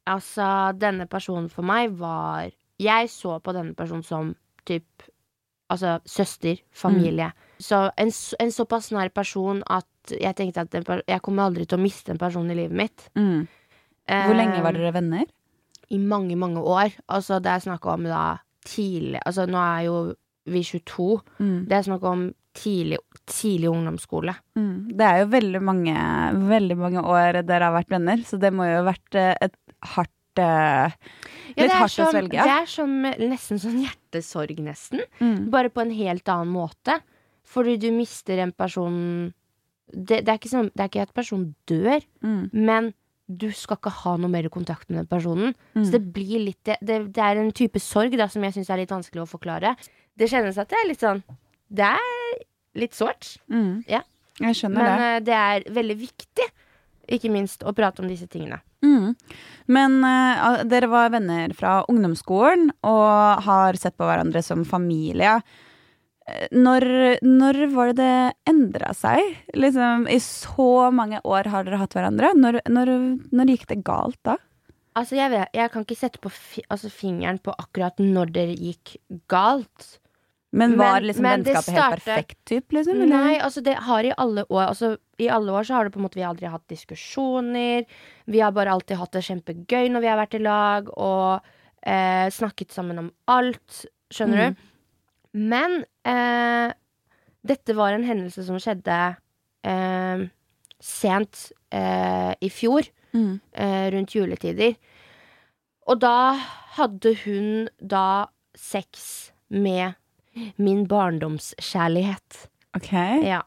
Altså, 0.10 0.46
denne 0.78 1.10
personen 1.10 1.50
for 1.50 1.66
meg 1.66 1.98
var 1.98 2.54
Jeg 2.80 3.10
så 3.12 3.40
på 3.42 3.54
denne 3.58 3.74
personen 3.78 4.06
som 4.06 4.36
typ 4.70 5.10
Altså 5.70 6.00
søster, 6.10 6.58
familie. 6.74 7.32
Så 7.62 7.92
en, 8.00 8.10
en 8.40 8.52
såpass 8.52 8.92
nær 8.96 9.12
person 9.14 9.60
at 9.70 9.86
jeg 10.10 10.36
tenkte 10.36 10.64
at 10.64 10.72
den, 10.74 10.86
jeg 11.08 11.22
kommer 11.22 11.46
aldri 11.46 11.68
til 11.70 11.78
å 11.78 11.84
miste 11.84 12.10
en 12.16 12.18
person 12.22 12.50
i 12.50 12.56
livet 12.58 12.74
mitt. 12.80 13.04
Mm. 13.20 13.44
Hvor 14.10 14.34
lenge 14.40 14.64
var 14.66 14.74
Eh, 14.74 14.80
dere 14.82 14.94
venner? 14.96 15.26
I 15.94 15.98
mange, 16.02 16.36
mange 16.38 16.62
år. 16.62 16.96
Altså, 17.10 17.38
det 17.42 17.52
er 17.54 17.60
snakk 17.68 17.86
om 17.86 18.04
da 18.10 18.40
tidlig 18.66 19.22
Altså, 19.26 19.46
nå 19.50 19.58
er 19.62 19.86
jo 19.86 19.96
vi 20.50 20.64
22. 20.66 21.22
Mm. 21.40 21.56
Det 21.70 21.78
er 21.78 21.86
snakk 21.86 22.04
om 22.10 22.28
tidlig, 22.58 22.98
tidlig 23.30 23.70
ungdomsskole. 23.70 24.34
Mm. 24.58 24.90
Det 24.98 25.06
er 25.06 25.20
jo 25.22 25.28
veldig 25.36 25.62
mange, 25.62 25.94
veldig 26.50 26.78
mange 26.78 27.04
år 27.06 27.44
dere 27.46 27.70
har 27.70 27.76
vært 27.78 27.94
venner, 27.94 28.24
så 28.26 28.40
det 28.42 28.50
må 28.54 28.66
jo 28.66 28.80
ha 28.82 28.88
vært 28.90 29.20
eh, 29.22 29.36
et 29.46 29.54
hardt 29.96 30.16
Litt 30.40 30.46
Ja, 30.48 30.94
Litt 31.58 31.58
det 31.58 31.66
er 31.66 31.80
hardt 31.82 32.00
å 32.00 32.06
svelge. 32.10 32.12
svelge. 32.14 32.44
Det 32.48 32.54
er 32.54 32.68
som 32.72 32.92
nesten 33.04 33.60
sånn 33.60 33.80
hjertesorg, 34.10 34.60
nesten. 34.66 35.02
mm. 35.20 35.50
Bare 35.54 35.70
på 35.70 35.82
en 35.82 35.92
helt 35.92 36.28
annen 36.30 36.52
måte. 36.54 37.00
Fordi 37.50 37.78
du 37.82 37.92
mister 37.92 38.38
en 38.44 38.52
person 38.52 39.34
Det, 39.92 40.20
det, 40.24 40.30
er, 40.30 40.38
ikke 40.38 40.50
som, 40.52 40.68
det 40.70 40.84
er 40.84 40.90
ikke 40.92 41.02
at 41.02 41.14
personen 41.16 41.56
dør, 41.66 42.00
Mm. 42.22 42.50
men 42.54 42.94
du 43.28 43.50
skal 43.52 43.78
ikke 43.78 43.90
ha 43.90 44.18
noe 44.18 44.30
mer 44.30 44.48
kontakt 44.50 44.88
med 44.90 45.00
den 45.00 45.08
personen. 45.08 45.56
Mm. 45.74 45.84
Så 45.86 45.92
det 45.92 46.14
blir 46.14 46.40
litt 46.46 46.64
Det, 46.64 46.78
det, 46.86 47.18
er 47.18 47.38
en 47.42 47.52
type 47.52 47.80
sorg 47.80 48.16
da, 48.18 48.28
som 48.28 48.44
jeg 48.44 48.54
syns 48.54 48.70
er 48.70 48.78
litt 48.78 48.92
vanskelig 48.92 49.24
å 49.24 49.30
forklare. 49.30 49.76
Det 50.16 50.30
kjennes 50.30 50.58
at 50.62 50.70
det 50.70 50.78
er 50.78 50.88
litt 50.90 51.00
sånn 51.02 51.24
Det 51.70 51.86
er 51.90 52.38
litt 52.76 52.94
sårt. 52.94 53.38
Mm. 53.50 53.84
Ja. 53.90 54.04
Jeg 54.40 54.56
skjønner 54.56 54.78
Men 54.78 54.86
det. 54.86 55.00
Men 55.00 55.24
det 55.26 55.34
er 55.40 55.74
veldig 55.74 55.98
viktig, 56.06 56.48
ikke 57.16 57.32
minst, 57.34 57.64
å 57.64 57.74
prate 57.76 58.04
om 58.04 58.10
disse 58.10 58.28
tingene. 58.32 58.60
Mm. 58.86 59.16
Men 59.68 59.98
uh, 60.04 60.62
dere 60.70 60.90
var 60.92 61.12
venner 61.14 61.54
fra 61.58 61.80
ungdomsskolen 61.92 62.70
og 62.88 63.46
har 63.46 63.80
sett 63.80 63.98
på 64.00 64.08
hverandre 64.08 64.44
som 64.46 64.64
familie. 64.68 65.40
Eh, 66.30 66.48
Når, 66.56 66.86
når 67.26 67.64
var 67.74 67.92
det 67.92 67.98
det 68.00 68.52
endra 68.54 68.94
seg? 68.98 69.20
Liksom, 69.54 70.08
I 70.08 70.20
så 70.24 70.90
mange 70.96 71.22
år 71.26 71.50
har 71.52 71.68
dere 71.68 71.82
hatt 71.82 71.98
hverandre. 71.98 72.34
Når, 72.38 72.62
når, 72.70 72.94
når 73.36 73.56
gikk 73.56 73.68
det 73.74 73.82
galt 73.88 74.20
da? 74.24 74.38
Altså, 74.98 75.16
jeg, 75.20 75.32
vet, 75.32 75.52
jeg 75.56 75.72
kan 75.72 75.86
ikke 75.86 76.00
sette 76.00 76.20
altså, 76.68 76.90
fingeren 76.92 77.40
på 77.44 77.54
akkurat 77.56 78.00
når 78.02 78.32
det 78.36 78.48
gikk 78.58 78.96
galt. 79.32 80.00
Men 80.52 80.72
Men- 80.72 80.80
var 80.80 81.02
liksom 81.02 81.22
men 81.22 81.44
vennskapet 81.44 81.74
helt 81.78 81.94
perfekt, 82.04 82.38
typ, 82.46 82.72
liksom? 82.74 82.96
eller? 82.96 83.06
Nei, 83.06 83.36
altså 83.40 83.62
det 83.64 83.76
har 83.86 84.04
i 84.04 84.14
alle 84.18 84.46
år 84.50 84.64
Altså 84.72 84.98
i 85.20 85.28
alle 85.30 85.52
år 85.52 85.64
så 85.68 85.74
har 85.76 85.84
det 85.86 85.94
på 85.94 86.00
en 86.00 86.06
måte 86.08 86.16
Vi 86.18 86.24
aldri 86.26 86.48
hatt 86.50 86.68
diskusjoner. 86.68 87.86
Vi 88.26 88.40
har 88.40 88.52
bare 88.52 88.72
alltid 88.72 88.98
hatt 88.98 89.12
det 89.12 89.22
kjempegøy 89.28 89.90
når 89.92 90.02
vi 90.02 90.08
har 90.08 90.18
vært 90.18 90.34
i 90.40 90.42
lag, 90.44 90.90
og 90.98 91.42
eh, 91.86 92.30
snakket 92.34 92.72
sammen 92.74 92.98
om 93.00 93.12
alt. 93.28 93.86
Skjønner 94.12 94.50
Mm. 94.50 94.56
du? 94.56 94.62
Men 95.34 95.86
eh, 96.06 96.74
dette 97.46 97.76
var 97.76 97.94
en 97.94 98.04
hendelse 98.04 98.44
som 98.44 98.58
skjedde 98.58 99.18
eh, 99.64 100.26
sent 100.82 101.52
eh, 101.72 102.34
i 102.42 102.50
fjor, 102.50 102.88
Mm. 103.14 103.40
eh, 103.54 103.90
rundt 103.92 104.14
juletider. 104.16 104.76
Og 105.88 106.00
da 106.00 106.34
hadde 106.78 107.16
hun 107.26 107.70
da 107.82 108.28
sex 108.56 109.32
med 109.50 109.96
min 110.58 110.86
barndomskjærlighet. 110.90 112.44
Ok. 112.78 112.92
Ja. 113.26 113.42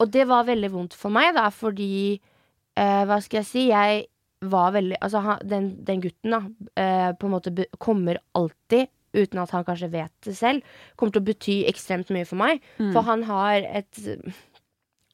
Og 0.00 0.10
det 0.12 0.26
var 0.28 0.48
veldig 0.48 0.72
vondt 0.72 0.96
for 0.98 1.14
meg, 1.14 1.32
da, 1.36 1.48
fordi 1.54 2.16
eh, 2.16 3.02
Hva 3.08 3.20
skal 3.24 3.42
jeg 3.42 3.48
si? 3.48 3.64
Jeg 3.70 4.06
var 4.46 4.74
veldig 4.74 4.98
Altså, 5.00 5.22
han, 5.24 5.40
den, 5.48 5.70
den 5.86 6.02
gutten, 6.04 6.34
da, 6.34 6.42
eh, 6.80 7.10
på 7.16 7.28
en 7.28 7.36
måte 7.36 7.54
kommer 7.82 8.20
alltid, 8.36 8.90
uten 9.16 9.40
at 9.40 9.52
han 9.54 9.64
kanskje 9.64 9.92
vet 9.94 10.12
det 10.26 10.34
selv, 10.36 10.64
kommer 10.96 11.14
til 11.14 11.22
å 11.22 11.28
bety 11.30 11.56
ekstremt 11.70 12.10
mye 12.12 12.26
for 12.28 12.40
meg. 12.40 12.60
Mm. 12.76 12.90
For 12.92 13.06
han 13.06 13.24
har 13.28 13.64
et 13.64 14.02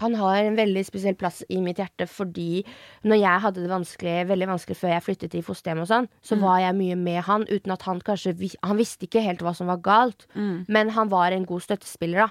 han 0.03 0.15
har 0.19 0.37
en 0.43 0.57
veldig 0.59 0.83
spesiell 0.89 1.15
plass 1.19 1.41
i 1.49 1.61
mitt 1.65 1.79
hjerte 1.81 2.07
fordi 2.11 2.65
når 3.09 3.21
jeg 3.23 3.43
hadde 3.47 3.63
det 3.65 3.71
vanskelig, 3.73 4.17
veldig 4.29 4.49
vanskelig 4.53 4.77
før 4.83 4.93
jeg 4.97 5.05
flyttet 5.07 5.37
i 5.39 5.43
fosterhjem 5.47 5.81
og 5.85 5.89
sånn, 5.91 6.09
så 6.23 6.37
Mm. 6.37 6.43
var 6.43 6.59
jeg 6.67 6.75
mye 6.83 6.97
med 6.99 7.23
han 7.31 7.47
uten 7.49 7.73
at 7.73 7.83
han 7.89 8.01
kanskje 8.01 8.35
Han 8.65 8.77
visste 8.77 9.07
ikke 9.07 9.23
helt 9.23 9.41
hva 9.41 9.55
som 9.55 9.67
var 9.71 9.79
galt, 9.79 10.27
Mm. 10.35 10.65
men 10.69 10.91
han 10.91 11.09
var 11.09 11.33
en 11.33 11.45
god 11.47 11.63
støttespiller, 11.63 12.27
da. 12.27 12.31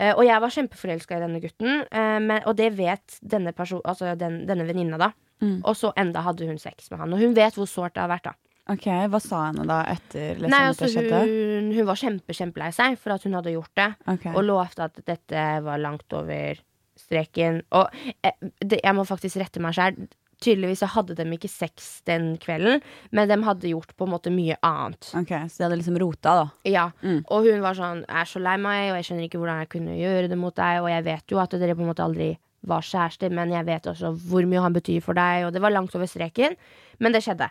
Uh, 0.00 0.14
og 0.16 0.24
jeg 0.24 0.40
var 0.40 0.48
kjempeforelska 0.48 1.16
i 1.16 1.20
denne 1.20 1.40
gutten, 1.42 1.82
uh, 1.92 2.18
men, 2.18 2.42
og 2.46 2.56
det 2.56 2.72
vet 2.76 3.18
denne, 3.22 3.52
person, 3.52 3.82
altså 3.84 4.16
den, 4.16 4.46
denne 4.48 4.64
venninna, 4.66 4.96
da. 4.96 5.10
Mm. 5.42 5.60
Og 5.64 5.74
så 5.76 5.92
enda 5.96 6.22
hadde 6.24 6.46
hun 6.48 6.56
sex 6.58 6.90
med 6.90 7.00
han. 7.00 7.12
Og 7.12 7.18
hun 7.20 7.34
vet 7.36 7.54
hvor 7.54 7.68
sårt 7.68 7.94
det 7.94 8.00
har 8.00 8.08
vært, 8.08 8.24
da. 8.30 8.34
Ok, 8.70 8.86
Hva 9.10 9.18
sa 9.20 9.46
henne 9.50 9.64
da 9.66 9.80
etter 9.90 10.36
liksom, 10.38 10.50
Nei, 10.52 10.60
altså 10.70 10.86
hun, 10.94 11.72
hun 11.74 11.86
var 11.88 11.96
kjempe, 11.98 12.32
kjempelei 12.36 12.68
seg 12.72 12.96
for 13.00 13.10
at 13.16 13.24
hun 13.26 13.32
hadde 13.34 13.50
gjort 13.56 13.72
det. 13.74 13.88
okay. 14.06 14.32
Og 14.32 14.44
lovte 14.46 14.84
at 14.84 15.00
dette 15.04 15.44
var 15.64 15.80
langt 15.82 16.12
over 16.12 16.54
streken. 17.00 17.62
Og 17.76 17.88
eh, 18.22 18.36
det, 18.60 18.80
jeg 18.82 18.96
må 18.96 19.04
faktisk 19.08 19.40
rette 19.42 19.62
meg 19.62 19.76
sjæl. 19.76 19.96
Tydeligvis 20.40 20.80
så 20.80 20.88
hadde 20.88 21.12
de 21.18 21.26
ikke 21.36 21.50
sex 21.52 22.00
den 22.08 22.30
kvelden, 22.40 22.80
men 23.12 23.28
de 23.28 23.36
hadde 23.44 23.68
gjort 23.68 23.90
på 23.96 24.06
en 24.06 24.12
måte 24.14 24.30
mye 24.32 24.56
annet. 24.64 25.10
Ok, 25.18 25.34
Så 25.52 25.58
de 25.60 25.66
hadde 25.66 25.76
liksom 25.82 25.98
rota, 26.00 26.32
da. 26.38 26.46
Ja, 26.64 26.86
Mm. 27.02 27.24
Og 27.28 27.44
hun 27.44 27.60
var 27.60 27.74
sånn 27.76 28.06
'Jeg 28.06 28.20
er 28.20 28.24
så 28.24 28.40
lei 28.40 28.56
meg, 28.56 28.90
og 28.90 28.96
jeg 28.96 29.04
skjønner 29.04 29.28
ikke 29.28 29.38
hvordan 29.38 29.58
jeg 29.60 29.68
kunne 29.68 29.98
gjøre 30.00 30.28
det 30.30 30.38
mot 30.38 30.54
deg', 30.54 30.80
og 30.82 30.88
jeg 30.88 31.04
vet 31.04 31.26
jo 31.28 31.38
at 31.38 31.50
dere 31.50 31.74
på 31.76 31.82
en 31.82 31.92
måte 31.92 32.04
aldri 32.04 32.38
var 32.66 32.80
kjærester, 32.80 33.30
men 33.30 33.50
jeg 33.50 33.66
vet 33.66 33.82
også 33.86 34.16
hvor 34.16 34.46
mye 34.46 34.60
han 34.60 34.72
betyr 34.72 35.02
for 35.02 35.12
deg, 35.12 35.44
og 35.44 35.52
det 35.52 35.60
var 35.60 35.70
langt 35.72 35.94
over 35.94 36.06
streken. 36.06 36.56
Men 36.98 37.12
det 37.12 37.22
skjedde. 37.22 37.50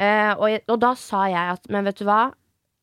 Uh, 0.00 0.32
og, 0.40 0.60
og 0.68 0.80
da 0.80 0.94
sa 0.94 1.26
jeg 1.28 1.52
at 1.58 1.68
'men 1.68 1.84
vet 1.84 1.98
du 1.98 2.04
hva', 2.04 2.32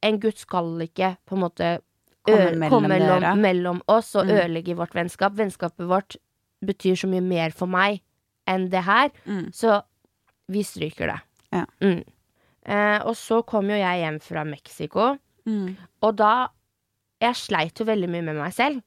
en 0.03 0.19
gutt 0.19 0.37
skal 0.37 0.77
ikke 0.85 1.17
på 1.25 1.35
en 1.35 1.41
måte 1.41 1.79
Komme 2.27 2.51
ø- 2.51 2.55
mellom 2.55 2.69
kom 2.69 2.87
mellom, 2.89 3.41
mellom 3.41 3.81
oss 3.87 4.15
og 4.15 4.25
Mm. 4.27 4.31
ødelegger 4.37 4.75
vårt 4.75 4.93
vennskap. 4.93 5.33
Vennskapet 5.37 5.87
vårt 5.87 6.17
betyr 6.65 6.95
så 6.97 7.07
mye 7.09 7.21
mer 7.23 7.51
for 7.51 7.67
meg 7.67 8.01
enn 8.47 8.69
det 8.69 8.83
her, 8.83 9.09
Mm. 9.25 9.51
så 9.53 9.81
vi 10.49 10.63
stryker 10.63 11.07
det. 11.07 11.19
Ja. 11.53 11.65
Mm. 11.81 12.03
Eh, 12.65 12.99
og 13.05 13.15
så 13.15 13.45
kom 13.45 13.69
jo 13.69 13.75
jeg 13.75 14.01
hjem 14.03 14.19
fra 14.21 14.43
Mexico. 14.43 15.17
Mm. 15.45 15.75
Og 16.03 16.15
da 16.15 16.47
Jeg 17.19 17.33
sleit 17.33 17.73
jo 17.79 17.85
veldig 17.85 18.07
mye 18.09 18.21
med 18.21 18.35
meg 18.35 18.53
selv. 18.53 18.83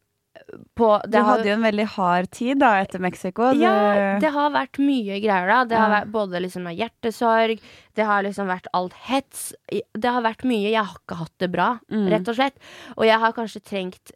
På 0.79 0.89
Du 1.11 1.19
hadde 1.19 1.49
jo 1.49 1.55
en 1.57 1.65
veldig 1.65 1.87
hard 1.97 2.29
tid 2.35 2.61
da 2.63 2.71
etter 2.81 3.03
Mexico. 3.03 3.51
Det... 3.53 3.63
Ja, 3.65 4.19
det 4.23 4.31
har 4.35 4.53
vært 4.55 4.79
mye 4.83 5.19
greier 5.23 5.51
da. 5.51 5.59
Det 5.69 5.79
har 5.79 5.91
vært 5.93 6.13
både 6.15 6.41
liksom 6.45 6.69
hjertesorg, 6.71 7.61
det 7.99 8.07
har 8.09 8.25
liksom 8.27 8.49
vært 8.51 8.71
alt 8.77 8.95
hets. 9.09 9.51
Det 9.71 10.13
har 10.15 10.23
vært 10.25 10.45
mye. 10.49 10.71
Jeg 10.71 10.81
har 10.85 10.97
ikke 11.03 11.19
hatt 11.25 11.35
det 11.43 11.51
bra, 11.53 11.69
Mm. 11.91 12.09
rett 12.15 12.29
og 12.31 12.39
slett. 12.39 12.59
Og 12.97 13.05
jeg 13.09 13.19
har 13.19 13.33
kanskje 13.37 13.63
trengt 13.67 14.13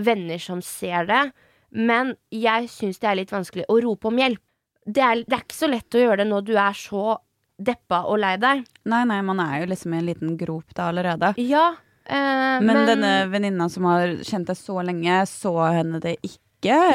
venner 0.00 0.38
som 0.42 0.60
ser 0.62 1.06
det, 1.06 1.22
men 1.70 2.16
jeg 2.30 2.68
syns 2.70 2.98
det 3.02 3.08
er 3.10 3.20
litt 3.22 3.32
vanskelig 3.34 3.64
å 3.70 3.80
rope 3.82 4.08
om 4.10 4.18
hjelp. 4.20 4.40
Det 4.84 5.00
er, 5.02 5.22
det 5.24 5.32
er 5.32 5.44
ikke 5.46 5.56
så 5.62 5.70
lett 5.70 5.96
å 5.96 6.02
gjøre 6.02 6.16
det 6.22 6.28
når 6.28 6.44
du 6.44 6.54
er 6.60 6.74
så 6.76 7.16
deppa 7.56 8.02
og 8.10 8.18
lei 8.18 8.34
deg. 8.36 8.64
Nei, 8.90 9.04
nei, 9.08 9.20
man 9.22 9.40
er 9.40 9.60
jo 9.62 9.68
liksom 9.70 9.94
i 9.94 9.98
en 10.00 10.06
liten 10.08 10.36
grop 10.36 10.74
da 10.74 10.88
allerede. 10.90 11.32
Ja, 11.40 11.74
eh, 12.06 12.62
Men, 12.64 12.84
denne 12.88 13.12
venninna 13.32 13.68
som 13.72 13.88
har 13.90 14.16
kjent 14.22 14.50
deg 14.50 14.58
så 14.58 14.80
lenge, 14.86 15.20
så 15.30 15.54
henne 15.66 16.00
det 16.04 16.16
ikke? 16.22 16.40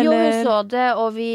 Jo, 0.01 0.15
hun 0.15 0.39
så 0.45 0.61
det, 0.65 0.87
og 0.97 1.13
vi 1.13 1.29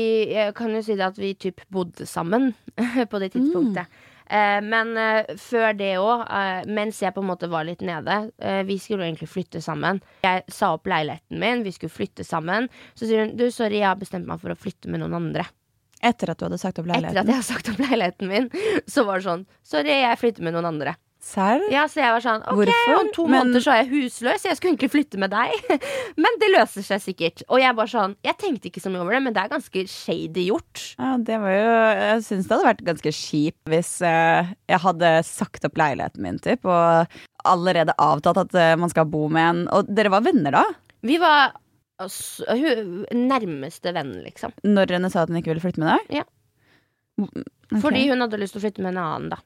kan 0.58 0.74
jo 0.74 0.82
si 0.82 0.96
det 0.98 1.06
at 1.06 1.20
vi 1.20 1.37
typ 1.38 1.62
bodde 1.70 2.06
sammen 2.10 2.50
på 3.10 3.22
det 3.22 3.30
tidspunktet. 3.37 3.87
Eh, 4.26 4.60
men 4.64 4.96
eh, 4.96 5.34
før 5.37 5.74
det 5.76 5.90
òg, 6.00 6.24
eh, 6.32 6.62
mens 6.72 7.02
jeg 7.02 7.12
på 7.12 7.20
en 7.20 7.28
måte 7.28 7.48
var 7.52 7.66
litt 7.68 7.82
nede 7.84 8.30
eh, 8.40 8.62
Vi 8.64 8.78
skulle 8.80 9.04
egentlig 9.04 9.28
flytte 9.28 9.60
sammen. 9.60 10.00
Jeg 10.24 10.46
sa 10.48 10.72
opp 10.78 10.88
leiligheten 10.88 11.40
min, 11.42 11.64
vi 11.66 11.74
skulle 11.76 11.92
flytte 11.92 12.24
sammen. 12.24 12.70
Så 12.96 13.04
sier 13.04 13.26
hun 13.26 13.37
du, 13.37 13.50
sorry, 13.52 13.82
jeg 13.82 13.90
har 13.90 14.00
bestemt 14.00 14.28
meg 14.28 14.40
for 14.40 14.54
å 14.54 14.58
flytte 14.58 14.88
med 14.88 15.04
noen 15.04 15.18
andre. 15.20 15.44
Etter 16.04 16.32
at 16.32 16.40
du 16.40 16.46
hadde 16.48 16.60
sagt 16.60 16.80
opp 16.80 16.88
leiligheten? 16.88 17.16
Etter 17.16 17.24
at 17.24 17.32
jeg 17.32 17.40
hadde 17.40 17.50
sagt 17.50 17.70
opp 17.72 17.84
leiligheten 17.84 18.32
min, 18.32 18.48
så 18.94 19.04
var 19.08 19.20
det 19.20 19.28
sånn 19.28 19.44
Sorry, 19.64 19.92
jeg 19.92 20.20
flytter 20.20 20.48
med 20.48 20.56
noen 20.56 20.72
andre. 20.72 20.96
Serr? 21.24 21.62
Ja, 21.72 21.87
Så 21.88 22.02
jeg 22.02 22.12
var 22.12 22.20
sånn 22.24 22.42
OK, 22.44 22.58
Hvorfor? 22.60 22.94
om 23.00 23.08
to 23.16 23.24
Men- 23.26 23.38
måneder 23.48 23.64
så 23.64 23.72
er 23.72 23.78
jeg 23.82 23.90
husløs. 23.94 24.44
Jeg 24.44 24.58
skulle 24.58 24.74
egentlig 24.74 24.90
flytte 24.92 25.18
med 25.22 25.32
deg. 25.32 25.54
men 26.20 26.37
det 26.42 26.50
løser 26.52 26.84
seg 26.84 27.00
sikkert. 27.00 27.42
Og 27.48 27.62
jeg 27.62 27.76
bare 27.78 27.90
sånn 27.90 28.16
Jeg 28.26 28.37
tenkte 28.42 28.68
ikke 28.68 28.82
så 28.84 28.92
mye 28.92 29.00
over 29.02 29.16
det, 29.16 29.22
men 29.24 29.32
det 29.37 29.42
er 29.44 29.52
ganske 29.54 29.84
shady 29.88 30.44
gjort. 30.50 30.82
Ja, 31.00 31.14
det 31.16 31.40
var 31.40 31.56
jo 31.56 31.72
Jeg 32.04 32.22
syns 32.28 32.46
det 32.50 32.54
hadde 32.58 32.68
vært 32.68 32.84
ganske 32.90 33.14
kjipt 33.16 33.72
hvis 33.72 33.92
eh, 34.04 34.52
jeg 34.68 34.82
hadde 34.84 35.12
sagt 35.24 35.64
opp 35.64 35.80
leiligheten 35.80 36.20
min, 36.26 36.38
typ, 36.44 36.68
og 36.68 37.08
allerede 37.48 37.96
avtalt 37.98 38.42
at 38.44 38.54
eh, 38.60 38.74
man 38.80 38.92
skal 38.92 39.08
bo 39.08 39.26
med 39.32 39.48
en 39.48 39.64
Og 39.72 39.88
dere 39.88 40.12
var 40.12 40.24
venner 40.28 40.54
da? 40.60 40.64
Vi 41.04 41.16
var 41.20 41.54
altså, 42.00 42.44
hun, 42.52 43.00
nærmeste 43.16 43.92
venn, 43.96 44.12
liksom. 44.24 44.52
Når 44.64 44.94
henne 44.98 45.10
sa 45.12 45.24
at 45.24 45.32
hun 45.32 45.40
ikke 45.40 45.52
ville 45.54 45.64
flytte 45.64 45.80
med 45.82 45.92
deg? 45.94 46.20
Ja. 46.20 46.28
Ok. 47.20 47.80
Fordi 47.82 48.06
hun 48.10 48.20
hadde 48.24 48.38
lyst 48.40 48.56
til 48.56 48.60
å 48.62 48.64
flytte 48.66 48.84
med 48.84 48.94
en 48.94 49.02
annen, 49.02 49.28
da. 49.34 49.40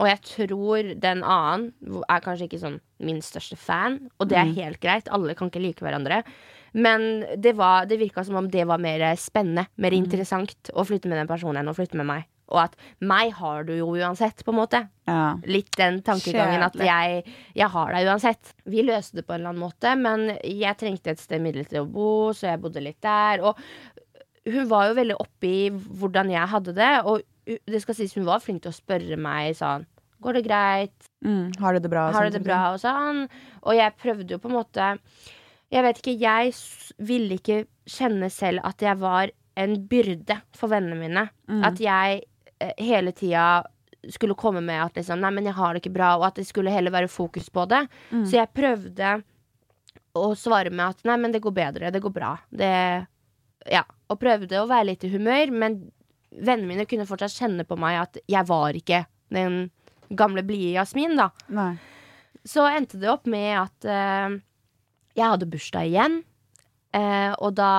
Og 0.00 0.06
jeg 0.08 0.20
tror 0.24 0.94
den 1.00 1.20
annen 1.22 1.72
er 2.08 2.20
kanskje 2.24 2.46
ikke 2.48 2.60
sånn 2.62 2.80
min 3.04 3.20
største 3.20 3.58
fan, 3.60 3.98
og 4.18 4.28
det 4.30 4.38
er 4.38 4.46
Mm. 4.46 4.54
helt 4.56 4.80
greit. 4.80 5.08
Alle 5.12 5.34
kan 5.34 5.50
ikke 5.50 5.60
like 5.60 5.80
hverandre. 5.84 6.22
Men 6.74 7.24
det, 7.36 7.54
var, 7.56 7.84
det 7.84 7.98
virka 8.00 8.24
som 8.24 8.36
om 8.36 8.48
det 8.48 8.64
var 8.66 8.78
mer 8.78 9.00
spennende, 9.16 9.66
mer 9.76 9.90
Mm. 9.90 10.04
interessant 10.04 10.70
å 10.72 10.86
flytte 10.86 11.06
med 11.08 11.18
den 11.18 11.28
personen 11.28 11.58
enn 11.60 11.68
å 11.68 11.76
flytte 11.76 11.94
med 12.00 12.06
meg. 12.06 12.24
Og 12.48 12.58
at 12.64 12.76
meg 13.00 13.32
har 13.32 13.64
du 13.64 13.72
jo 13.76 13.86
uansett, 13.96 14.42
på 14.44 14.52
en 14.52 14.58
måte. 14.58 14.88
Ja. 15.08 15.36
Litt 15.44 15.70
den 15.76 16.00
tankegangen 16.02 16.62
at 16.62 16.74
jeg, 16.74 17.24
jeg 17.54 17.68
har 17.68 17.92
deg 17.92 18.06
uansett. 18.06 18.54
Vi 18.66 18.82
løste 18.82 19.14
det 19.16 19.26
på 19.26 19.34
en 19.34 19.40
eller 19.40 19.50
annen 19.54 19.62
måte, 19.70 19.96
men 19.96 20.38
jeg 20.44 20.76
trengte 20.78 21.10
et 21.10 21.18
sted 21.18 21.40
midlertidig 21.40 21.80
å 21.80 21.90
bo, 21.90 22.32
så 22.32 22.50
jeg 22.52 22.60
bodde 22.60 22.82
litt 22.82 23.00
der. 23.00 23.40
Og 23.42 23.56
hun 24.46 24.68
var 24.68 24.88
jo 24.88 24.94
veldig 24.94 25.16
oppi 25.20 25.70
hvordan 25.70 26.30
jeg 26.30 26.48
hadde 26.48 26.74
det, 26.74 27.04
og 27.06 27.22
det 27.46 27.80
skal 27.82 27.96
sies 27.98 28.14
hun 28.14 28.28
var 28.28 28.42
flink 28.42 28.62
til 28.62 28.70
å 28.72 28.76
spørre 28.76 29.18
meg 29.20 29.56
sånn 29.58 29.86
Går 30.22 30.38
det 30.38 30.44
greit? 30.46 31.08
Mm. 31.26 31.50
Har 31.58 31.74
du 31.74 31.82
det 31.82 31.90
bra? 31.90 32.04
Har 32.14 32.28
du 32.28 32.30
det 32.30 32.38
liksom? 32.38 32.46
bra? 32.46 32.58
Og 32.70 32.78
sånn. 32.78 33.24
Og 33.66 33.74
jeg 33.74 33.94
prøvde 33.98 34.36
jo 34.36 34.38
på 34.38 34.50
en 34.52 34.54
måte 34.54 34.90
Jeg 35.72 35.82
vet 35.82 35.98
ikke, 35.98 36.14
jeg 36.20 36.52
ville 37.02 37.38
ikke 37.40 37.56
kjenne 37.90 38.28
selv 38.30 38.62
at 38.68 38.84
jeg 38.84 39.00
var 39.00 39.32
en 39.58 39.74
byrde 39.88 40.36
for 40.56 40.70
vennene 40.72 41.00
mine. 41.00 41.24
Mm. 41.50 41.64
At 41.66 41.80
jeg 41.82 42.22
eh, 42.62 42.72
hele 42.78 43.12
tida 43.16 43.64
skulle 44.10 44.36
komme 44.38 44.62
med 44.64 44.78
at 44.82 44.98
liksom, 44.98 45.20
nei, 45.22 45.30
men 45.34 45.46
jeg 45.48 45.56
har 45.58 45.74
det 45.74 45.82
ikke 45.82 45.94
bra, 45.94 46.12
og 46.18 46.26
at 46.28 46.40
det 46.40 46.46
skulle 46.48 46.72
heller 46.74 46.94
være 46.94 47.10
fokus 47.10 47.50
på 47.54 47.66
det. 47.70 47.84
Mm. 48.10 48.24
Så 48.24 48.38
jeg 48.38 48.54
prøvde 48.54 49.12
å 50.18 50.24
svare 50.38 50.72
med 50.72 50.84
at 50.92 51.02
nei, 51.08 51.16
men 51.22 51.34
det 51.34 51.42
går 51.44 51.54
bedre, 51.56 51.92
det 51.94 52.02
går 52.04 52.14
bra. 52.14 52.36
Det 52.50 52.72
Ja. 53.70 53.84
Og 54.10 54.18
prøvde 54.20 54.58
å 54.60 54.68
være 54.68 54.90
litt 54.90 55.04
i 55.06 55.12
humør, 55.12 55.52
men 55.54 55.76
vennene 56.40 56.68
mine 56.70 56.86
kunne 56.88 57.06
fortsatt 57.08 57.34
kjenne 57.36 57.66
på 57.68 57.76
meg 57.80 58.00
at 58.00 58.20
jeg 58.30 58.48
var 58.48 58.76
ikke 58.78 59.04
den 59.32 59.70
gamle 60.12 60.44
blide 60.46 60.74
Jasmin, 60.76 61.16
da. 61.16 61.30
Nei. 61.52 61.74
Så 62.44 62.64
endte 62.66 62.98
det 63.00 63.10
opp 63.12 63.28
med 63.30 63.52
at 63.54 63.86
uh, 63.86 64.34
jeg 65.14 65.28
hadde 65.34 65.48
bursdag 65.48 65.90
igjen. 65.90 66.18
Uh, 66.92 67.32
og 67.38 67.54
da 67.56 67.72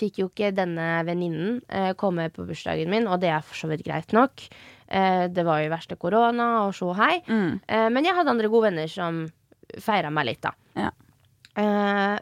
fikk 0.00 0.20
jo 0.22 0.28
ikke 0.30 0.52
denne 0.56 1.02
venninnen 1.04 1.58
uh, 1.68 1.92
komme 1.98 2.28
på 2.32 2.46
bursdagen 2.48 2.92
min, 2.92 3.08
og 3.10 3.20
det 3.20 3.32
er 3.34 3.44
for 3.44 3.58
så 3.58 3.68
vidt 3.72 3.84
greit 3.86 4.14
nok. 4.16 4.46
Det 4.90 5.44
var 5.46 5.60
jo 5.62 5.70
verste 5.70 5.94
korona 5.94 6.64
og 6.64 6.72
så 6.74 6.88
hei. 6.98 7.20
Mm. 7.30 7.60
Men 7.94 8.02
jeg 8.02 8.10
hadde 8.16 8.32
andre 8.32 8.48
gode 8.50 8.72
venner 8.72 8.88
som 8.90 9.20
feira 9.78 10.10
meg 10.10 10.26
litt, 10.26 10.40
da. 10.42 10.50
Ja. 10.74 10.88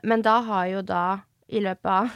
Men 0.05 0.25
da 0.27 0.35
har 0.45 0.67
jo 0.69 0.83
da, 0.85 1.05
i 1.49 1.63
løpet 1.65 1.89
av 1.89 2.11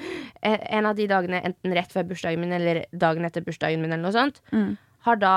en 0.76 0.86
av 0.86 0.96
de 0.98 1.08
dagene, 1.10 1.42
enten 1.42 1.74
rett 1.74 1.92
før 1.92 2.06
bursdagen 2.10 2.42
min 2.42 2.54
eller 2.54 2.84
dagen 2.94 3.26
etter 3.26 3.44
bursdagen 3.46 3.82
min, 3.82 3.92
eller 3.92 4.04
noe 4.06 4.14
sånt, 4.14 4.42
Mm. 4.52 4.76
har 5.06 5.16
da 5.22 5.34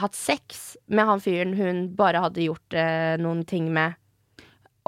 hatt 0.00 0.16
sex 0.18 0.76
med 0.90 1.06
han 1.06 1.20
fyren 1.22 1.54
hun 1.54 1.84
bare 1.94 2.22
hadde 2.24 2.42
gjort 2.48 2.74
eh, 2.74 3.14
noen 3.22 3.44
ting 3.46 3.68
med 3.72 3.94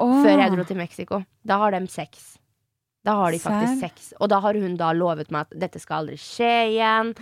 oh. 0.01 0.19
før 0.23 0.41
jeg 0.41 0.51
dro 0.51 0.65
til 0.67 0.79
Mexico. 0.81 1.21
Da 1.47 1.61
har 1.61 1.71
de 1.71 1.87
sex. 1.87 2.33
Da 3.07 3.15
har 3.15 3.31
de 3.31 3.39
faktisk 3.39 3.79
sex. 3.79 4.13
Og 4.19 4.27
da 4.33 4.41
har 4.43 4.57
hun 4.59 4.75
da 4.79 4.91
lovet 4.91 5.31
meg 5.31 5.47
at 5.47 5.59
dette 5.63 5.79
skal 5.79 6.03
aldri 6.03 6.17
skje 6.19 6.51
igjen. 6.73 7.13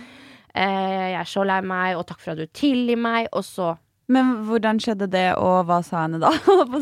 Eh, 0.50 1.12
jeg 1.12 1.20
er 1.20 1.30
så 1.30 1.44
lei 1.46 1.60
meg, 1.62 1.94
og 1.94 2.08
takk 2.08 2.24
for 2.24 2.34
at 2.34 2.40
du 2.42 2.50
tilgir 2.50 2.98
meg. 2.98 3.28
Og 3.32 3.44
så 3.46 3.76
Men 4.08 4.32
hvordan 4.46 4.78
skjedde 4.78 5.08
det, 5.10 5.24
og 5.42 5.64
hva 5.66 5.80
sa 5.82 6.04
henne 6.04 6.20
da? 6.22 6.30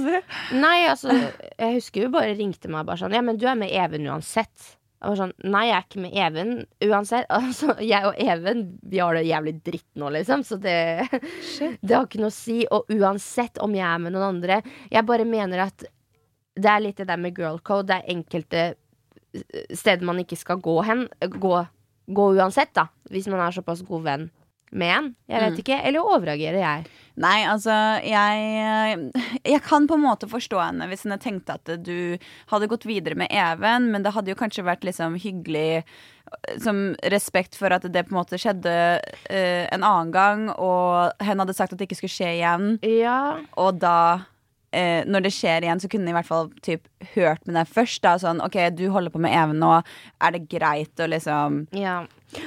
Nei, 0.65 0.79
altså, 0.91 1.15
jeg 1.59 1.77
husker 1.79 2.05
hun 2.05 2.13
bare 2.13 2.35
ringte 2.37 2.69
meg 2.69 2.85
bare 2.89 3.01
sånn 3.01 3.15
Ja, 3.17 3.23
men 3.25 3.39
du 3.41 3.47
er 3.49 3.57
med 3.57 3.73
Even 3.73 4.05
uansett. 4.13 4.75
Jeg 5.01 5.09
var 5.13 5.19
sånn 5.23 5.33
Nei, 5.53 5.63
jeg 5.71 5.77
er 5.79 5.87
ikke 5.87 6.03
med 6.05 6.19
Even 6.27 6.53
uansett. 6.85 7.27
Altså, 7.39 7.75
jeg 7.81 8.05
og 8.11 8.21
Even, 8.21 8.63
vi 8.85 9.01
har 9.01 9.17
det 9.17 9.25
jævlig 9.29 9.55
dritt 9.65 9.89
nå, 10.01 10.11
liksom, 10.19 10.45
så 10.45 10.59
det 10.61 10.77
Det 11.81 11.95
har 11.97 12.05
ikke 12.05 12.21
noe 12.21 12.33
å 12.33 12.37
si. 12.37 12.59
Og 12.69 12.93
uansett 12.93 13.61
om 13.65 13.73
jeg 13.77 13.87
er 13.89 14.05
med 14.05 14.13
noen 14.17 14.29
andre 14.37 14.61
Jeg 14.93 15.07
bare 15.09 15.25
mener 15.29 15.65
at 15.71 15.87
det 16.55 16.71
er 16.71 16.85
litt 16.85 17.01
det 17.01 17.09
der 17.09 17.19
med 17.19 17.35
girl 17.35 17.57
code. 17.67 17.89
Det 17.89 17.97
er 17.97 18.13
enkelte 18.15 18.61
eh, 18.69 19.65
steder 19.75 20.05
man 20.07 20.21
ikke 20.23 20.37
skal 20.39 20.61
gå 20.63 20.77
hen. 20.87 21.01
Gå, 21.41 21.55
gå 22.15 22.27
uansett, 22.37 22.71
da. 22.79 22.85
Hvis 23.11 23.27
man 23.33 23.41
er 23.43 23.57
såpass 23.57 23.81
god 23.89 24.05
venn 24.07 24.29
med 24.71 24.93
en. 24.95 25.09
Jeg 25.27 25.41
vet 25.43 25.57
Mm. 25.57 25.59
ikke. 25.65 25.81
Eller 25.89 26.07
overreagerer 26.15 26.61
jeg? 26.63 26.87
Nei, 27.21 27.45
altså, 27.47 27.71
jeg 28.03 29.13
Jeg 29.47 29.63
kan 29.63 29.87
på 29.87 29.95
en 29.99 30.03
måte 30.03 30.27
forstå 30.31 30.59
henne 30.59 30.89
hvis 30.91 31.05
hun 31.07 31.15
tenkte 31.23 31.55
at 31.61 31.71
du 31.87 32.19
hadde 32.51 32.71
gått 32.71 32.87
videre 32.89 33.15
med 33.19 33.31
Even, 33.31 33.91
men 33.93 34.03
det 34.03 34.15
hadde 34.17 34.33
jo 34.33 34.39
kanskje 34.41 34.67
vært 34.67 34.83
liksom 34.87 35.15
hyggelig 35.23 35.85
øh, 35.85 36.59
som 36.59 36.83
respekt 37.15 37.55
for 37.59 37.71
at 37.75 37.87
det 37.87 38.07
på 38.09 38.15
en 38.15 38.19
måte 38.19 38.39
skjedde 38.41 38.75
uh, 38.99 39.65
en 39.71 39.87
annen 39.87 40.11
gang, 40.15 40.47
og 40.59 41.15
hen 41.23 41.39
hadde 41.43 41.55
sagt 41.55 41.73
at 41.75 41.79
det 41.79 41.87
ikke 41.89 42.01
skulle 42.03 42.17
skje 42.17 42.33
igjen, 42.41 42.71
Ja. 42.83 43.39
og 43.61 43.79
da 43.85 44.25
eh, 44.75 45.05
når 45.07 45.27
det 45.29 45.33
skjer 45.37 45.63
igjen, 45.65 45.81
så 45.81 45.89
kunne 45.91 46.09
hun 46.09 46.15
i 46.15 46.17
hvert 46.19 46.27
fall 46.29 46.51
typ, 46.67 46.89
hørt 47.15 47.45
med 47.47 47.55
deg 47.61 47.71
først. 47.71 48.01
Da, 48.03 48.17
sånn, 48.19 48.43
ok, 48.43 48.59
du 48.75 48.89
holder 48.91 49.15
på 49.15 49.23
med 49.23 49.35
Even 49.37 49.61
nå, 49.63 49.77
er 50.19 50.35
det 50.35 50.49
greit 50.51 50.99
å 50.99 51.07
liksom 51.11 51.67
Ja. 51.79 52.01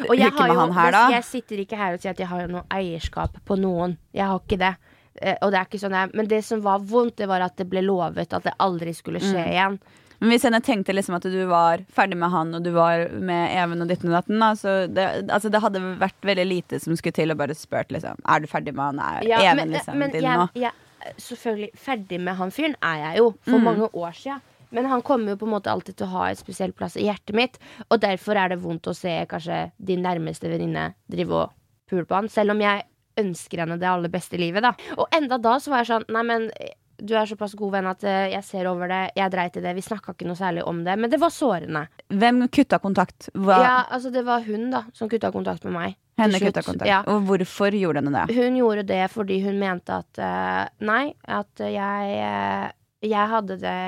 Og 0.10 0.15
jeg 0.17 0.32
har 0.32 0.47
jo, 0.47 0.60
han 0.60 0.71
her, 0.78 0.97
jeg 1.12 1.23
sitter 1.23 1.58
ikke 1.63 1.78
her 1.78 1.93
og 1.93 2.00
sier 2.04 2.12
at 2.12 2.19
jeg 2.19 2.28
har 2.28 2.47
noe 2.47 2.63
eierskap 2.73 3.38
på 3.45 3.58
noen. 3.60 3.97
Jeg 4.13 4.26
har 4.28 4.39
ikke 4.39 4.58
det. 4.60 4.73
Eh, 5.21 5.36
og 5.41 5.52
det 5.52 5.60
er 5.60 5.65
ikke 5.65 5.80
sånn 5.82 5.95
jeg, 5.97 6.12
Men 6.13 6.28
det 6.28 6.43
som 6.45 6.62
var 6.62 6.80
vondt, 6.80 7.15
det 7.17 7.28
var 7.28 7.41
at 7.41 7.56
det 7.58 7.69
ble 7.69 7.82
lovet 7.82 8.34
at 8.34 8.43
det 8.43 8.54
aldri 8.60 8.93
skulle 8.93 9.19
skje 9.19 9.45
Mm. 9.45 9.52
igjen. 9.54 9.80
Men 10.19 10.30
hvis 10.32 10.43
henne 10.47 10.60
tenkte 10.65 10.93
liksom 10.95 11.13
at 11.15 11.21
du 11.30 11.45
var 11.45 11.78
ferdig 11.93 12.17
med 12.17 12.32
han, 12.34 12.54
og 12.56 12.63
du 12.63 12.71
var 12.73 13.08
med 13.13 13.52
Even 13.54 13.82
og 13.84 13.88
ditten 13.88 14.10
og 14.10 14.15
datten, 14.23 14.39
da, 14.39 14.52
så 14.58 14.88
det, 14.91 15.30
altså 15.30 15.52
det 15.54 15.62
hadde 15.62 15.80
vært 16.00 16.21
veldig 16.26 16.45
lite 16.47 16.80
som 16.82 16.95
skulle 16.97 17.13
til 17.13 17.30
å 17.30 17.38
bare 17.38 17.54
spurt 17.54 17.89
liksom 17.93 18.17
Er 18.26 18.39
du 18.41 18.47
ferdig 18.47 18.73
med 18.73 18.84
han? 18.84 19.00
Er 19.00 19.28
Ja, 19.30 19.41
Even 19.54 19.69
men, 19.69 19.78
liksom 19.78 19.95
men 19.97 20.10
din 20.12 20.23
jeg, 20.23 20.38
nå? 20.38 20.47
jeg, 20.56 20.71
selvfølgelig 21.17 21.69
Ferdig 21.78 22.19
med 22.19 22.36
han 22.36 22.50
fyren 22.52 22.76
er 22.82 22.97
jeg 23.04 23.17
jo, 23.19 23.28
for 23.45 23.58
Mm. 23.60 23.63
mange 23.63 23.89
år 23.93 24.12
sia. 24.17 24.39
Men 24.75 24.89
han 24.91 25.03
kommer 25.06 25.34
jo 25.34 25.41
på 25.41 25.47
en 25.47 25.56
måte 25.56 25.71
alltid 25.71 25.97
til 25.97 26.08
å 26.08 26.13
ha 26.17 26.30
et 26.32 26.41
spesiell 26.41 26.73
plass 26.75 26.97
i 26.97 27.06
hjertet 27.08 27.36
mitt. 27.38 27.60
Og 27.89 28.01
derfor 28.03 28.39
er 28.39 28.53
det 28.53 28.62
vondt 28.63 28.89
å 28.89 28.95
se 28.97 29.13
kanskje 29.30 29.67
din 29.77 30.03
nærmeste 30.06 30.51
venninne 30.51 30.91
drive 31.12 31.43
og 31.43 31.56
pule 31.89 32.08
på 32.08 32.17
han. 32.17 32.32
Selv 32.32 32.56
om 32.56 32.63
jeg 32.63 32.86
ønsker 33.17 33.63
henne 33.63 33.80
det 33.82 33.89
aller 33.89 34.12
beste 34.13 34.38
i 34.38 34.41
livet, 34.41 34.65
da. 34.65 34.75
Og 34.97 35.08
enda 35.15 35.39
da 35.41 35.58
så 35.62 35.73
var 35.73 35.84
jeg 35.84 35.91
sånn 35.93 36.06
Nei, 36.13 36.25
men 36.27 36.51
du 36.97 37.13
er 37.17 37.30
såpass 37.30 37.53
god 37.58 37.75
venn 37.75 37.88
at 37.89 38.03
eh, 38.08 38.32
jeg 38.34 38.45
ser 38.45 38.67
over 38.69 38.89
det. 38.89 39.01
Jeg 39.17 39.34
dreit 39.34 39.58
i 39.60 39.63
det. 39.63 39.75
Vi 39.77 39.86
snakka 39.86 40.15
ikke 40.15 40.27
noe 40.30 40.39
særlig 40.39 40.65
om 40.67 40.82
det. 40.86 40.95
Men 40.97 41.12
det 41.13 41.19
var 41.21 41.34
sårende. 41.34 41.86
Hvem 42.10 42.47
kutta 42.53 42.80
kontakt? 42.82 43.30
Hva, 43.36 43.60
Ja, 43.62 43.77
altså 43.93 44.10
Det 44.13 44.25
var 44.25 44.45
hun 44.47 44.69
da 44.73 44.84
som 44.97 45.10
kutta 45.10 45.32
kontakt 45.32 45.65
med 45.67 45.75
meg. 45.77 45.97
henne 46.17 46.41
kutta 46.41 46.63
kontakt. 46.65 46.89
Ja. 46.89 47.03
Og 47.06 47.27
hvorfor 47.30 47.75
gjorde 47.77 48.01
henne 48.01 48.25
det? 48.25 48.36
Hun 48.36 48.58
gjorde 48.58 48.88
det 48.89 49.03
fordi 49.13 49.39
hun 49.45 49.60
mente 49.62 50.01
at 50.01 50.17
uh, 50.17 50.65
Nei, 50.82 51.13
at 51.23 51.62
jeg 51.62 52.17
uh, 52.17 52.71
Jeg 53.06 53.30
hadde 53.30 53.60
det 53.62 53.80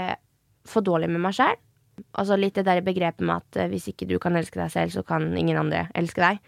for 0.67 0.85
dårlig 0.85 1.09
med 1.11 1.23
meg 1.23 1.35
sjæl. 1.37 1.59
Altså 2.19 2.37
litt 2.39 2.55
det 2.55 2.65
der 2.67 2.81
begrepet 2.85 3.25
med 3.25 3.43
at 3.43 3.59
eh, 3.59 3.69
hvis 3.71 3.89
ikke 3.91 4.07
du 4.09 4.17
kan 4.21 4.37
elske 4.39 4.59
deg 4.59 4.71
selv, 4.73 4.93
så 4.95 5.03
kan 5.03 5.31
ingen 5.37 5.59
andre 5.59 5.87
elske 5.97 6.23
deg. 6.23 6.39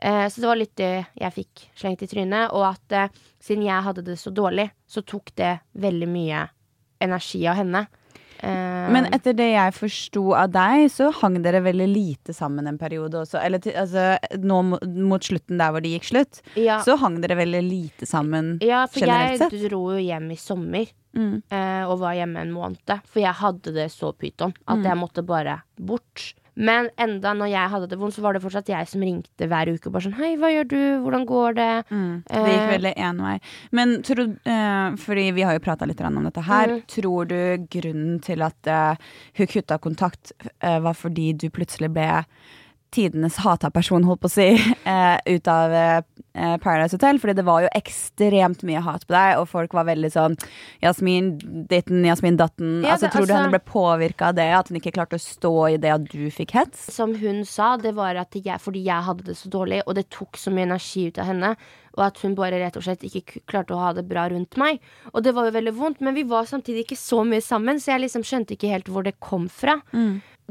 Eh, 0.00 0.26
så 0.28 0.40
det 0.40 0.48
var 0.48 0.60
litt 0.60 0.76
det 0.80 0.92
jeg 1.20 1.36
fikk 1.36 1.64
slengt 1.76 2.04
i 2.04 2.10
trynet. 2.10 2.52
Og 2.56 2.66
at 2.68 2.96
eh, 2.96 3.22
siden 3.42 3.66
jeg 3.66 3.86
hadde 3.86 4.04
det 4.06 4.18
så 4.20 4.32
dårlig, 4.34 4.70
så 4.88 5.04
tok 5.06 5.32
det 5.40 5.54
veldig 5.80 6.10
mye 6.10 6.44
energi 7.00 7.42
av 7.48 7.60
henne. 7.60 7.86
Eh, 8.42 8.86
Men 8.92 9.06
etter 9.12 9.34
det 9.36 9.50
jeg 9.52 9.74
forsto 9.76 10.22
av 10.34 10.50
deg, 10.54 10.86
så 10.92 11.10
hang 11.20 11.36
dere 11.44 11.60
veldig 11.64 11.88
lite 11.90 12.32
sammen 12.36 12.66
en 12.70 12.78
periode 12.80 13.20
også. 13.20 13.40
Eller 13.44 13.60
altså, 13.74 14.16
nå 14.40 14.62
mot 15.10 15.20
slutten 15.26 15.60
der 15.60 15.70
hvor 15.74 15.84
det 15.84 15.92
gikk 15.98 16.08
slutt, 16.12 16.40
ja, 16.56 16.80
så 16.84 16.96
hang 17.00 17.20
dere 17.20 17.36
veldig 17.36 17.62
lite 17.66 18.08
sammen 18.08 18.56
ja, 18.64 18.86
for 18.90 19.04
jeg 19.06 19.38
dro 19.68 19.82
jo 19.92 20.00
hjem 20.00 20.30
i 20.32 20.40
sommer. 20.40 20.90
Mm. 21.10 21.42
eh, 21.50 21.82
og 21.90 21.98
var 21.98 22.14
hjemme 22.14 22.38
en 22.38 22.52
måned. 22.54 22.90
For 23.10 23.18
jeg 23.18 23.34
hadde 23.34 23.72
det 23.74 23.88
så 23.90 24.12
pyton 24.14 24.52
at 24.68 24.78
Mm. 24.78 24.84
jeg 24.86 24.96
måtte 24.96 25.24
bare 25.26 25.56
bort. 25.76 26.34
Men 26.56 26.88
enda 26.98 27.32
når 27.34 27.50
jeg 27.50 27.70
hadde 27.70 27.88
det 27.88 27.98
vondt, 27.98 28.14
så 28.14 28.22
var 28.22 28.32
det 28.34 28.42
fortsatt 28.42 28.68
jeg 28.68 28.88
som 28.88 29.00
ringte 29.00 29.48
hver 29.48 29.70
uke. 29.72 29.90
Bare 29.90 30.02
sånn 30.02 30.14
'Hei, 30.18 30.36
hva 30.36 30.50
gjør 30.50 30.68
du? 30.68 30.82
Hvordan 31.04 31.26
går 31.26 31.54
det?' 31.54 31.84
Mm. 31.90 32.22
Det 32.26 32.36
gikk 32.36 32.66
Eh. 32.66 32.78
veldig 32.78 32.94
én 32.96 33.20
vei. 33.20 33.40
Men 33.72 34.02
tror, 34.02 34.36
eh, 34.44 34.96
fordi 34.96 35.32
vi 35.34 35.42
har 35.42 35.52
jo 35.52 35.58
prata 35.60 35.86
litt 35.86 36.00
om 36.00 36.24
dette 36.24 36.42
her. 36.42 36.66
Mm. 36.68 36.82
Tror 36.86 37.24
du 37.28 37.66
grunnen 37.70 38.20
til 38.22 38.42
at 38.42 38.66
eh, 38.66 38.96
hun 39.36 39.46
kutta 39.46 39.78
kontakt, 39.78 40.32
eh, 40.60 40.78
var 40.80 40.94
fordi 40.94 41.32
du 41.36 41.48
plutselig 41.50 41.92
ble 41.92 42.24
tidenes 42.90 43.36
hata 43.44 43.70
person, 43.70 44.04
holdt 44.04 44.20
på 44.24 44.28
å 44.30 44.32
si, 44.34 44.48
eh, 44.92 45.16
ut 45.36 45.48
av 45.50 45.72
eh, 45.72 46.00
Paradise 46.62 46.96
Hotel? 46.96 47.18
Fordi 47.22 47.34
det 47.38 47.44
var 47.46 47.64
jo 47.64 47.70
ekstremt 47.76 48.62
mye 48.66 48.82
hat 48.84 49.06
på 49.06 49.14
deg, 49.14 49.38
og 49.40 49.48
folk 49.50 49.74
var 49.76 49.86
veldig 49.90 50.10
sånn 50.14 50.36
Jasmin 50.82 51.32
ditten, 51.70 52.04
Jasmin 52.06 52.38
datten. 52.40 52.80
Ja, 52.84 52.94
altså, 52.96 53.06
det- 53.08 53.12
tror 53.14 53.26
du 53.26 53.32
altså- 53.32 53.40
henne 53.42 53.54
ble 53.54 53.62
påvirka 53.72 54.28
av 54.30 54.34
det? 54.40 54.48
At 54.60 54.68
hun 54.68 54.80
ikke 54.80 54.94
klarte 54.96 55.18
å 55.18 55.22
stå 55.22 55.54
i 55.74 55.76
det 55.82 55.90
at 55.94 56.08
du 56.10 56.30
fikk 56.30 56.56
hets? 56.58 56.88
Som 56.92 57.14
hun 57.20 57.44
sa, 57.44 57.76
det 57.76 57.94
var 57.94 58.16
at 58.16 58.32
jeg, 58.34 58.58
fordi 58.60 58.84
jeg 58.84 59.06
hadde 59.10 59.24
det 59.24 59.36
så 59.36 59.50
dårlig, 59.50 59.82
og 59.86 59.94
det 59.94 60.08
tok 60.10 60.36
så 60.40 60.50
mye 60.54 60.66
energi 60.68 61.06
ut 61.08 61.18
av 61.18 61.26
henne, 61.30 61.56
og 61.98 62.04
at 62.06 62.18
hun 62.22 62.36
bare 62.38 62.60
rett 62.62 62.76
og 62.78 62.84
slett 62.86 63.02
ikke 63.02 63.40
klarte 63.50 63.74
å 63.74 63.80
ha 63.82 63.92
det 63.92 64.04
bra 64.08 64.28
rundt 64.30 64.56
meg. 64.56 64.78
Og 65.12 65.24
det 65.26 65.32
var 65.34 65.48
jo 65.48 65.56
veldig 65.58 65.72
vondt, 65.74 66.00
men 66.00 66.14
vi 66.14 66.22
var 66.22 66.44
samtidig 66.46 66.84
ikke 66.86 66.96
så 67.00 67.24
mye 67.26 67.42
sammen, 67.42 67.80
så 67.82 67.90
jeg 67.96 68.04
liksom 68.04 68.22
skjønte 68.22 68.54
ikke 68.54 68.70
helt 68.70 68.86
hvor 68.86 69.02
det 69.02 69.16
kom 69.18 69.48
fra. 69.50 69.80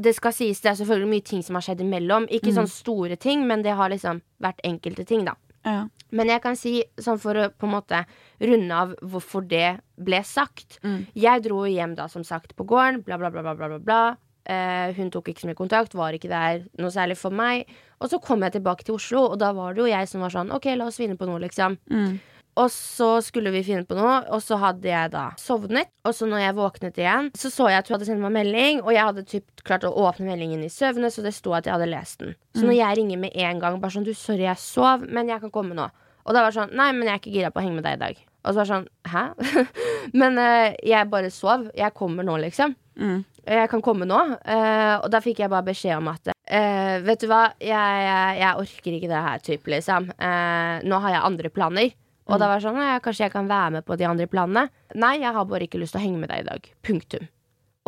Det 0.00 0.14
skal 0.16 0.32
sies, 0.32 0.62
det 0.64 0.72
er 0.72 0.78
selvfølgelig 0.80 1.10
mye 1.10 1.26
ting 1.28 1.44
som 1.44 1.58
har 1.58 1.64
skjedd 1.66 1.82
imellom. 1.84 2.28
Ikke 2.32 2.54
sånn 2.56 2.70
store 2.70 3.18
ting, 3.20 3.44
men 3.48 3.64
det 3.66 3.74
har 3.76 3.92
liksom 3.92 4.22
vært 4.40 4.62
enkelte 4.64 5.04
ting, 5.08 5.26
da. 5.28 5.36
Ja. 5.66 5.82
Men 6.16 6.30
jeg 6.32 6.42
kan 6.42 6.56
si, 6.58 6.80
sånn 6.98 7.20
for 7.22 7.36
å 7.36 7.50
på 7.52 7.68
en 7.68 7.74
måte 7.74 8.00
runde 8.40 8.76
av 8.76 8.94
hvorfor 9.02 9.44
det 9.46 9.80
ble 10.00 10.22
sagt 10.24 10.78
Mm. 10.80 11.06
Jeg 11.14 11.42
dro 11.44 11.66
hjem 11.68 11.94
da, 11.98 12.06
som 12.08 12.24
sagt, 12.24 12.54
på 12.56 12.64
gården, 12.64 13.02
bla, 13.04 13.18
bla, 13.18 13.30
bla, 13.30 13.42
bla, 13.42 13.54
bla, 13.54 13.68
bla, 13.68 13.78
bla. 13.78 14.16
Eh, 14.48 14.94
hun 14.96 15.10
tok 15.12 15.28
ikke 15.28 15.44
så 15.44 15.50
mye 15.50 15.58
kontakt, 15.58 15.94
var 15.94 16.16
ikke 16.16 16.30
der 16.30 16.64
noe 16.80 16.90
særlig 16.90 17.18
for 17.20 17.34
meg. 17.34 17.68
Og 18.00 18.08
så 18.10 18.20
kom 18.22 18.40
jeg 18.46 18.56
tilbake 18.56 18.86
til 18.86 18.96
Oslo, 18.96 19.26
og 19.34 19.38
da 19.42 19.52
var 19.52 19.74
det 19.74 19.84
jo 19.84 19.90
jeg 19.90 20.08
som 20.08 20.24
var 20.24 20.32
sånn 20.32 20.52
OK, 20.56 20.70
la 20.74 20.88
oss 20.88 20.96
finne 21.00 21.18
på 21.20 21.28
noe, 21.28 21.42
liksom. 21.42 21.76
Mm. 21.92 22.16
Og 22.58 22.66
så 22.74 23.08
skulle 23.22 23.52
vi 23.54 23.62
finne 23.64 23.86
på 23.86 23.96
noe, 23.96 24.16
og 24.34 24.42
så 24.42 24.58
hadde 24.60 24.88
jeg 24.90 25.12
da 25.12 25.28
sovnet. 25.40 25.90
Og 26.08 26.16
så 26.16 26.26
når 26.28 26.42
jeg 26.42 26.56
våknet 26.58 26.98
igjen, 27.00 27.30
så 27.38 27.52
så 27.52 27.68
jeg 27.70 27.82
at 27.82 27.88
hun 27.88 27.96
hadde 27.96 28.08
sendt 28.08 28.24
meg 28.24 28.34
melding, 28.34 28.82
og 28.82 28.92
jeg 28.94 29.06
hadde 29.06 29.26
typ 29.28 29.64
klart 29.66 29.86
å 29.86 29.92
åpne 30.02 30.28
meldingen 30.32 30.64
i 30.66 30.72
søvne, 30.72 31.12
så 31.14 31.24
det 31.24 31.34
sto 31.36 31.54
at 31.56 31.68
jeg 31.68 31.76
hadde 31.76 31.90
lest 31.92 32.24
den. 32.24 32.34
Så 32.56 32.66
når 32.66 32.76
jeg 32.80 32.98
ringer 33.00 33.22
med 33.22 33.36
en 33.46 33.62
gang, 33.62 33.78
bare 33.82 33.94
sånn 33.94 34.08
du, 34.08 34.12
sorry, 34.16 34.48
jeg 34.48 34.60
sov, 34.60 35.06
men 35.06 35.30
jeg 35.30 35.42
kan 35.44 35.54
komme 35.54 35.78
nå. 35.78 35.86
Og 36.26 36.34
da 36.34 36.42
var 36.42 36.52
det 36.52 36.58
sånn, 36.58 36.74
nei, 36.76 36.90
men 36.96 37.08
jeg 37.08 37.14
er 37.14 37.22
ikke 37.22 37.36
gira 37.38 37.52
på 37.54 37.62
å 37.62 37.64
henge 37.64 37.78
med 37.78 37.86
deg 37.86 37.96
i 37.96 38.02
dag. 38.02 38.20
Og 38.40 38.52
så 38.52 38.60
var 38.60 38.66
det 38.66 38.72
sånn, 38.74 38.86
hæ? 39.12 39.24
men 40.20 40.38
uh, 40.40 40.68
jeg 40.86 41.10
bare 41.12 41.32
sov. 41.32 41.66
Jeg 41.76 41.96
kommer 41.96 42.26
nå, 42.26 42.36
liksom. 42.44 42.74
Mm. 43.00 43.22
Jeg 43.50 43.70
kan 43.72 43.82
komme 43.84 44.08
nå. 44.08 44.20
Uh, 44.44 44.96
og 45.00 45.08
da 45.12 45.20
fikk 45.24 45.42
jeg 45.42 45.52
bare 45.52 45.68
beskjed 45.70 45.96
om 45.96 46.10
at 46.12 46.30
uh, 46.32 46.96
Vet 47.04 47.24
du 47.24 47.28
hva, 47.30 47.42
jeg, 47.60 48.04
jeg, 48.04 48.38
jeg 48.40 48.64
orker 48.64 48.96
ikke 48.96 49.10
det 49.10 49.24
her, 49.26 49.42
typ, 49.44 49.68
liksom. 49.74 50.08
Nå 50.10 51.02
har 51.04 51.16
jeg 51.16 51.26
andre 51.30 51.52
planer. 51.54 51.92
Og 52.30 52.38
da 52.40 52.48
var 52.48 52.60
det 52.60 52.64
sånn, 52.64 52.78
«Nei, 52.78 52.98
kanskje 53.04 53.26
jeg 53.26 53.32
kan 53.34 53.48
være 53.50 53.70
med 53.78 53.84
på 53.86 53.96
de 53.98 54.06
andre 54.08 54.26
planene. 54.30 54.68
Nei, 54.94 55.16
jeg 55.20 55.32
har 55.34 55.44
bare 55.50 55.66
ikke 55.66 55.80
lyst 55.82 55.96
til 55.96 56.00
å 56.00 56.04
henge 56.04 56.20
med 56.22 56.30
deg 56.30 56.44
i 56.44 56.48
dag. 56.48 56.68
Punktum. 56.86 57.28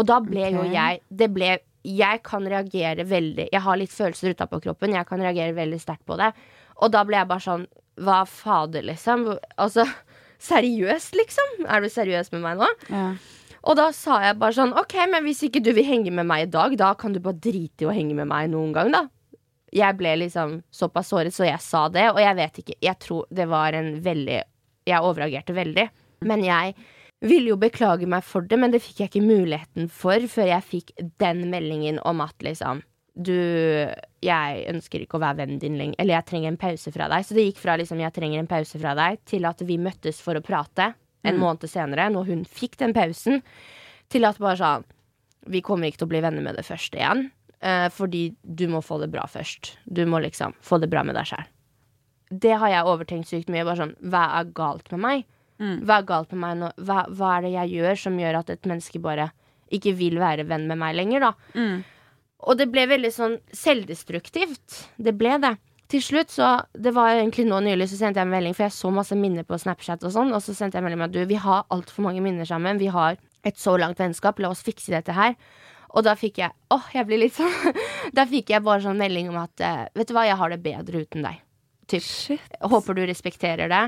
Og 0.01 0.07
da 0.09 0.19
ble 0.25 0.49
jo 0.55 0.63
jeg 0.73 1.03
Det 1.13 1.29
ble 1.35 1.59
Jeg 1.85 2.23
kan 2.25 2.47
reagere 2.49 3.05
veldig 3.05 3.49
Jeg 3.53 3.61
har 3.61 3.77
litt 3.77 3.93
følelser 3.93 4.33
utapå 4.33 4.61
kroppen. 4.65 4.95
Jeg 4.97 5.07
kan 5.07 5.21
reagere 5.21 5.53
veldig 5.53 5.81
sterkt 5.83 6.07
på 6.09 6.17
det. 6.17 6.33
Og 6.81 6.91
da 6.95 7.03
ble 7.05 7.19
jeg 7.19 7.29
bare 7.29 7.45
sånn 7.45 7.67
Hva 8.01 8.23
fader, 8.27 8.83
liksom? 8.89 9.27
Altså, 9.61 9.85
seriøst, 10.43 11.15
liksom? 11.19 11.67
Er 11.69 11.85
du 11.85 11.91
seriøs 11.93 12.33
med 12.33 12.41
meg 12.47 12.59
nå? 12.63 12.69
Ja. 12.89 13.07
Og 13.63 13.77
da 13.79 13.91
sa 13.95 14.19
jeg 14.25 14.39
bare 14.41 14.57
sånn 14.57 14.73
OK, 14.79 14.97
men 15.13 15.27
hvis 15.29 15.45
ikke 15.47 15.63
du 15.63 15.71
vil 15.77 15.87
henge 15.87 16.11
med 16.11 16.27
meg 16.27 16.49
i 16.49 16.51
dag, 16.51 16.73
da 16.81 16.95
kan 16.99 17.13
du 17.15 17.21
bare 17.23 17.39
drite 17.39 17.85
i 17.85 17.87
å 17.91 17.95
henge 17.95 18.17
med 18.19 18.27
meg 18.31 18.49
noen 18.51 18.73
gang, 18.75 18.91
da. 18.95 19.05
Jeg 19.73 19.97
ble 19.97 20.17
liksom 20.21 20.59
såpass 20.73 21.13
såret, 21.13 21.35
så 21.35 21.47
jeg 21.49 21.61
sa 21.65 21.87
det. 21.93 22.11
Og 22.13 22.21
jeg 22.21 22.39
vet 22.39 22.59
ikke, 22.63 22.79
jeg 22.85 22.99
tror 23.01 23.29
det 23.33 23.49
var 23.49 23.77
en 23.79 23.95
veldig 24.05 24.43
Jeg 24.89 24.99
overreagerte 24.99 25.55
veldig. 25.55 25.87
Men 26.27 26.43
jeg 26.45 26.75
ville 27.23 27.53
jo 27.53 27.59
beklage 27.61 28.07
meg 28.11 28.25
for 28.27 28.43
det, 28.43 28.59
men 28.59 28.73
det 28.75 28.83
fikk 28.83 29.01
jeg 29.01 29.13
ikke 29.13 29.25
muligheten 29.25 29.91
for 29.93 30.25
før 30.31 30.49
jeg 30.51 30.67
fikk 30.67 30.91
den 31.23 31.45
meldingen 31.53 32.01
om 32.05 32.21
at 32.25 32.35
liksom 32.43 32.83
Du, 33.15 33.37
jeg 34.25 34.65
ønsker 34.73 35.03
ikke 35.05 35.19
å 35.19 35.21
være 35.21 35.43
vennen 35.43 35.59
din 35.61 35.77
lenger. 35.77 35.99
Eller 36.01 36.17
jeg 36.17 36.29
trenger 36.31 36.49
en 36.49 36.61
pause 36.61 36.93
fra 36.95 37.11
deg. 37.13 37.27
Så 37.29 37.37
det 37.37 37.45
gikk 37.45 37.61
fra 37.61 37.77
liksom 37.77 38.01
jeg 38.01 38.15
trenger 38.17 38.41
en 38.41 38.49
pause 38.49 38.81
fra 38.81 38.95
deg, 38.97 39.21
til 39.29 39.45
at 39.45 39.61
vi 39.69 39.77
møttes 39.77 40.21
for 40.25 40.39
å 40.39 40.45
prate 40.45 40.95
en 41.23 41.39
måned 41.39 41.69
senere, 41.71 42.09
når 42.11 42.31
hun 42.31 42.47
fikk 42.49 42.79
den 42.81 42.95
pausen, 42.97 43.43
til 44.11 44.27
at 44.29 44.41
bare 44.43 44.59
sånn 44.59 44.89
Vi 45.53 45.61
kommer 45.61 45.91
ikke 45.91 45.99
til 45.99 46.07
å 46.07 46.13
bli 46.13 46.21
venner 46.23 46.43
med 46.45 46.55
det 46.55 46.63
første 46.63 46.99
igjen. 46.99 47.25
Eh, 47.63 47.89
fordi 47.95 48.25
du 48.43 48.67
må 48.71 48.83
få 48.85 49.01
det 49.03 49.11
bra 49.13 49.27
først. 49.31 49.77
Du 49.87 50.05
må 50.07 50.21
liksom 50.25 50.57
få 50.61 50.81
det 50.83 50.91
bra 50.93 51.05
med 51.07 51.17
deg 51.19 51.31
sjæl. 51.33 51.47
Det 52.33 52.57
har 52.59 52.73
jeg 52.73 52.89
overtenkt 52.89 53.29
sykt 53.29 53.51
mye. 53.53 53.65
Bare 53.65 53.83
sånn, 53.83 53.97
Hva 54.01 54.27
er 54.41 54.53
galt 54.57 54.91
med 54.95 55.03
meg? 55.05 55.25
Hva 55.63 56.01
er 56.01 56.07
galt 56.09 56.33
med 56.33 56.41
meg 56.43 56.55
nå? 56.59 56.71
Hva, 56.83 57.03
hva 57.13 57.37
er 57.37 57.45
det 57.47 57.53
jeg 57.55 57.75
gjør 57.77 57.99
som 58.05 58.19
gjør 58.19 58.39
at 58.41 58.53
et 58.55 58.69
menneske 58.69 59.01
bare 59.03 59.31
ikke 59.73 59.95
vil 59.97 60.19
være 60.21 60.47
venn 60.49 60.67
med 60.69 60.81
meg 60.81 60.97
lenger, 60.99 61.29
da? 61.29 61.33
Mm. 61.57 61.83
Og 62.43 62.59
det 62.59 62.67
ble 62.73 62.87
veldig 62.91 63.13
sånn 63.15 63.37
selvdestruktivt. 63.55 64.81
Det 64.99 65.15
ble 65.17 65.37
det. 65.43 65.55
Til 65.93 66.03
slutt, 66.03 66.33
så 66.33 66.65
Det 66.73 66.95
var 66.97 67.13
egentlig 67.13 67.45
nå 67.47 67.61
nylig, 67.61 67.89
så 67.91 68.01
sendte 68.01 68.21
jeg 68.21 68.27
en 68.27 68.33
melding, 68.33 68.55
for 68.57 68.65
jeg 68.65 68.73
så 68.73 68.91
masse 68.91 69.17
minner 69.17 69.45
på 69.45 69.59
Snapchat 69.61 70.03
og 70.05 70.13
sånn, 70.15 70.33
og 70.33 70.41
så 70.43 70.55
sendte 70.57 70.79
jeg 70.79 70.83
en 70.83 70.89
melding 70.89 71.03
med 71.03 71.11
at 71.11 71.15
du, 71.15 71.27
vi 71.29 71.37
har 71.37 71.67
altfor 71.71 72.03
mange 72.03 72.23
minner 72.25 72.49
sammen. 72.49 72.81
Vi 72.81 72.89
har 72.89 73.19
et 73.45 73.59
så 73.59 73.77
langt 73.79 74.01
vennskap. 74.01 74.41
La 74.41 74.51
oss 74.51 74.65
fikse 74.65 74.91
dette 74.91 75.13
her. 75.13 75.37
Og 75.93 76.05
da 76.07 76.15
fikk 76.17 76.39
jeg 76.41 76.53
Åh, 76.73 76.87
jeg 76.95 77.07
blir 77.09 77.21
litt 77.21 77.37
sånn 77.37 77.53
Da 78.17 78.25
fikk 78.29 78.53
jeg 78.55 78.65
bare 78.65 78.81
sånn 78.85 79.01
melding 79.01 79.29
om 79.33 79.39
at 79.43 79.61
eh, 79.61 79.83
Vet 79.99 80.09
du 80.09 80.15
hva, 80.17 80.25
jeg 80.29 80.39
har 80.41 80.53
det 80.55 80.63
bedre 80.65 81.03
uten 81.05 81.27
deg. 81.27 81.41
Typ. 81.91 82.05
Shit. 82.07 82.55
Håper 82.63 82.97
du 82.97 83.03
respekterer 83.09 83.69
det. 83.73 83.85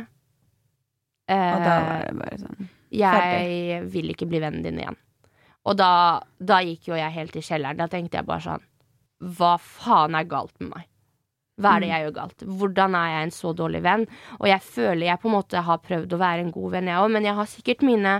Og 1.30 1.64
da 1.64 1.74
Eh, 1.74 1.88
var 1.88 2.02
det 2.04 2.16
bare 2.20 2.40
sånn 2.42 2.70
jeg 2.94 3.78
vil 3.90 4.12
ikke 4.12 4.28
bli 4.30 4.38
vennen 4.38 4.62
din 4.62 4.76
igjen. 4.78 4.96
Og 5.66 5.74
da, 5.80 6.20
da 6.38 6.60
gikk 6.62 6.90
jo 6.92 6.98
jeg 6.98 7.14
helt 7.16 7.34
i 7.34 7.42
kjelleren. 7.42 7.80
Da 7.80 7.88
tenkte 7.90 8.20
jeg 8.20 8.28
bare 8.28 8.44
sånn 8.44 8.66
Hva 9.34 9.54
faen 9.58 10.14
er 10.14 10.28
galt 10.30 10.54
med 10.60 10.74
meg? 10.74 10.84
Hva 11.58 11.76
er 11.76 11.84
det 11.84 11.88
jeg 11.88 12.04
gjør 12.04 12.14
galt? 12.16 12.44
Hvordan 12.60 12.94
er 12.98 13.10
jeg 13.12 13.26
en 13.28 13.32
så 13.34 13.52
dårlig 13.54 13.80
venn? 13.84 14.04
Og 14.40 14.48
jeg 14.50 14.62
føler 14.66 15.06
jeg 15.06 15.20
på 15.22 15.30
en 15.30 15.36
måte 15.36 15.62
har 15.62 15.82
prøvd 15.84 16.16
å 16.16 16.18
være 16.18 16.42
en 16.44 16.50
god 16.54 16.72
venn, 16.74 16.88
jeg 16.90 17.02
òg, 17.02 17.12
men 17.14 17.28
jeg 17.28 17.38
har 17.38 17.50
sikkert 17.50 17.84
mine 17.86 18.14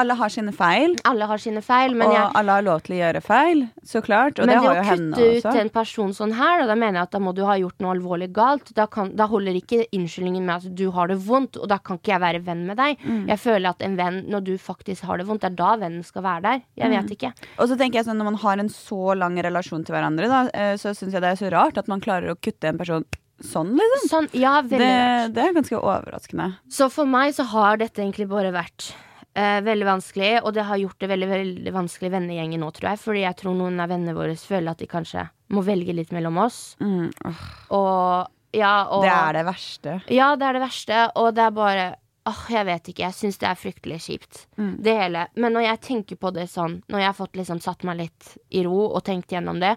Alle 0.00 0.14
har 0.16 0.30
sine 0.32 0.52
feil, 0.56 0.94
Alle 1.04 1.26
har 1.28 1.40
sine 1.42 1.60
feil, 1.64 1.94
men 1.94 2.08
og 2.08 2.14
jeg 2.14 2.30
alle 2.40 2.54
har 2.56 2.64
lov 2.64 2.80
til 2.86 2.94
å 2.96 2.98
gjøre 3.02 3.20
feil, 3.22 3.60
så 3.84 4.00
klart. 4.04 4.38
Og 4.40 4.46
men 4.48 4.56
det 4.56 4.62
det 4.64 4.70
å 4.70 4.86
kutte 4.88 5.26
ut 5.36 5.58
en 5.60 5.70
person 5.74 6.14
sånn 6.16 6.32
her, 6.38 6.64
da 6.66 6.74
mener 6.74 7.00
jeg 7.00 7.08
at 7.08 7.12
da 7.12 7.20
må 7.22 7.34
du 7.36 7.42
ha 7.44 7.56
gjort 7.60 7.78
noe 7.84 7.92
alvorlig 7.96 8.30
galt. 8.32 8.72
Da, 8.74 8.86
kan, 8.86 9.12
da 9.18 9.26
holder 9.28 9.58
ikke 9.60 9.84
unnskyldningen 9.92 10.46
med 10.48 10.54
at 10.64 10.74
du 10.78 10.90
har 10.96 11.12
det 11.12 11.18
vondt, 11.26 11.60
og 11.60 11.68
da 11.68 11.78
kan 11.78 12.00
ikke 12.00 12.14
jeg 12.14 12.24
være 12.24 12.42
venn 12.48 12.64
med 12.66 12.80
deg. 12.80 12.96
Mm. 13.04 13.22
Jeg 13.28 13.42
føler 13.44 13.68
at 13.70 13.84
en 13.84 13.96
venn, 14.00 14.18
når 14.32 14.46
du 14.48 14.54
faktisk 14.58 15.04
har 15.04 15.20
det 15.20 15.28
vondt, 15.28 15.44
det 15.44 15.52
er 15.52 15.60
da 15.60 15.76
vennen 15.84 16.04
skal 16.04 16.24
være 16.24 16.42
der. 16.48 16.62
Jeg 16.76 16.88
Mm. 16.88 17.12
ikke. 17.12 17.32
Og 17.58 17.68
så 17.68 17.76
tenker 17.78 18.00
jeg 18.00 18.06
sånn, 18.06 18.16
Når 18.18 18.24
man 18.24 18.34
har 18.34 18.58
en 18.58 18.68
så 18.68 19.14
lang 19.16 19.36
relasjon 19.36 19.84
til 19.84 19.94
hverandre, 19.94 20.28
da, 20.28 20.40
eh, 20.54 20.74
så 20.76 20.90
syns 20.96 21.12
jeg 21.12 21.20
det 21.22 21.30
er 21.30 21.36
så 21.36 21.52
rart 21.52 21.78
at 21.78 21.86
man 21.88 22.00
klarer 22.00 22.32
å 22.32 22.40
kutte 22.40 22.64
en 22.64 22.78
person 22.78 23.04
sånn, 23.40 23.76
liksom. 23.78 24.08
Sånn, 24.08 24.28
ja, 24.32 24.60
Det, 24.62 24.78
det 24.78 25.38
er 25.38 25.52
ganske 25.54 25.78
overraskende. 25.78 26.56
Så 26.68 26.90
for 26.90 27.06
meg 27.06 27.34
så 27.34 27.44
har 27.44 27.76
dette 27.76 28.02
egentlig 28.02 28.28
bare 28.28 28.50
vært 28.52 28.92
eh, 29.38 29.58
veldig 29.66 29.86
vanskelig, 29.88 30.32
og 30.42 30.54
det 30.56 30.64
har 30.68 30.80
gjort 30.82 30.98
det 31.04 31.10
veldig 31.12 31.28
veldig 31.30 31.74
vanskelig 31.76 32.10
vennegjengen 32.16 32.64
nå, 32.64 32.72
tror 32.76 32.90
jeg. 32.92 33.02
Fordi 33.04 33.22
jeg 33.24 33.38
tror 33.42 33.56
noen 33.58 33.78
av 33.84 33.92
vennene 33.92 34.16
våre 34.16 34.34
føler 34.40 34.72
at 34.74 34.82
de 34.82 34.90
kanskje 34.90 35.28
må 35.54 35.62
velge 35.64 35.94
litt 35.96 36.12
mellom 36.14 36.42
oss. 36.42 36.76
Mm, 36.82 37.08
åh, 37.30 37.46
Og 37.78 38.56
ja, 38.56 38.74
og 38.90 39.04
det 39.04 39.12
er 39.12 39.38
det 39.38 39.46
verste. 39.48 39.96
Ja, 40.12 40.34
det 40.36 40.46
er 40.48 40.56
det 40.56 40.64
verste, 40.64 41.00
og 41.20 41.32
det 41.36 41.46
er 41.46 41.56
bare 41.56 41.88
Åh, 42.28 42.40
jeg 42.52 42.66
vet 42.68 42.88
ikke. 42.90 43.06
Jeg 43.06 43.16
syns 43.16 43.38
det 43.40 43.46
er 43.48 43.56
fryktelig 43.56 43.96
kjipt. 44.04 44.42
Mm. 44.60 44.72
Det 44.84 44.92
hele. 44.98 45.22
Men 45.40 45.54
når 45.56 45.62
jeg 45.64 45.80
tenker 45.86 46.18
på 46.20 46.28
det 46.36 46.44
sånn, 46.52 46.74
når 46.92 47.00
jeg 47.00 47.08
har 47.08 47.16
fått 47.16 47.38
liksom 47.40 47.60
satt 47.64 47.86
meg 47.88 48.02
litt 48.02 48.34
i 48.52 48.60
ro 48.66 48.82
og 48.90 49.00
tenkt 49.06 49.32
gjennom 49.32 49.62
det, 49.62 49.70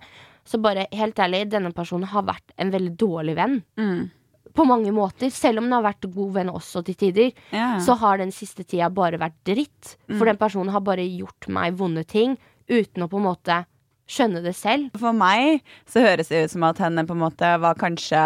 så 0.43 0.60
bare 0.60 0.89
helt 0.91 1.19
ærlig, 1.21 1.45
denne 1.54 1.71
personen 1.71 2.10
har 2.12 2.26
vært 2.28 2.52
en 2.60 2.74
veldig 2.74 2.91
dårlig 3.00 3.38
venn. 3.38 3.56
Mm. 3.80 4.10
På 4.53 4.65
mange 4.67 4.91
måter. 4.95 5.31
Selv 5.31 5.61
om 5.61 5.67
den 5.69 5.75
har 5.77 5.85
vært 5.85 6.07
god 6.13 6.33
venn 6.37 6.49
også 6.51 6.83
til 6.87 6.95
tider, 6.99 7.31
Ja. 7.55 7.77
så 7.79 7.95
har 8.01 8.17
den 8.21 8.31
siste 8.35 8.63
tida 8.67 8.89
bare 8.89 9.17
vært 9.21 9.37
dritt. 9.47 9.95
For 10.17 10.25
den 10.27 10.37
personen 10.41 10.71
har 10.73 10.81
bare 10.83 11.05
gjort 11.07 11.47
meg 11.47 11.77
vonde 11.79 12.03
ting 12.07 12.37
uten 12.69 13.03
å 13.03 13.09
på 13.11 13.17
en 13.21 13.29
måte 13.29 13.61
skjønne 14.11 14.41
det 14.43 14.55
selv. 14.57 14.89
For 14.99 15.13
meg 15.15 15.61
så 15.87 16.03
høres 16.03 16.27
det 16.27 16.45
ut 16.45 16.51
som 16.51 16.63
at 16.67 16.81
henne 16.83 17.05
på 17.07 17.15
en 17.15 17.23
måte 17.23 17.47
var 17.63 17.77
kanskje 17.79 18.19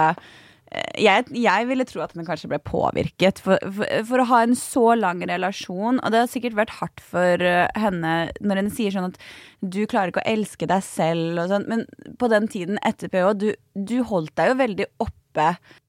eh, 0.72 1.02
jeg, 1.04 1.28
jeg 1.38 1.68
ville 1.70 1.86
tro 1.86 2.02
at 2.02 2.16
henne 2.16 2.26
kanskje 2.26 2.50
ble 2.50 2.58
påvirket. 2.66 3.38
For, 3.46 3.62
for, 3.70 3.86
for 4.10 4.24
å 4.24 4.28
ha 4.32 4.40
en 4.48 4.56
så 4.58 4.96
lang 4.98 5.22
relasjon, 5.30 6.00
og 6.02 6.12
det 6.12 6.24
har 6.24 6.32
sikkert 6.32 6.58
vært 6.58 6.74
hardt 6.80 7.04
for 7.06 7.38
eh, 7.46 7.68
henne 7.78 8.16
når 8.42 8.64
hun 8.64 8.72
sier 8.74 8.96
sånn 8.96 9.12
at 9.12 9.20
du 9.62 9.84
klarer 9.86 10.10
ikke 10.14 10.26
å 10.26 10.32
elske 10.34 10.66
deg 10.70 10.82
selv 10.86 11.44
og 11.44 11.54
sånn, 11.54 11.70
men 11.70 11.86
på 12.18 12.32
den 12.34 12.50
tiden 12.50 12.82
etter 12.82 13.14
PH, 13.14 13.34
du, 13.38 13.52
du 13.78 14.00
holdt 14.10 14.34
deg 14.42 14.52
jo 14.56 14.58
veldig 14.66 14.90
oppe 15.36 15.48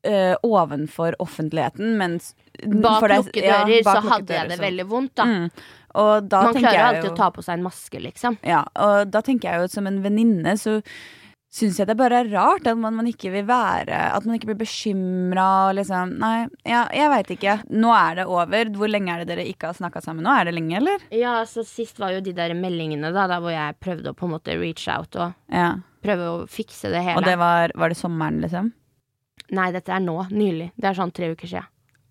uh, 0.09 0.35
ovenfor 0.43 1.17
offentligheten, 1.23 1.97
mens 1.99 2.35
Bak 2.57 3.05
lukkede 3.11 3.45
ja, 3.45 3.65
dører 3.65 3.85
bak 3.85 4.01
så 4.01 4.09
hadde 4.15 4.33
jeg 4.39 4.49
det 4.49 4.61
veldig 4.63 4.87
vondt, 4.89 5.13
da. 5.19 5.27
Mm. 5.29 5.51
Man 5.97 6.29
klarer 6.29 6.83
alltid 6.91 7.07
jo 7.09 7.13
å 7.15 7.17
ta 7.17 7.31
på 7.33 7.45
seg 7.45 7.57
en 7.59 7.65
maske, 7.65 8.01
liksom. 8.01 8.37
Ja, 8.45 8.65
og 8.85 9.13
da 9.13 9.23
tenker 9.25 9.49
jeg 9.49 9.65
jo 9.65 9.71
som 9.73 9.89
en 9.89 10.03
venninne 10.05 10.57
så 10.61 10.81
syns 11.57 11.79
jeg 11.81 11.89
det 11.89 11.97
bare 11.97 12.21
er 12.21 12.31
rart 12.35 12.67
at 12.69 12.77
man, 12.77 12.97
man 12.99 13.07
ikke 13.09 13.31
vil 13.33 13.47
være 13.49 13.97
At 14.13 14.27
man 14.27 14.37
ikke 14.37 14.51
blir 14.51 14.59
bekymra 14.61 15.47
og 15.69 15.77
liksom 15.79 16.17
Nei, 16.21 16.49
ja, 16.69 16.83
jeg 16.93 17.13
veit 17.13 17.31
ikke. 17.37 17.55
Nå 17.73 17.93
er 17.97 18.19
det 18.21 18.27
over. 18.29 18.73
Hvor 18.77 18.91
lenge 18.91 19.15
er 19.15 19.23
det 19.23 19.31
dere 19.31 19.47
ikke 19.49 19.71
har 19.71 19.79
snakka 19.79 20.03
sammen 20.05 20.27
nå? 20.27 20.35
Er 20.37 20.51
det 20.51 20.57
lenge, 20.59 20.77
eller? 20.81 21.07
Ja, 21.15 21.39
så 21.49 21.65
Sist 21.67 22.01
var 22.03 22.13
jo 22.17 22.21
de 22.25 22.35
der 22.37 22.53
meldingene, 22.59 23.13
da, 23.15 23.29
der 23.31 23.41
hvor 23.45 23.55
jeg 23.55 23.79
prøvde 23.81 24.13
å 24.13 24.19
på 24.19 24.29
en 24.29 24.35
måte 24.37 24.59
reach 24.61 24.85
out 24.93 25.17
og 25.17 25.33
Ja. 25.53 25.71
prøve 26.05 26.29
å 26.33 26.43
fikse 26.51 26.91
det 26.93 27.01
hele. 27.07 27.21
Og 27.23 27.25
det 27.25 27.39
var, 27.41 27.73
var 27.79 27.95
det 27.95 27.99
sommeren, 27.99 28.43
liksom? 28.45 28.75
Nei, 29.53 29.71
dette 29.73 29.93
er 29.93 30.01
nå. 30.01 30.29
Nylig. 30.31 30.73
Det 30.77 30.85
er 30.91 30.95
sånn 30.99 31.13
tre 31.15 31.31
uker 31.35 31.47
siden. 31.47 31.67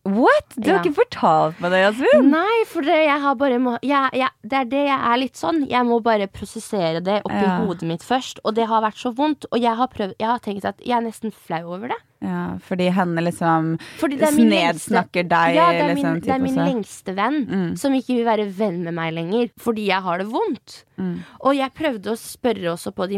What?! 0.05 0.53
Du 0.55 0.69
har 0.69 0.77
Ja. 0.77 0.83
ikke 0.83 0.99
fortalt 0.99 1.59
meg 1.59 1.71
det, 1.73 1.79
Jasmin! 1.81 2.29
Nei, 2.29 2.63
for 2.69 2.81
det, 2.85 2.93
jeg 3.07 3.21
har 3.23 3.35
bare 3.35 3.57
må, 3.57 3.71
jeg, 3.81 4.09
jeg, 4.13 4.29
det 4.43 4.53
er 4.59 4.65
det 4.69 4.83
jeg 4.85 4.99
er 5.01 5.17
litt 5.17 5.35
sånn. 5.35 5.63
Jeg 5.67 5.83
må 5.87 5.97
bare 6.05 6.27
prosessere 6.27 7.01
det 7.03 7.23
oppi 7.25 7.41
Ja. 7.41 7.55
hodet 7.65 7.81
mitt 7.89 8.03
først. 8.05 8.39
Og 8.45 8.53
det 8.53 8.67
har 8.69 8.83
vært 8.85 9.01
så 9.01 9.11
vondt. 9.17 9.47
Og 9.51 9.59
jeg 9.59 9.75
har, 9.75 9.87
prøvd, 9.87 10.13
jeg 10.19 10.27
har 10.29 10.39
tenkt 10.39 10.63
at 10.65 10.77
jeg 10.85 10.95
er 10.97 11.01
nesten 11.01 11.33
flau 11.33 11.73
over 11.73 11.87
det. 11.89 11.97
Ja, 12.23 12.57
fordi 12.63 12.87
henne 12.95 13.21
liksom 13.21 13.73
Fordi 13.99 14.15
er 14.23 14.31
nedsnakker 14.31 15.27
deg, 15.27 15.55
Ja, 15.57 15.65
det 15.71 15.81
er 15.81 15.89
liksom. 15.93 16.13
min, 16.13 16.21
det 16.23 16.31
er 16.33 16.39
min 16.39 16.55
lengste 16.55 17.13
venn 17.15 17.45
Mm. 17.45 17.77
som 17.77 17.93
ikke 17.93 18.15
vil 18.15 18.25
være 18.25 18.47
venn 18.49 18.83
med 18.83 18.93
meg 18.93 19.13
lenger 19.13 19.49
fordi 19.59 19.85
jeg 19.87 20.01
har 20.01 20.17
det 20.19 20.27
vondt. 20.31 20.85
Mm. 20.97 21.19
Og 21.41 21.55
jeg 21.57 21.73
prøvde 21.75 22.13
å 22.13 22.15
spørre 22.17 22.71
også 22.71 22.93
på 22.95 23.07
de 23.09 23.17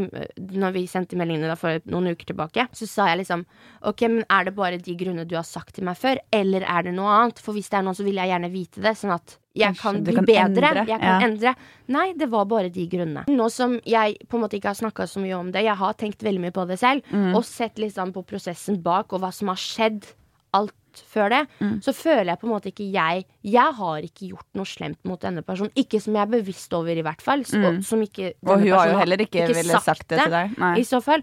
Når 0.58 0.74
vi 0.74 0.88
sendte 0.88 1.16
meldingene 1.16 1.56
for 1.56 1.80
noen 1.86 2.10
uker 2.12 2.26
tilbake, 2.34 2.68
så 2.74 2.88
sa 2.88 3.08
jeg 3.08 3.20
liksom 3.24 3.46
Ok, 3.84 4.02
men 4.10 4.26
er 4.30 4.46
det 4.46 4.56
bare 4.56 4.78
de 4.82 4.96
grunnene 4.98 5.28
du 5.28 5.36
har 5.36 5.44
sagt 5.46 5.76
til 5.76 5.86
meg 5.86 5.96
før, 5.96 6.18
eller 6.34 6.62
er 6.68 6.84
det 6.84 6.94
noe 6.98 7.08
annet? 7.08 7.40
For 7.40 7.54
hvis 7.54 7.70
det 7.70 7.78
er 7.78 7.84
noe, 7.84 7.94
så 7.94 8.04
vil 8.04 8.16
jeg 8.16 8.30
gjerne 8.34 8.52
vite 8.52 8.82
det, 8.82 8.96
sånn 8.98 9.14
at 9.14 9.38
jeg 9.58 9.76
kan 9.82 10.02
bli 10.04 10.14
kan 10.16 10.26
bedre. 10.26 10.46
endre, 10.46 10.86
Jeg 10.88 11.00
kan 11.02 11.22
ja. 11.22 11.28
endre. 11.28 11.56
Nei, 11.88 12.14
det 12.14 12.30
var 12.30 12.46
bare 12.46 12.70
de 12.70 12.88
grunnene. 12.88 13.26
Nå 13.28 13.50
som 13.52 13.80
jeg 13.86 14.18
på 14.28 14.38
en 14.38 14.44
måte 14.46 14.58
ikke 14.60 14.72
har 14.74 14.80
snakka 14.80 15.08
så 15.10 15.20
mye 15.24 15.38
om 15.40 15.52
det, 15.52 15.64
jeg 15.66 15.76
har 15.76 15.94
tenkt 15.94 16.24
veldig 16.24 16.42
mye 16.48 16.52
på 16.56 16.68
det 16.68 16.80
selv, 16.80 17.02
Mm. 17.12 17.36
og 17.36 17.44
sett 17.46 17.76
liksom 17.78 18.14
på 18.14 18.24
prosessen 18.26 18.82
bak, 18.84 19.12
og 19.14 19.22
hva 19.22 19.32
som 19.34 19.48
har 19.50 19.56
skjedd 19.58 20.06
alt 20.54 20.74
før 21.14 21.30
det, 21.30 21.48
Mm. 21.62 21.80
så 21.84 21.94
føler 21.94 22.26
jeg 22.32 22.40
på 22.40 22.48
en 22.48 22.54
måte 22.54 22.72
ikke 22.72 22.92
jeg 22.92 23.26
Jeg 23.44 23.74
har 23.74 24.02
ikke 24.02 24.30
gjort 24.32 24.48
noe 24.56 24.66
slemt 24.66 24.98
mot 25.06 25.20
denne 25.22 25.44
personen. 25.46 25.72
Ikke 25.76 26.02
som 26.02 26.14
jeg 26.16 26.22
er 26.28 26.32
bevisst 26.42 26.74
over, 26.74 26.90
i 26.98 27.02
hvert 27.04 27.22
fall. 27.22 27.44
Så, 27.44 27.58
Mm. 27.58 27.84
som 27.84 28.02
ikke 28.02 28.34
Og 28.46 28.60
hun 28.60 28.68
har 28.72 28.88
jo 28.90 28.98
heller 28.98 29.18
ikke, 29.18 29.48
ville 29.48 29.80
sagt 29.80 30.08
det 30.08 30.20
til 30.20 30.32
deg. 30.32 30.58
Nei. 30.58 30.76
i 30.80 30.84
så 30.84 31.02
fall. 31.04 31.22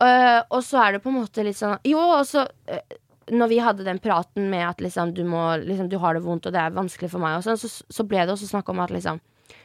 Uh, 0.00 0.42
og 0.50 0.62
så 0.64 0.80
er 0.88 0.92
det 0.92 1.02
på 1.04 1.08
en 1.12 1.20
måte 1.22 1.44
litt 1.44 1.54
sånn 1.54 1.78
Jo, 1.84 1.98
og 1.98 2.24
så 2.26 2.48
øh, 2.68 2.80
Når 3.32 3.48
vi 3.50 3.60
hadde 3.64 3.86
den 3.86 4.00
praten 4.02 4.50
med 4.52 4.66
at 4.68 4.82
liksom 4.84 5.14
du 5.16 5.22
må 5.28 5.56
liksom, 5.62 5.88
Du 5.88 5.98
har 6.02 6.14
det 6.14 6.24
vondt, 6.24 6.46
og 6.46 6.52
det 6.52 6.60
er 6.60 6.74
vanskelig 6.74 7.10
for 7.12 7.22
meg, 7.22 7.40
sånn, 7.44 7.60
så, 7.60 7.70
så 7.70 8.06
ble 8.08 8.24
det 8.24 8.34
også 8.34 8.50
snakk 8.50 8.68
om 8.72 8.82
at 8.84 8.92
liksom 8.94 9.20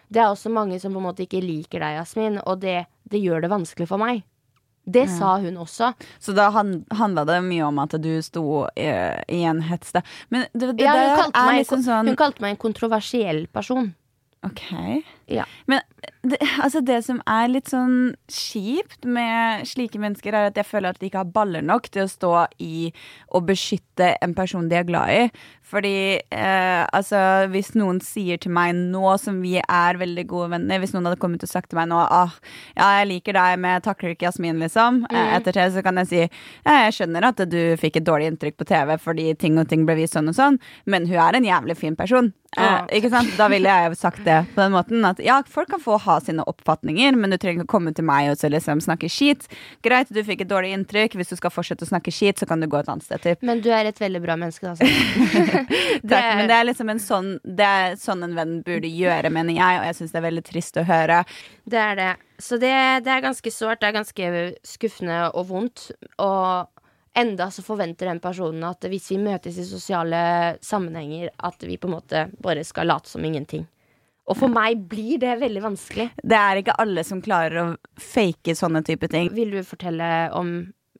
Det 0.09 0.21
er 0.21 0.29
også 0.29 0.51
mange 0.53 0.79
som 0.79 0.95
på 0.95 1.01
en 1.01 1.07
måte 1.09 1.25
ikke 1.25 1.41
liker 1.43 1.83
deg, 1.83 1.99
Jasmin, 1.99 2.39
og 2.45 2.61
det, 2.63 2.83
det 3.09 3.21
gjør 3.21 3.43
det 3.45 3.51
vanskelig 3.51 3.89
for 3.89 4.01
meg. 4.01 4.23
Det 4.89 5.05
sa 5.11 5.35
hun 5.37 5.57
også. 5.61 5.91
Så 6.17 6.33
da 6.33 6.47
han, 6.55 6.79
handla 6.97 7.25
det 7.29 7.37
mye 7.45 7.67
om 7.67 7.77
at 7.83 7.93
du 8.01 8.09
sto 8.25 8.63
i, 8.73 8.87
i 9.29 9.43
en 9.45 9.61
hets. 9.67 9.93
Men 10.33 10.47
det, 10.53 10.71
det 10.79 10.87
Ja, 10.87 10.95
hun, 10.97 11.19
kalte 11.19 11.43
meg, 11.45 11.59
liksom 11.61 11.83
sånn 11.85 12.09
hun 12.09 12.17
kalte 12.17 12.41
meg 12.41 12.55
en 12.55 12.61
kontroversiell 12.63 13.43
person. 13.53 13.91
Ok. 14.47 14.65
Ja. 15.29 15.45
Men 15.69 15.83
det, 16.21 16.39
altså 16.63 16.81
det 16.83 16.99
som 17.05 17.21
er 17.29 17.51
litt 17.51 17.69
sånn 17.71 18.15
kjipt 18.31 19.05
med 19.07 19.67
slike 19.69 20.01
mennesker, 20.01 20.35
er 20.35 20.49
at 20.49 20.57
jeg 20.59 20.67
føler 20.67 20.93
at 20.93 20.99
de 20.99 21.09
ikke 21.09 21.21
har 21.21 21.31
baller 21.35 21.63
nok 21.65 21.89
til 21.93 22.05
å 22.05 22.11
stå 22.11 22.33
i 22.63 22.89
og 23.35 23.47
beskytte 23.49 24.15
en 24.23 24.35
person 24.37 24.69
de 24.71 24.79
er 24.79 24.87
glad 24.87 25.13
i. 25.15 25.23
Fordi 25.69 26.17
eh, 26.17 26.83
altså, 26.97 27.19
hvis 27.53 27.75
noen 27.77 27.99
sier 28.01 28.39
til 28.41 28.53
meg 28.55 28.73
nå 28.73 29.13
som 29.21 29.37
vi 29.43 29.59
er 29.61 29.99
veldig 29.99 30.23
gode 30.29 30.47
venner 30.55 30.81
Hvis 30.81 30.95
noen 30.95 31.05
hadde 31.05 31.19
kommet 31.21 31.45
og 31.45 31.51
sagt 31.51 31.69
til 31.69 31.77
meg 31.77 31.91
nå 31.91 31.99
ah, 31.99 32.33
ja, 32.73 32.87
jeg 32.99 33.09
liker 33.11 33.37
deg, 33.37 33.59
men 33.61 33.75
jeg 33.75 33.85
takler 33.85 34.15
ikke 34.15 34.25
Jasmin, 34.25 34.57
liksom. 34.63 35.03
Eh, 35.11 35.35
etter 35.37 35.59
det 35.59 35.67
så 35.75 35.85
kan 35.85 36.01
jeg 36.01 36.09
si 36.09 36.21
ja, 36.23 36.79
jeg 36.87 36.97
skjønner 36.97 37.29
at 37.29 37.45
du 37.51 37.59
fikk 37.79 37.99
et 37.99 38.07
dårlig 38.07 38.31
inntrykk 38.31 38.57
på 38.57 38.69
TV 38.71 38.95
fordi 39.01 39.29
ting 39.39 39.61
og 39.61 39.69
ting 39.69 39.85
ble 39.85 39.99
vist 39.99 40.17
sånn 40.17 40.31
og 40.31 40.37
sånn, 40.37 40.57
men 40.89 41.05
hun 41.09 41.19
er 41.21 41.37
en 41.37 41.45
jævlig 41.45 41.77
fin 41.77 41.97
person. 41.99 42.33
Eh, 42.57 42.97
ikke 42.97 43.11
sant? 43.13 43.29
Da 43.37 43.45
ville 43.51 43.69
jeg 43.69 43.97
sagt 43.99 44.23
det 44.25 44.39
på 44.55 44.63
den 44.63 44.73
måten 44.73 45.05
at 45.05 45.18
ja, 45.23 45.39
folk 45.47 45.69
kan 45.69 45.81
få 45.83 45.97
ha 46.03 46.19
sine 46.23 46.43
oppfatninger, 46.49 47.15
men 47.19 47.33
du 47.33 47.37
trenger 47.37 47.63
ikke 47.63 47.73
komme 47.73 47.93
til 47.95 48.07
meg 48.07 48.31
og 48.31 48.39
så 48.39 48.49
liksom 48.51 48.81
snakke 48.83 49.09
skit. 49.11 49.47
Greit, 49.85 50.11
du 50.13 50.21
fikk 50.25 50.45
et 50.45 50.51
dårlig 50.51 50.73
inntrykk. 50.75 51.17
Hvis 51.19 51.33
du 51.33 51.37
skal 51.39 51.53
fortsette 51.53 51.87
å 51.87 51.91
snakke 51.91 52.13
skit, 52.13 52.41
så 52.41 52.47
kan 52.49 52.61
du 52.61 52.69
gå 52.69 52.79
et 52.79 52.89
annet 52.91 53.05
sted. 53.05 53.21
Typ. 53.23 53.43
Men 53.45 53.63
du 53.65 53.69
er 53.75 53.89
et 53.89 53.99
veldig 53.99 54.23
bra 54.23 54.37
menneske, 54.39 54.71
altså. 54.71 54.87
Takk, 56.09 56.31
men 56.39 56.49
det 56.49 56.55
er 56.55 56.67
liksom 56.67 56.89
en 56.91 57.01
sånn 57.01 57.29
Det 57.43 57.65
er 57.65 57.95
sånn 57.99 58.23
en 58.25 58.35
venn 58.37 58.57
burde 58.65 58.89
gjøre, 58.89 59.31
mener 59.33 59.55
jeg, 59.57 59.79
og 59.79 59.87
jeg 59.89 59.99
syns 59.99 60.15
det 60.15 60.21
er 60.21 60.27
veldig 60.29 60.45
trist 60.47 60.79
å 60.79 60.87
høre. 60.87 61.21
Det 61.69 61.79
er 61.83 61.99
det. 61.99 62.11
Så 62.39 62.59
det, 62.61 62.73
det 63.05 63.13
er 63.13 63.23
ganske 63.23 63.51
sårt. 63.51 63.81
Det 63.81 63.89
er 63.89 63.97
ganske 63.97 64.43
skuffende 64.67 65.23
og 65.33 65.49
vondt. 65.51 65.89
Og 66.23 66.69
enda 67.19 67.49
så 67.51 67.63
forventer 67.65 68.09
den 68.09 68.21
personen 68.23 68.63
at 68.67 68.85
hvis 68.87 69.09
vi 69.13 69.19
møtes 69.21 69.59
i 69.59 69.67
sosiale 69.67 70.21
sammenhenger, 70.65 71.33
at 71.37 71.67
vi 71.67 71.77
på 71.77 71.89
en 71.89 71.97
måte 71.97 72.25
bare 72.39 72.63
skal 72.67 72.89
late 72.89 73.11
som 73.11 73.25
ingenting. 73.25 73.67
Og 74.29 74.37
for 74.37 74.53
meg 74.53 74.83
blir 74.89 75.17
det 75.21 75.39
veldig 75.41 75.61
vanskelig. 75.63 76.09
Det 76.21 76.37
er 76.37 76.61
ikke 76.61 76.77
alle 76.81 77.03
som 77.07 77.21
klarer 77.25 77.61
å 77.63 77.69
fake 77.99 78.53
sånne 78.57 78.83
type 78.85 79.09
ting. 79.09 79.31
Vil 79.33 79.55
du 79.57 79.63
fortelle 79.65 80.29
om 80.37 80.59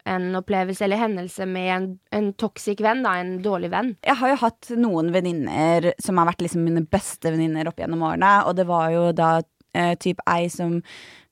en 0.10 0.26
opplevelse 0.40 0.86
eller 0.86 0.98
hendelse 0.98 1.46
med 1.46 1.70
en, 1.76 1.88
en 2.16 2.32
toxic 2.40 2.82
venn, 2.82 3.04
da, 3.06 3.18
en 3.22 3.38
dårlig 3.46 3.70
venn? 3.74 3.94
Jeg 4.06 4.18
har 4.22 4.34
jo 4.34 4.42
hatt 4.42 4.72
noen 4.80 5.14
venninner 5.14 5.92
som 6.02 6.18
har 6.18 6.32
vært 6.32 6.42
liksom 6.46 6.66
mine 6.66 6.86
beste 6.90 7.30
venninner 7.30 7.70
opp 7.70 7.82
gjennom 7.82 8.08
årene, 8.10 8.34
og 8.50 8.58
det 8.58 8.66
var 8.70 8.90
jo 8.96 9.06
da 9.14 9.32
eh, 9.78 9.94
typ 10.02 10.24
ei 10.30 10.50
som 10.50 10.80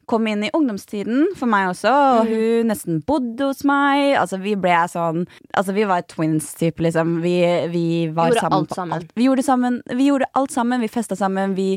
kom 0.07 0.27
inn 0.31 0.45
i 0.47 0.51
ungdomstiden 0.55 1.33
for 1.37 1.49
meg 1.51 1.69
også, 1.73 1.91
og 2.21 2.29
hun 2.31 2.69
nesten 2.71 3.01
bodde 3.07 3.49
hos 3.49 3.63
meg. 3.67 4.13
Altså, 4.21 4.39
vi 4.41 4.55
ble 4.59 4.75
sånn 4.91 5.25
Altså, 5.57 5.73
vi 5.75 5.83
var 5.89 6.05
twins, 6.07 6.51
type, 6.57 6.81
liksom. 6.85 7.17
Vi, 7.23 7.35
vi 7.73 7.85
var 8.15 8.31
Gjorde 8.31 8.43
sammen 8.45 8.57
alt 8.63 8.75
sammen. 8.77 8.97
alt. 9.01 9.11
Vi 9.17 9.27
gjorde, 9.27 9.43
sammen, 9.43 9.79
vi 9.91 10.09
gjorde 10.09 10.29
alt 10.39 10.53
sammen. 10.55 10.83
Vi 10.83 10.91
festa 10.91 11.17
sammen. 11.19 11.55
Vi 11.57 11.69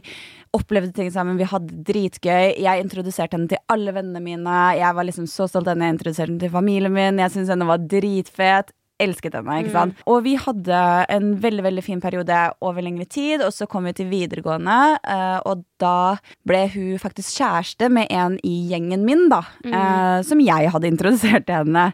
opplevde 0.57 0.93
ting 0.95 1.11
sammen. 1.15 1.39
Vi 1.41 1.49
hadde 1.49 1.71
det 1.73 1.85
dritgøy. 1.91 2.57
Jeg 2.63 2.85
introduserte 2.85 3.37
henne 3.39 3.51
til 3.51 3.63
alle 3.71 3.95
vennene 3.97 4.23
mine. 4.25 4.59
Jeg 4.79 4.95
var 4.99 5.07
liksom 5.09 5.27
så 5.31 5.49
stolt 5.51 5.69
av 5.69 5.75
henne. 5.77 5.91
Jeg 5.91 5.99
introduserte 5.99 6.31
henne 6.31 6.45
til 6.45 6.55
familien 6.55 6.95
min. 6.95 7.23
Jeg 7.23 7.35
syntes 7.35 7.53
henne 7.55 7.69
var 7.71 7.83
dritfet 7.83 8.75
elsket 9.01 9.37
henne. 9.39 9.61
ikke 9.63 9.75
sant? 9.75 10.01
Og 10.11 10.23
vi 10.27 10.37
hadde 10.41 10.81
en 11.11 11.33
veldig 11.43 11.67
veldig 11.67 11.85
fin 11.87 12.03
periode 12.03 12.41
over 12.61 12.85
lengre 12.85 13.07
tid, 13.11 13.45
og 13.47 13.53
så 13.57 13.69
kom 13.71 13.89
vi 13.89 13.95
til 13.97 14.11
videregående, 14.11 14.81
eh, 15.03 15.39
og 15.49 15.65
da 15.83 16.17
ble 16.47 16.65
hun 16.75 16.99
faktisk 17.01 17.41
kjæreste 17.41 17.91
med 17.93 18.11
en 18.11 18.39
i 18.47 18.57
gjengen 18.71 19.07
min, 19.09 19.29
da, 19.33 19.45
eh, 19.65 20.21
som 20.27 20.43
jeg 20.45 20.75
hadde 20.75 20.93
introdusert 20.93 21.49
til 21.49 21.63
henne. 21.63 21.91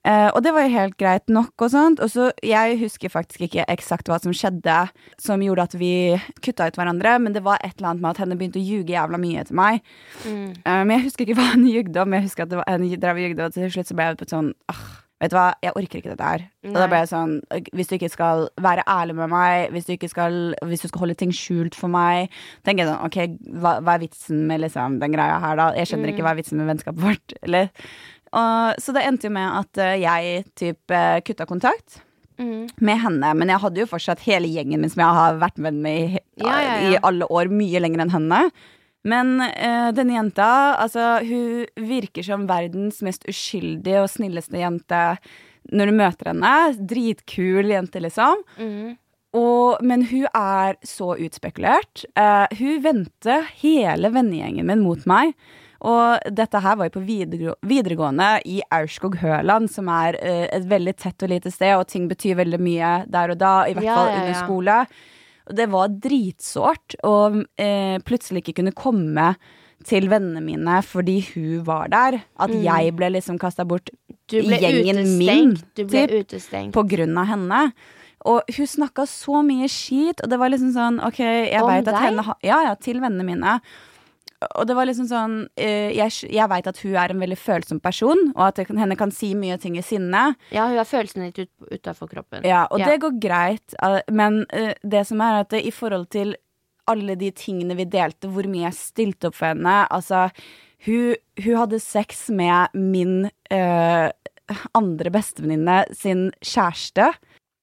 Uh, 0.00 0.32
og 0.32 0.40
det 0.40 0.54
var 0.56 0.64
jo 0.64 0.72
helt 0.72 0.94
greit 0.96 1.28
nok 1.28 1.60
og 1.60 1.72
sånt. 1.74 2.00
Og 2.00 2.08
så, 2.08 2.30
jeg 2.44 2.78
husker 2.80 3.12
faktisk 3.12 3.44
ikke 3.44 3.66
eksakt 3.68 4.08
hva 4.08 4.16
som 4.22 4.32
skjedde 4.32 4.76
som 5.20 5.42
gjorde 5.44 5.66
at 5.68 5.76
vi 5.76 5.92
kutta 6.40 6.70
ut 6.70 6.78
hverandre, 6.80 7.18
men 7.20 7.36
det 7.36 7.44
var 7.44 7.60
et 7.60 7.76
eller 7.76 7.92
annet 7.92 8.04
med 8.06 8.10
at 8.14 8.22
henne 8.22 8.38
begynte 8.40 8.60
å 8.62 8.64
ljuge 8.64 8.94
jævla 8.94 9.20
mye 9.20 9.44
til 9.44 9.60
meg. 9.60 9.84
Mm. 10.24 10.46
Uh, 10.64 10.80
men 10.86 10.94
jeg 10.96 11.06
husker 11.10 11.26
ikke 11.26 11.36
hva 11.42 11.50
hun 11.52 11.68
ljugde 11.74 12.00
om. 12.00 12.16
Jeg 12.16 12.28
husker 12.30 12.46
at 12.46 12.54
det 12.54 12.62
var, 12.62 12.72
hun 12.72 13.04
drev 13.04 13.20
og 13.26 13.44
og 13.50 13.54
til 13.58 13.72
slutt 13.76 13.90
så 13.92 13.98
ble 13.98 14.08
jeg 14.08 14.20
på 14.22 14.30
sånn 14.30 14.50
ah, 14.72 14.82
Vet 15.20 15.30
du 15.32 15.36
hva, 15.36 15.50
jeg 15.60 15.74
orker 15.76 15.98
ikke 16.00 16.12
dette 16.14 16.24
her. 16.30 16.44
Og 16.64 16.76
da 16.78 16.86
ble 16.88 17.00
jeg 17.02 17.10
sånn 17.10 17.34
Hvis 17.76 17.90
du 17.90 17.94
ikke 17.98 18.08
skal 18.08 18.46
være 18.64 18.84
ærlig 18.88 19.14
med 19.18 19.28
meg, 19.28 19.66
hvis 19.74 19.84
du 19.90 20.08
skal 20.08 20.54
Hvis 20.64 20.80
du 20.80 20.88
skal 20.88 21.02
holde 21.04 21.16
ting 21.20 21.32
skjult 21.36 21.76
for 21.76 21.92
meg, 21.92 22.30
tenker 22.64 22.86
jeg 22.86 22.92
sånn 22.94 23.04
OK, 23.04 23.18
hva, 23.60 23.74
hva 23.84 23.98
er 23.98 24.04
vitsen 24.06 24.46
med 24.48 24.62
liksom 24.64 24.96
den 25.02 25.12
greia 25.12 25.36
her, 25.42 25.58
da? 25.60 25.68
Jeg 25.76 25.90
skjønner 25.90 26.14
ikke 26.14 26.24
hva 26.24 26.32
er 26.32 26.40
vitsen 26.40 26.56
med 26.62 26.70
vennskapet 26.72 27.04
vårt, 27.04 27.34
eller? 27.44 27.68
Og, 28.32 28.78
så 28.80 28.94
det 28.94 29.02
endte 29.08 29.26
jo 29.28 29.34
med 29.34 29.48
at 29.60 29.78
eh, 29.82 29.96
jeg 30.04 30.44
typ 30.56 30.94
eh, 30.94 31.18
kutta 31.26 31.46
kontakt 31.50 32.00
Mm. 32.40 32.70
med 32.80 32.96
henne. 33.02 33.34
Men 33.36 33.50
jeg 33.52 33.60
hadde 33.60 33.80
jo 33.82 33.84
fortsatt 33.90 34.22
hele 34.24 34.48
gjengen 34.48 34.80
min 34.80 34.88
som 34.88 35.02
jeg 35.02 35.12
har 35.18 35.34
vært 35.42 35.58
venn 35.60 35.82
med 35.84 35.98
i, 36.16 36.20
Ja, 36.40 36.54
ja, 36.64 36.76
ja. 36.80 36.92
i 36.94 37.00
alle 37.04 37.26
år, 37.28 37.50
mye 37.52 37.82
lenger 37.84 38.00
enn 38.06 38.12
henne. 38.14 38.38
Men 39.08 39.40
eh, 39.40 39.90
denne 39.96 40.18
jenta, 40.18 40.48
altså, 40.76 41.20
hun 41.24 41.64
virker 41.88 42.26
som 42.26 42.48
verdens 42.50 43.00
mest 43.06 43.24
uskyldige 43.30 44.02
og 44.02 44.10
snilleste 44.12 44.60
jente 44.60 45.04
når 45.72 45.90
du 45.90 45.96
møter 45.96 46.32
henne. 46.32 46.52
Dritkul 46.90 47.70
jente, 47.72 48.02
liksom. 48.02 48.42
Mm. 48.60 48.98
Og, 49.38 49.80
men 49.86 50.04
hun 50.10 50.26
er 50.34 50.76
så 50.86 51.14
utspekulert. 51.14 52.04
Uh, 52.18 52.50
hun 52.58 52.80
vendte 52.82 53.36
hele 53.60 54.10
vennegjengen 54.10 54.66
min 54.66 54.82
mot 54.82 55.04
meg. 55.08 55.36
Og 55.86 56.32
dette 56.36 56.60
her 56.60 56.76
var 56.76 56.90
jo 56.90 56.98
på 56.98 57.04
videregående 57.70 58.32
i 58.44 58.58
Aurskog-Høland, 58.74 59.70
som 59.72 59.88
er 59.94 60.18
uh, 60.18 60.48
et 60.50 60.66
veldig 60.68 60.96
tett 60.98 61.24
og 61.24 61.32
lite 61.32 61.52
sted, 61.54 61.76
og 61.78 61.86
ting 61.88 62.10
betyr 62.10 62.40
veldig 62.42 62.60
mye 62.60 62.92
der 63.08 63.32
og 63.36 63.40
da, 63.40 63.54
i 63.70 63.76
hvert 63.78 63.86
Ja, 63.86 63.96
fall 64.00 64.10
ja, 64.10 64.18
under 64.18 64.34
ja. 64.34 64.42
skole. 64.42 64.78
Det 65.54 65.66
var 65.72 65.88
dritsårt 65.88 66.96
å 67.06 67.14
eh, 67.58 67.98
plutselig 68.06 68.42
ikke 68.44 68.56
kunne 68.60 68.72
komme 68.76 69.34
til 69.88 70.08
vennene 70.12 70.42
mine 70.44 70.80
fordi 70.84 71.18
hun 71.34 71.62
var 71.64 71.88
der. 71.88 72.20
At 72.38 72.50
Mm. 72.50 72.62
jeg 72.62 72.96
ble 72.96 73.10
liksom 73.16 73.38
kasta 73.40 73.64
bort 73.64 73.90
i 74.30 74.42
gjengen 74.42 75.18
min. 75.18 75.54
Du 75.74 75.84
ble 75.84 76.06
typ. 76.06 76.26
utestengt. 76.26 76.72
på 76.74 76.84
grunn 76.86 77.16
av 77.18 77.26
henne. 77.26 77.72
Og 78.28 78.42
hun 78.52 78.66
snakka 78.66 79.06
så 79.08 79.40
mye 79.42 79.64
skit, 79.72 80.20
og 80.22 80.28
det 80.28 80.38
var 80.38 80.50
liksom 80.52 80.74
sånn 80.74 81.00
OK, 81.06 81.18
jeg 81.24 81.62
Om 81.62 81.70
at 81.70 81.86
henne 82.02 82.34
Ja, 82.44 82.62
ja, 82.68 82.74
til 82.74 83.00
vennene 83.00 83.24
mine. 83.24 83.60
Og 84.56 84.66
det 84.68 84.76
var 84.76 84.88
liksom 84.88 85.08
sånn 85.10 85.34
eh, 85.60 85.90
Jeg, 85.96 86.14
jeg 86.32 86.48
veit 86.48 86.68
at 86.70 86.78
hun 86.80 86.94
er 86.96 87.12
en 87.12 87.20
veldig 87.20 87.38
følsom 87.38 87.80
person, 87.82 88.30
og 88.34 88.44
at 88.48 88.62
henne 88.70 88.96
kan 88.98 89.12
si 89.14 89.34
mye 89.38 89.58
ting 89.60 89.76
i 89.76 89.84
sinne. 89.84 90.30
Ja, 90.54 90.68
hun 90.70 90.78
har 90.80 90.88
følelsene 90.88 91.28
litt 91.28 91.42
ut, 91.44 91.50
utafor 91.70 92.08
kroppen. 92.10 92.46
Ja, 92.48 92.66
og 92.70 92.80
Ja. 92.80 92.90
det 92.90 93.00
går 93.04 93.18
greit, 93.20 93.74
eh, 93.82 94.00
men 94.10 94.46
eh, 94.52 94.72
det 94.82 95.06
som 95.06 95.20
er 95.20 95.42
at 95.42 95.50
det, 95.50 95.64
i 95.66 95.74
forhold 95.74 96.08
til 96.10 96.36
alle 96.90 97.14
de 97.14 97.30
tingene 97.36 97.76
vi 97.78 97.84
delte, 97.84 98.30
hvor 98.32 98.48
mye 98.50 98.66
jeg 98.68 98.78
stilte 98.78 99.28
opp 99.30 99.36
for 99.38 99.52
henne 99.52 99.86
Altså, 99.92 100.30
hun, 100.86 101.14
hun 101.44 101.58
hadde 101.60 101.78
sex 101.80 102.28
med 102.32 102.72
min 102.74 103.30
eh, 103.52 104.08
andre 104.74 105.12
bestevenninne 105.14 105.84
sin 105.94 106.30
kjæreste. 106.40 107.12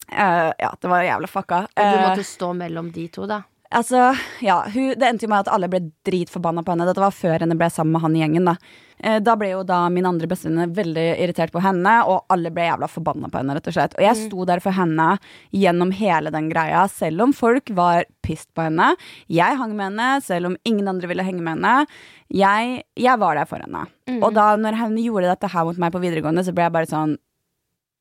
Uh, 0.08 0.54
ja, 0.56 0.70
det 0.80 0.88
var 0.88 1.04
jævla 1.04 1.28
fucka. 1.28 1.58
Og 1.68 1.90
du 1.92 1.98
måtte 2.00 2.24
stå 2.24 2.54
mellom 2.56 2.92
de 2.96 3.08
to, 3.12 3.26
da. 3.28 3.42
Altså, 3.72 4.16
ja, 4.42 4.62
hun, 4.74 4.94
Det 4.98 5.08
endte 5.08 5.26
jo 5.26 5.32
med 5.32 5.44
at 5.44 5.54
alle 5.54 5.68
ble 5.72 5.82
dritforbanna 6.08 6.64
på 6.64 6.72
henne. 6.72 6.88
Dette 6.88 7.04
var 7.04 7.16
før 7.16 7.44
henne 7.44 7.58
ble 7.58 7.70
sammen 7.74 7.98
med 7.98 8.02
han 8.06 8.16
i 8.16 8.22
gjengen. 8.24 8.52
Da 8.52 8.56
Eh, 9.00 9.20
Da 9.22 9.36
ble 9.38 9.52
jo 9.52 9.64
da 9.68 9.84
min 9.94 10.06
andre 10.10 10.30
bestevenninne 10.30 10.74
veldig 10.76 11.06
irritert 11.22 11.54
på 11.54 11.62
henne, 11.62 11.94
og 12.10 12.26
alle 12.34 12.52
ble 12.54 12.66
jævla 12.66 12.90
forbanna 12.90 13.30
på 13.30 13.42
henne. 13.42 13.56
rett 13.58 13.68
og 13.68 13.74
slett 13.74 13.96
Og 13.98 14.04
jeg 14.04 14.16
sto 14.28 14.46
der 14.46 14.60
for 14.60 14.72
henne 14.72 15.20
gjennom 15.54 15.92
hele 15.94 16.32
den 16.32 16.50
greia, 16.50 16.88
selv 16.90 17.22
om 17.22 17.34
folk 17.34 17.70
var 17.70 18.06
pissed 18.24 18.50
på 18.56 18.64
henne. 18.64 18.96
Jeg 19.30 19.58
hang 19.58 19.76
med 19.76 19.92
henne, 19.92 20.22
selv 20.22 20.48
om 20.48 20.58
ingen 20.66 20.88
andre 20.88 21.08
ville 21.08 21.24
henge 21.24 21.42
med 21.42 21.58
henne. 21.58 21.88
Jeg, 22.30 22.84
jeg 22.96 23.20
var 23.20 23.36
der 23.36 23.46
for 23.46 23.58
henne. 23.60 23.88
Og 24.22 24.34
da 24.34 24.56
når 24.58 24.76
henne 24.76 25.04
gjorde 25.04 25.30
dette 25.30 25.48
her 25.52 25.64
mot 25.64 25.78
meg 25.78 25.92
på 25.94 26.02
videregående, 26.02 26.44
så 26.44 26.54
ble 26.54 26.64
jeg 26.64 26.74
bare 26.74 26.90
sånn 26.90 27.18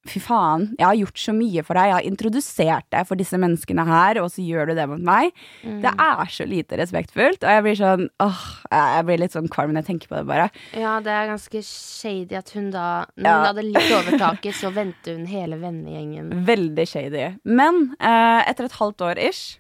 Fy 0.07 0.20
faen, 0.22 0.68
jeg 0.78 0.86
har 0.86 0.94
gjort 1.00 1.18
så 1.18 1.32
mye 1.34 1.62
for 1.66 1.74
deg. 1.78 1.88
Jeg 1.90 1.96
har 1.96 2.07
introdusert 2.11 2.86
deg 2.94 3.07
for 3.09 3.18
disse 3.20 3.38
menneskene 3.42 3.84
her, 3.88 4.20
og 4.22 4.30
så 4.30 4.44
gjør 4.44 4.70
du 4.70 4.74
det 4.78 4.86
mot 4.90 5.02
meg. 5.02 5.32
Mm. 5.64 5.80
Det 5.82 5.92
er 6.07 6.30
så 6.30 6.46
lite 6.48 6.78
respektfullt. 6.80 7.42
Og 7.42 7.50
jeg 7.57 7.64
blir 7.66 7.78
sånn 7.80 8.07
åh, 8.22 8.44
jeg 8.70 9.04
blir 9.09 9.20
litt 9.24 9.34
sånn 9.36 9.50
kvalm 9.52 9.74
når 9.74 9.82
jeg 9.82 9.88
tenker 9.90 10.12
på 10.12 10.18
det, 10.20 10.24
bare. 10.30 10.48
Ja, 10.78 10.96
det 11.04 11.12
er 11.12 11.30
ganske 11.32 11.62
shady 11.66 12.38
at 12.38 12.50
hun 12.57 12.70
da 12.70 12.86
Når 13.16 13.26
Ja. 13.26 13.36
hun 13.36 13.46
hadde 13.50 13.66
litt 13.66 13.92
overtaket, 13.98 14.54
så 14.54 14.70
vendte 14.72 15.14
hun 15.16 15.26
hele 15.26 15.57
vennegjengen. 15.61 16.32
Veldig 16.46 16.86
shady. 16.88 17.26
Men 17.44 17.96
eh, 18.00 18.42
etter 18.50 18.64
et 18.70 18.78
halvt 18.80 19.00
år 19.11 19.18
ish 19.28 19.59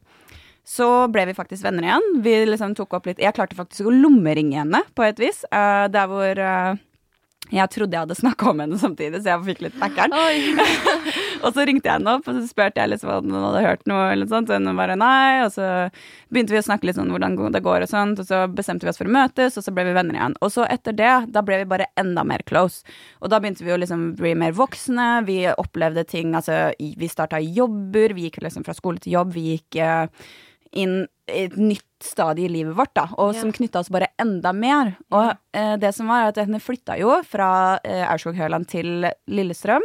så 0.66 1.06
ble 1.14 1.26
vi 1.28 1.34
faktisk 1.36 1.62
venner 1.62 1.84
igjen. 1.86 2.06
Vi 2.24 2.32
liksom 2.48 2.72
tok 2.74 2.94
opp 2.98 3.04
litt 3.06 3.20
Jeg 3.22 3.34
klarte 3.36 3.54
faktisk 3.54 3.86
å 3.86 3.92
lommeringe 3.94 4.58
henne 4.64 4.80
på 4.98 5.04
et 5.06 5.18
vis. 5.22 5.44
eh, 5.52 5.86
der 5.94 6.08
hvor 6.10 6.38
eh, 6.42 6.74
jeg 7.54 7.70
trodde 7.70 7.94
jeg 7.94 8.02
hadde 8.02 8.16
snakka 8.18 8.48
om 8.50 8.60
henne 8.62 8.78
samtidig, 8.80 9.20
så 9.22 9.32
jeg 9.32 9.44
fikk 9.46 9.60
litt 9.66 9.76
packeren. 9.78 10.14
og 11.44 11.50
så 11.54 11.66
ringte 11.68 11.88
jeg 11.88 12.00
henne 12.00 12.14
opp, 12.18 12.26
og 12.26 12.38
så 12.40 12.42
spurte 12.48 12.82
jeg 12.82 12.90
liksom 12.90 13.12
om 13.12 13.28
hun 13.30 13.44
hadde 13.44 13.64
hørt 13.66 13.84
noe. 13.90 14.08
eller 14.12 14.30
sånt, 14.30 14.50
og 14.50 14.58
hun 14.58 14.78
bare 14.78 14.96
nei, 14.98 15.44
og 15.44 15.52
så 15.54 15.68
begynte 16.32 16.56
vi 16.56 16.60
å 16.60 16.66
snakke 16.66 16.88
litt 16.88 16.98
sånn 16.98 17.12
hvordan 17.14 17.38
det 17.54 17.62
går, 17.64 17.86
og 17.86 17.92
sånt, 17.92 18.22
og 18.22 18.28
så 18.28 18.42
bestemte 18.50 18.86
vi 18.86 18.92
oss 18.92 19.00
for 19.00 19.10
å 19.10 19.14
møtes, 19.14 19.58
og 19.58 19.66
så 19.66 19.74
ble 19.74 19.86
vi 19.88 19.94
venner 19.96 20.18
igjen. 20.18 20.38
Og 20.42 20.54
så 20.56 20.66
etter 20.70 20.96
det, 20.98 21.14
da 21.34 21.44
ble 21.46 21.62
vi 21.62 21.70
bare 21.70 21.90
enda 22.00 22.26
mer 22.26 22.42
close. 22.48 22.82
Og 23.22 23.30
da 23.30 23.40
begynte 23.42 23.66
vi 23.66 23.74
å 23.74 23.80
liksom 23.80 24.08
bli 24.18 24.34
mer 24.38 24.56
voksne, 24.56 25.10
vi 25.28 25.42
opplevde 25.54 26.06
ting, 26.08 26.34
altså 26.34 26.72
vi 26.76 27.10
starta 27.12 27.40
jobber, 27.42 28.16
vi 28.16 28.28
gikk 28.28 28.42
liksom 28.44 28.66
fra 28.66 28.74
skole 28.76 29.02
til 29.02 29.18
jobb, 29.20 29.36
vi 29.36 29.52
gikk 29.54 29.78
eh, 29.82 30.26
inn 30.76 31.04
et 31.28 31.56
nytt 31.58 31.82
stadie 32.04 32.44
i 32.44 32.50
livet 32.52 32.74
vårt, 32.76 32.92
da, 32.94 33.06
og 33.16 33.32
Ja. 33.34 33.40
som 33.40 33.50
knytta 33.52 33.80
oss 33.80 33.88
bare 33.88 34.08
enda 34.20 34.52
mer. 34.52 34.96
Og 35.10 35.32
eh, 35.56 35.76
det 35.80 35.94
som 35.96 36.06
var, 36.06 36.26
at 36.28 36.36
henne 36.36 36.60
flytta 36.60 36.98
jo 37.00 37.08
fra 37.24 37.80
eh, 37.82 38.04
Aurskog-Høland 38.12 38.68
til 38.68 39.08
Lillestrøm. 39.26 39.80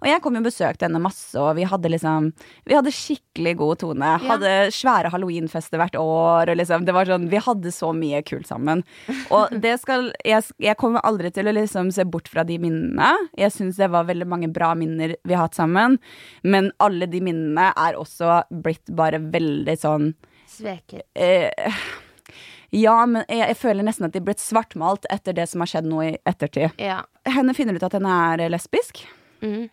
Og 0.00 0.06
jeg 0.06 0.22
kom 0.22 0.38
jo 0.38 0.40
og 0.44 0.46
besøkte 0.46 0.86
henne 0.86 1.00
masse, 1.02 1.34
og 1.36 1.56
vi 1.58 1.64
hadde 1.66 1.90
liksom 1.90 2.28
Vi 2.64 2.76
hadde 2.78 2.92
skikkelig 2.94 3.56
god 3.58 3.78
tone. 3.82 4.06
Ja. 4.06 4.18
Hadde 4.22 4.52
svære 4.70 5.10
halloweenfester 5.10 5.82
hvert 5.82 5.98
år, 5.98 6.48
og 6.54 6.56
liksom 6.60 6.86
Det 6.86 6.94
var 6.94 7.10
sånn 7.10 7.28
Vi 7.28 7.42
hadde 7.42 7.72
så 7.74 7.90
mye 7.92 8.22
kult 8.22 8.46
sammen. 8.46 8.84
Og 9.34 9.50
det 9.60 9.80
skal 9.82 10.12
Jeg, 10.24 10.44
jeg 10.62 10.76
kommer 10.78 11.02
aldri 11.02 11.32
til 11.34 11.50
å 11.50 11.56
liksom 11.58 11.90
se 11.92 12.04
bort 12.06 12.28
fra 12.30 12.44
de 12.46 12.56
minnene. 12.62 13.10
Jeg 13.36 13.50
syns 13.50 13.76
det 13.82 13.90
var 13.90 14.06
veldig 14.06 14.26
mange 14.30 14.48
bra 14.54 14.72
minner 14.78 15.16
vi 15.26 15.34
har 15.34 15.48
hatt 15.48 15.58
sammen, 15.58 15.98
men 16.44 16.70
alle 16.78 17.10
de 17.10 17.20
minnene 17.20 17.72
er 17.76 17.98
også 17.98 18.44
blitt 18.62 18.86
bare 18.94 19.18
veldig 19.18 19.74
sånn 19.76 20.12
Sveket. 20.58 21.02
eh, 21.14 21.50
Ja, 22.74 22.98
men 23.08 23.24
jeg, 23.30 23.40
jeg 23.48 23.56
føler 23.56 23.86
nesten 23.86 24.04
at 24.04 24.12
de 24.12 24.20
er 24.20 24.26
blitt 24.26 24.42
svartmalt 24.44 25.06
etter 25.08 25.32
det 25.32 25.46
som 25.48 25.62
har 25.64 25.70
skjedd 25.70 25.86
nå 25.88 26.02
i 26.04 26.10
ettertid. 26.28 26.74
Ja. 26.82 26.98
Henne 27.24 27.54
finner 27.56 27.78
ut 27.78 27.86
at 27.86 27.96
henne 27.96 28.12
er 28.34 28.48
lesbisk, 28.52 29.06
Mm. 29.40 29.70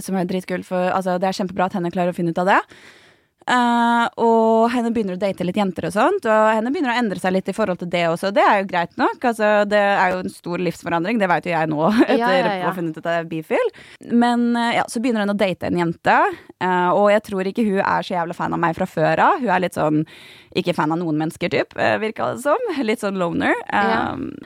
som 0.00 0.16
er 0.16 0.24
dritkult, 0.26 0.64
for 0.66 0.88
altså, 0.90 1.18
det 1.20 1.28
er 1.28 1.36
kjempebra 1.36 1.66
at 1.68 1.74
henne 1.76 1.90
klarer 1.92 2.10
å 2.10 2.16
finne 2.16 2.32
ut 2.32 2.38
av 2.42 2.48
det. 2.48 2.60
Eh, 3.42 4.04
og 4.22 4.70
henne 4.72 4.92
begynner 4.94 5.16
å 5.16 5.20
date 5.20 5.46
litt 5.46 5.58
jenter 5.58 5.88
og 5.88 5.94
sånt, 5.94 6.26
og 6.30 6.48
henne 6.52 6.70
begynner 6.72 6.94
å 6.94 6.98
endre 7.00 7.22
seg 7.22 7.34
litt 7.34 7.50
i 7.50 7.56
forhold 7.56 7.82
til 7.82 7.90
det 7.92 8.04
også. 8.10 8.32
Det 8.34 8.44
er 8.44 8.60
jo 8.60 8.68
greit 8.70 8.94
nok. 9.00 9.18
Altså, 9.32 9.50
det 9.68 9.80
er 9.80 10.14
jo 10.14 10.20
en 10.22 10.32
stor 10.32 10.62
livsforandring, 10.62 11.18
det 11.22 11.30
vet 11.32 11.48
jo 11.48 11.54
jeg 11.54 11.72
nå 11.72 11.80
etter 11.90 12.20
Ja, 12.20 12.30
ja, 12.36 12.52
ja. 12.52 12.60
å 12.62 12.70
ha 12.70 12.76
funnet 12.76 12.98
ut 12.98 13.02
at 13.02 13.10
jeg 13.10 13.24
er 13.24 13.30
bifil. 13.32 13.72
Men 14.12 14.46
uh, 14.58 14.70
ja, 14.78 14.86
så 14.90 15.02
begynner 15.02 15.26
hun 15.26 15.34
å 15.34 15.38
date 15.38 15.68
en 15.68 15.80
jente, 15.82 16.18
uh, 16.62 16.90
og 16.94 17.10
jeg 17.14 17.26
tror 17.30 17.50
ikke 17.50 17.66
hun 17.66 17.82
er 17.82 18.06
så 18.06 18.16
jævla 18.16 18.38
fan 18.38 18.54
av 18.54 18.62
meg 18.62 18.78
fra 18.78 18.88
før 18.88 19.26
av. 19.26 19.42
Hun 19.42 19.52
er 19.52 19.66
litt 19.66 19.78
sånn 19.78 20.04
ikke 20.58 20.74
fan 20.76 20.92
av 20.92 21.00
noen 21.00 21.16
mennesker, 21.16 21.48
typ, 21.52 21.72
virka 22.02 22.28
det 22.34 22.42
som. 22.44 22.60
Litt 22.84 23.00
sånn 23.00 23.16
loner. 23.20 23.56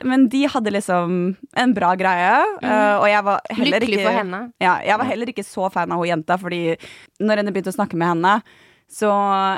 Men 0.07 0.27
de 0.31 0.45
hadde 0.47 0.71
liksom 0.71 1.17
en 1.59 1.73
bra 1.75 1.93
greie, 1.99 2.37
eh, 2.63 2.95
og 2.95 3.07
jeg 3.09 3.25
var 3.27 3.51
heller 3.51 3.83
Lykkelig 3.83 3.99
ikke 3.99 4.07
for 4.07 4.19
henne. 4.21 4.39
ja, 4.63 4.77
jeg 4.85 5.01
var 5.01 5.09
heller 5.09 5.33
ikke 5.33 5.45
så 5.47 5.67
fan 5.73 5.91
av 5.91 6.01
hun 6.01 6.09
jenta, 6.09 6.37
fordi 6.39 6.61
når 7.19 7.41
henne 7.41 7.53
begynte 7.53 7.73
å 7.73 7.77
snakke 7.77 7.99
med 7.99 8.13
henne, 8.13 8.37
så 8.87 9.09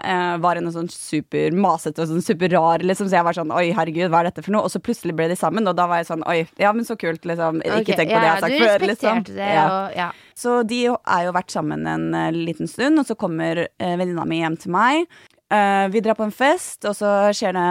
eh, 0.03 0.38
var 0.41 0.57
hun 0.57 0.71
sånn 0.73 0.89
super 0.89 1.53
masete 1.53 2.01
og 2.01 2.09
sånn 2.09 2.23
super 2.25 2.49
rar, 2.49 2.82
liksom. 2.82 3.07
Så 3.09 3.19
jeg 3.19 3.25
var 3.27 3.38
sånn 3.38 3.53
oi, 3.53 3.67
herregud, 3.77 4.09
hva 4.09 4.23
er 4.23 4.32
dette 4.32 4.41
for 4.41 4.55
noe? 4.55 4.65
Og 4.65 4.73
så 4.73 4.82
plutselig 4.82 5.13
ble 5.15 5.27
de 5.30 5.38
sammen, 5.38 5.69
og 5.69 5.77
da 5.77 5.86
var 5.89 6.01
jeg 6.01 6.09
sånn 6.09 6.25
oi, 6.30 6.39
ja, 6.57 6.71
men 6.73 6.88
så 6.88 6.97
kult, 6.99 7.27
liksom. 7.30 7.61
Ikke 7.61 7.84
Ikke 7.84 7.99
tenk 8.01 8.13
på 8.13 8.17
det 8.17 8.25
jeg 8.25 8.34
har 8.34 8.45
sagt 8.45 8.63
før, 8.65 8.86
liksom. 8.89 9.23
det, 9.30 9.51
Ja. 9.53 9.65
og 9.69 9.97
ja. 9.99 10.09
Så 10.39 10.59
de 10.65 10.84
er 10.89 11.25
jo 11.27 11.36
vært 11.36 11.53
sammen 11.53 11.86
en 11.88 12.07
uh, 12.15 12.30
liten 12.34 12.69
stund, 12.71 13.01
og 13.01 13.05
så 13.05 13.17
kommer 13.19 13.67
uh, 13.67 13.95
venninna 13.99 14.25
mi 14.25 14.41
hjem 14.41 14.57
til 14.57 14.73
meg. 14.73 15.09
Uh, 15.49 15.86
vi 15.93 16.01
drar 16.05 16.17
på 16.17 16.25
en 16.25 16.34
fest, 16.34 16.86
og 16.89 16.95
så 16.97 17.13
skjer 17.36 17.57
det 17.57 17.69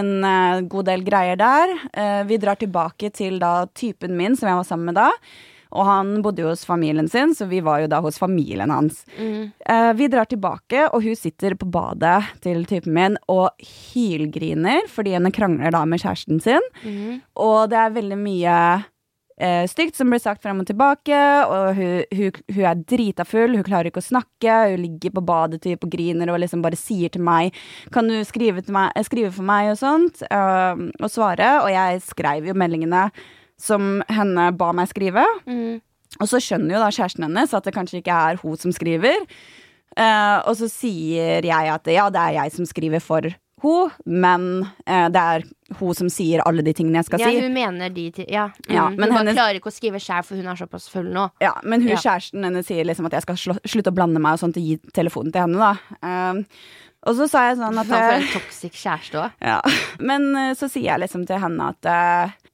en 0.00 0.10
uh, 0.24 0.60
god 0.68 0.90
del 0.90 1.04
greier 1.06 1.38
der. 1.40 1.76
Vi 2.28 2.40
drar 2.40 2.60
tilbake 2.60 3.12
til 3.14 3.38
da 3.40 3.62
typen 3.72 4.16
min, 4.18 4.36
som 4.36 4.50
jeg 4.50 4.60
var 4.60 4.68
sammen 4.68 4.92
med 4.92 5.00
da. 5.00 5.08
Og 5.76 5.84
han 5.88 6.12
bodde 6.24 6.44
jo 6.44 6.52
hos 6.52 6.64
familien 6.68 7.08
sin, 7.10 7.34
så 7.36 7.48
vi 7.50 7.60
var 7.64 7.82
jo 7.82 7.90
da 7.92 8.00
hos 8.04 8.20
familien 8.20 8.72
hans. 8.72 9.04
Mm. 9.18 9.50
Eh, 9.68 9.92
vi 9.98 10.10
drar 10.12 10.28
tilbake, 10.30 10.88
og 10.92 11.02
hun 11.04 11.16
sitter 11.18 11.56
på 11.58 11.68
badet 11.72 12.20
til 12.44 12.64
typen 12.68 12.94
min 12.96 13.18
og 13.28 13.50
hylgriner 13.60 14.86
fordi 14.90 15.16
henne 15.16 15.32
krangler 15.34 15.74
da 15.74 15.84
med 15.88 16.00
kjæresten 16.02 16.40
sin. 16.42 16.70
Mm. 16.84 17.18
Og 17.44 17.68
det 17.72 17.80
er 17.80 17.98
veldig 17.98 18.18
mye 18.20 18.54
eh, 19.38 19.64
stygt 19.70 19.96
som 19.96 20.10
blir 20.10 20.22
sagt 20.22 20.42
frem 20.42 20.62
og 20.62 20.68
tilbake, 20.68 21.18
og 21.46 21.78
hun, 21.78 22.02
hun, 22.16 22.40
hun 22.54 22.68
er 22.70 22.84
drita 22.94 23.26
full, 23.28 23.56
hun 23.58 23.66
klarer 23.66 23.90
ikke 23.90 24.02
å 24.02 24.08
snakke, 24.08 24.58
hun 24.72 24.84
ligger 24.84 25.14
på 25.14 25.24
badet 25.28 25.62
typ, 25.64 25.84
og 25.84 25.92
griner 25.92 26.32
og 26.32 26.40
liksom 26.42 26.64
bare 26.64 26.78
sier 26.78 27.12
til 27.12 27.24
meg 27.24 27.56
Kan 27.94 28.10
du 28.10 28.18
skrive, 28.26 28.64
meg, 28.74 28.92
skrive 29.06 29.32
for 29.34 29.46
meg 29.48 29.72
og 29.72 29.80
sånt, 29.80 30.24
eh, 30.28 30.86
og 30.98 31.12
svare? 31.12 31.58
Og 31.64 31.72
jeg 31.74 32.02
skrev 32.08 32.48
jo 32.50 32.56
meldingene 32.58 33.08
som 33.58 34.02
henne 34.08 34.50
ba 34.56 34.72
meg 34.72 34.88
skrive. 34.90 35.24
Mm. 35.46 35.80
Og 36.20 36.28
så 36.30 36.40
skjønner 36.40 36.76
jo 36.78 36.82
da 36.84 36.88
kjæresten 36.94 37.26
hennes 37.26 37.52
at 37.54 37.64
det 37.68 37.74
kanskje 37.76 38.00
ikke 38.00 38.14
er 38.30 38.38
hun 38.42 38.56
som 38.56 38.72
skriver. 38.72 39.26
Uh, 39.98 40.38
og 40.46 40.54
så 40.60 40.68
sier 40.70 41.42
jeg 41.42 41.70
at 41.74 41.88
ja, 41.90 42.06
det 42.14 42.20
er 42.22 42.34
jeg 42.38 42.52
som 42.54 42.66
skriver 42.68 43.02
for 43.02 43.26
hun, 43.64 43.90
men 44.06 44.44
uh, 44.86 45.08
det 45.10 45.18
er 45.22 45.46
hun 45.80 45.94
som 45.98 46.06
sier 46.12 46.38
alle 46.46 46.62
de 46.62 46.70
tingene 46.76 47.00
jeg 47.00 47.08
skal 47.08 47.24
Ja, 47.24 47.30
si. 47.32 47.40
hun 47.42 47.52
mener 47.56 47.90
de 47.90 48.04
Ja, 48.30 48.44
Ja, 48.70 48.84
mm. 48.88 48.96
men 49.00 49.10
hun 49.10 49.18
hennes- 49.24 49.34
klarer 49.34 49.58
ikke 49.58 49.72
å 49.72 49.74
skrive 49.74 49.98
sjæl, 49.98 50.22
for 50.24 50.36
hun 50.38 50.46
er 50.46 50.54
såpass 50.60 50.86
full 50.92 51.08
nå. 51.10 51.30
Ja, 51.42 51.54
men 51.64 51.82
hun 51.82 51.90
Ja. 51.90 51.96
kjæresten 51.96 52.44
hennes 52.46 52.66
sier 52.70 52.84
liksom 52.86 53.06
at 53.06 53.12
jeg 53.18 53.22
skal 53.26 53.58
slutte 53.66 53.90
å 53.90 53.94
blande 53.96 54.20
meg 54.22 54.34
og 54.38 54.38
sånt 54.44 54.56
og 54.56 54.62
gi 54.62 54.78
telefonen 54.94 55.32
til 55.34 55.40
henne, 55.42 55.58
da. 55.58 55.74
uh, 56.06 56.42
og 57.08 57.14
så 57.16 57.28
sa 57.30 57.48
jeg 57.48 57.58
sånn 57.58 57.78
at 57.78 57.86
For 57.86 57.94
en 57.96 58.28
toxic 58.32 58.72
kjæreste 58.72 59.18
òg. 59.18 59.32
Ja. 59.42 59.60
Men 59.98 60.54
så 60.54 60.68
sier 60.70 60.92
jeg 60.92 61.00
liksom 61.00 61.26
til 61.26 61.38
henne 61.42 61.68
at 61.74 61.86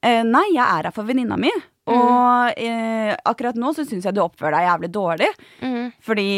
eh, 0.05 0.21
nei, 0.27 0.45
jeg 0.53 0.65
er 0.65 0.89
her 0.89 0.95
for 0.95 1.07
venninna 1.07 1.37
mi. 1.39 1.51
Og 1.85 2.57
eh, 2.57 3.11
akkurat 3.29 3.57
nå 3.61 3.69
så 3.75 3.83
syns 3.85 4.07
jeg 4.07 4.15
du 4.17 4.23
oppfører 4.23 4.57
deg 4.57 4.67
jævlig 4.69 4.89
dårlig. 4.95 5.31
Mm. 5.61 5.91
Fordi 6.05 6.29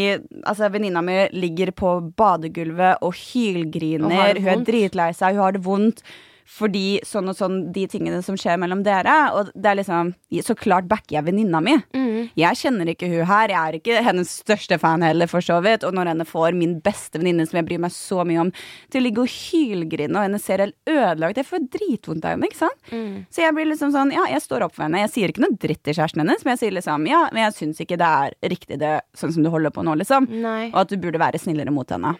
altså, 0.44 0.72
venninna 0.74 1.04
mi 1.06 1.20
ligger 1.36 1.72
på 1.76 1.94
badegulvet 2.20 3.04
og 3.06 3.16
hylgriner. 3.16 4.08
Og 4.10 4.42
hun 4.42 4.54
er 4.56 4.66
dritlei 4.68 5.12
seg, 5.16 5.38
hun 5.38 5.46
har 5.46 5.56
det 5.56 5.64
vondt. 5.68 6.04
Fordi 6.48 7.00
sånn 7.06 7.28
og 7.28 7.36
sånn 7.36 7.58
de 7.76 7.84
tingene 7.92 8.22
som 8.24 8.38
skjer 8.40 8.58
mellom 8.62 8.82
dere. 8.86 9.16
Og 9.36 9.52
det 9.54 9.72
er 9.72 9.80
liksom 9.82 10.14
Så 10.44 10.56
klart 10.56 10.88
backer 10.88 11.18
jeg 11.18 11.26
venninna 11.28 11.60
mi. 11.64 11.74
Mm. 11.96 12.30
Jeg 12.38 12.60
kjenner 12.60 12.92
ikke 12.92 13.10
hun 13.10 13.26
her. 13.28 13.52
Jeg 13.52 13.58
er 13.58 13.78
ikke 13.80 14.04
hennes 14.06 14.32
største 14.44 14.78
fan 14.80 15.04
heller, 15.04 15.28
for 15.28 15.44
så 15.44 15.60
vidt. 15.64 15.84
Og 15.88 15.96
når 15.96 16.12
henne 16.14 16.28
får 16.28 16.56
min 16.56 16.78
beste 16.84 17.20
venninne, 17.20 17.48
som 17.48 17.60
jeg 17.60 17.68
bryr 17.68 17.82
meg 17.84 17.92
så 17.96 18.24
mye 18.28 18.46
om, 18.46 18.52
til 18.92 19.02
å 19.02 19.06
ligge 19.06 19.24
og 19.24 19.32
hylgrine, 19.34 20.16
og 20.16 20.28
henne 20.28 20.40
ser 20.40 20.64
helt 20.64 20.78
ødelagt 20.88 21.42
Jeg 21.42 21.50
får 21.50 21.68
dritvondt 21.74 22.28
av 22.28 22.36
henne, 22.36 22.50
ikke 22.50 22.62
sant? 22.62 22.92
Mm. 22.92 23.26
Så 23.34 23.44
jeg 23.44 23.56
blir 23.58 23.70
liksom 23.72 23.94
sånn, 23.96 24.14
ja, 24.16 24.28
jeg 24.32 24.44
står 24.46 24.68
opp 24.68 24.76
for 24.78 24.88
henne. 24.88 25.04
Jeg 25.04 25.14
sier 25.16 25.34
ikke 25.34 25.44
noe 25.44 25.58
dritt 25.60 25.84
til 25.84 25.98
kjæresten 25.98 26.24
hennes, 26.24 26.46
men 26.46 26.56
jeg 26.56 26.64
sier 26.64 26.78
liksom, 26.78 27.08
ja, 27.12 27.24
men 27.34 27.48
jeg 27.48 27.58
syns 27.60 27.84
ikke 27.84 28.00
det 28.00 28.12
er 28.22 28.38
riktig 28.56 28.80
det 28.84 28.94
sånn 29.18 29.36
som 29.36 29.44
du 29.44 29.52
holder 29.54 29.74
på 29.76 29.84
nå, 29.88 29.98
liksom. 30.04 30.30
Nei. 30.44 30.70
Og 30.74 30.84
at 30.86 30.94
du 30.94 31.00
burde 31.02 31.22
være 31.22 31.42
snillere 31.42 31.74
mot 31.74 31.92
henne. 31.92 32.16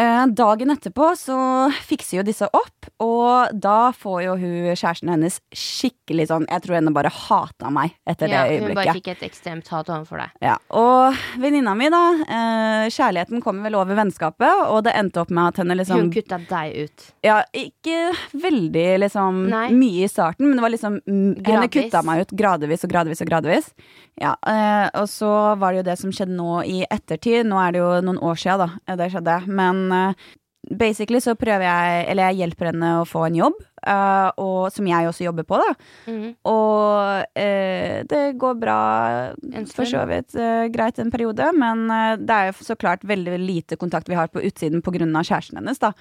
Eh, 0.00 0.26
dagen 0.32 0.70
etterpå 0.72 1.10
så 1.18 1.36
fikser 1.84 2.20
jo 2.20 2.22
disse 2.24 2.46
opp, 2.56 2.86
og 3.04 3.50
da 3.60 3.90
får 3.92 4.20
jo 4.24 4.36
hun 4.40 4.54
kjæresten 4.72 5.10
hennes 5.12 5.40
skikkelig 5.52 6.28
sånn 6.30 6.46
Jeg 6.48 6.62
tror 6.64 6.78
henne 6.78 6.92
bare 6.94 7.10
hata 7.12 7.68
meg 7.74 7.92
etter 8.08 8.30
Ja, 8.32 8.44
det 8.48 8.60
hun 8.62 8.70
bare 8.72 8.94
øyeblikket. 8.94 8.96
fikk 8.96 9.10
et 9.12 9.24
ekstremt 9.28 9.68
hat 9.68 9.90
overfor 9.92 10.22
deg. 10.22 10.32
Ja, 10.46 10.54
og 10.72 11.18
venninna 11.42 11.74
mi, 11.76 11.90
da. 11.92 12.02
Eh, 12.24 12.86
kjærligheten 12.94 13.42
kom 13.44 13.60
vel 13.66 13.76
over 13.76 13.98
vennskapet, 13.98 14.64
og 14.70 14.84
det 14.86 14.94
endte 14.96 15.20
opp 15.20 15.30
med 15.36 15.50
at 15.52 15.60
henne 15.60 15.76
liksom 15.76 16.00
Hun 16.06 16.12
kutta 16.14 16.40
deg 16.48 16.78
ut. 16.86 17.06
Ja, 17.26 17.42
ikke 17.52 18.14
veldig 18.32 18.86
liksom 19.04 19.42
Nei. 19.50 19.66
mye 19.76 20.06
i 20.06 20.08
starten, 20.08 20.48
men 20.48 20.56
det 20.56 20.64
var 20.64 20.72
liksom 20.72 21.00
gradvis. 21.04 21.46
Henne 21.50 21.68
kutta 21.76 22.02
meg 22.06 22.24
ut 22.24 22.32
gradvis 22.40 22.84
og 22.84 22.94
gradvis 22.94 23.20
og 23.20 23.28
gradvis. 23.28 23.70
Ja, 24.20 24.34
eh, 24.46 24.88
og 25.00 25.08
så 25.08 25.58
var 25.60 25.72
det 25.72 25.80
jo 25.82 25.88
det 25.90 25.98
som 25.98 26.10
skjedde 26.12 26.36
nå 26.36 26.62
i 26.64 26.82
ettertid. 26.88 27.44
Nå 27.48 27.60
er 27.60 27.72
det 27.72 27.80
jo 27.84 27.92
noen 28.04 28.18
år 28.24 28.36
sia, 28.40 28.56
da, 28.60 28.70
det 28.96 29.10
skjedde. 29.12 29.36
Men 29.48 29.89
eh, 29.96 30.28
basically 30.68 31.20
så 31.22 31.34
prøver 31.38 31.64
jeg 31.64 32.06
Eller 32.10 32.30
jeg 32.30 32.40
hjelper 32.42 32.70
henne 32.70 32.90
å 33.00 33.06
få 33.08 33.24
en 33.28 33.38
jobb, 33.38 33.56
uh, 33.86 34.28
og, 34.40 34.70
som 34.74 34.88
jeg 34.88 35.08
også 35.08 35.24
jobber 35.26 35.46
på, 35.48 35.60
da. 35.60 35.70
Mm. 36.10 36.26
Og 36.50 37.38
uh, 37.40 37.96
det 38.10 38.22
går 38.40 38.58
bra 38.60 38.80
for 39.72 39.88
så 39.88 40.04
vidt 40.10 40.36
uh, 40.38 40.66
greit 40.72 41.00
en 41.00 41.12
periode, 41.12 41.50
men 41.56 41.86
det 42.20 42.36
er 42.36 42.50
jo 42.50 42.66
så 42.66 42.76
klart 42.78 43.06
veldig 43.08 43.40
lite 43.40 43.80
kontakt 43.80 44.10
vi 44.10 44.18
har 44.18 44.30
på 44.32 44.42
utsiden 44.44 44.84
pga. 44.84 45.00
kjæresten 45.00 45.60
hennes, 45.60 45.80
da. 45.80 45.94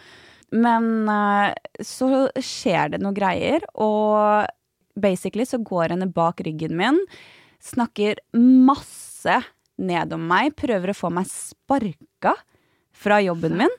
Men 0.50 1.06
så 1.86 2.26
skjer 2.42 2.96
det 2.96 3.00
noe 3.04 3.14
greier, 3.14 3.62
og 3.78 4.50
basically 4.98 5.46
så 5.46 5.60
går 5.62 5.94
henne 5.94 6.10
bak 6.10 6.42
ryggen 6.42 6.74
min, 6.80 6.98
snakker 7.62 8.18
masse 8.34 9.36
ned 9.78 10.16
om 10.16 10.26
meg, 10.26 10.56
prøver 10.58 10.90
å 10.90 10.98
få 10.98 11.12
meg 11.14 11.30
sparka 11.30 12.34
fra 13.00 13.22
jobben 13.24 13.56
min. 13.62 13.78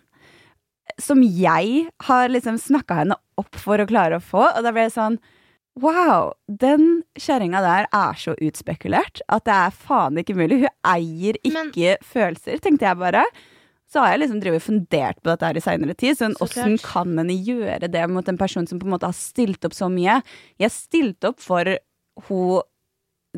Som 1.01 1.21
jeg 1.23 1.85
har 2.09 2.33
liksom 2.33 2.59
snakka 2.61 3.03
henne 3.03 3.19
opp 3.41 3.57
for 3.61 3.81
å 3.81 3.87
klare 3.89 4.19
å 4.19 4.25
få, 4.25 4.43
og 4.49 4.65
da 4.67 4.73
ble 4.75 4.89
det 4.89 4.97
sånn 4.97 5.21
Wow, 5.81 6.33
den 6.51 7.05
kjerringa 7.17 7.61
der 7.63 7.87
er 7.95 8.17
så 8.19 8.35
utspekulert 8.43 9.23
at 9.31 9.45
det 9.47 9.55
er 9.55 9.71
faen 9.71 10.19
ikke 10.19 10.35
mulig. 10.37 10.59
Hun 10.65 10.75
eier 10.85 11.39
Men- 11.47 11.71
ikke 11.71 11.95
følelser, 12.05 12.59
tenkte 12.61 12.89
jeg 12.89 12.99
bare. 12.99 13.23
Så 13.89 14.03
har 14.03 14.11
jeg 14.11 14.21
liksom 14.21 14.41
drevet 14.43 14.63
fundert 14.67 15.23
på 15.23 15.31
dette 15.31 15.47
her 15.47 15.57
i 15.57 15.63
seinere 15.63 15.97
tid. 15.97 16.19
Sånn, 16.19 16.35
Så 16.37 16.45
Åssen 16.45 16.77
kan 16.83 17.17
henne 17.17 17.39
gjøre 17.39 17.89
det 17.91 18.03
mot 18.11 18.29
en 18.29 18.37
person 18.37 18.67
som 18.67 18.79
på 18.79 18.85
en 18.87 18.93
måte 18.99 19.07
har 19.09 19.17
stilt 19.17 19.65
opp 19.65 19.73
så 19.73 19.89
mye? 19.89 20.21
Jeg 20.59 20.71
stilte 20.75 21.31
opp 21.31 21.41
for 21.41 21.65
hun 22.29 22.63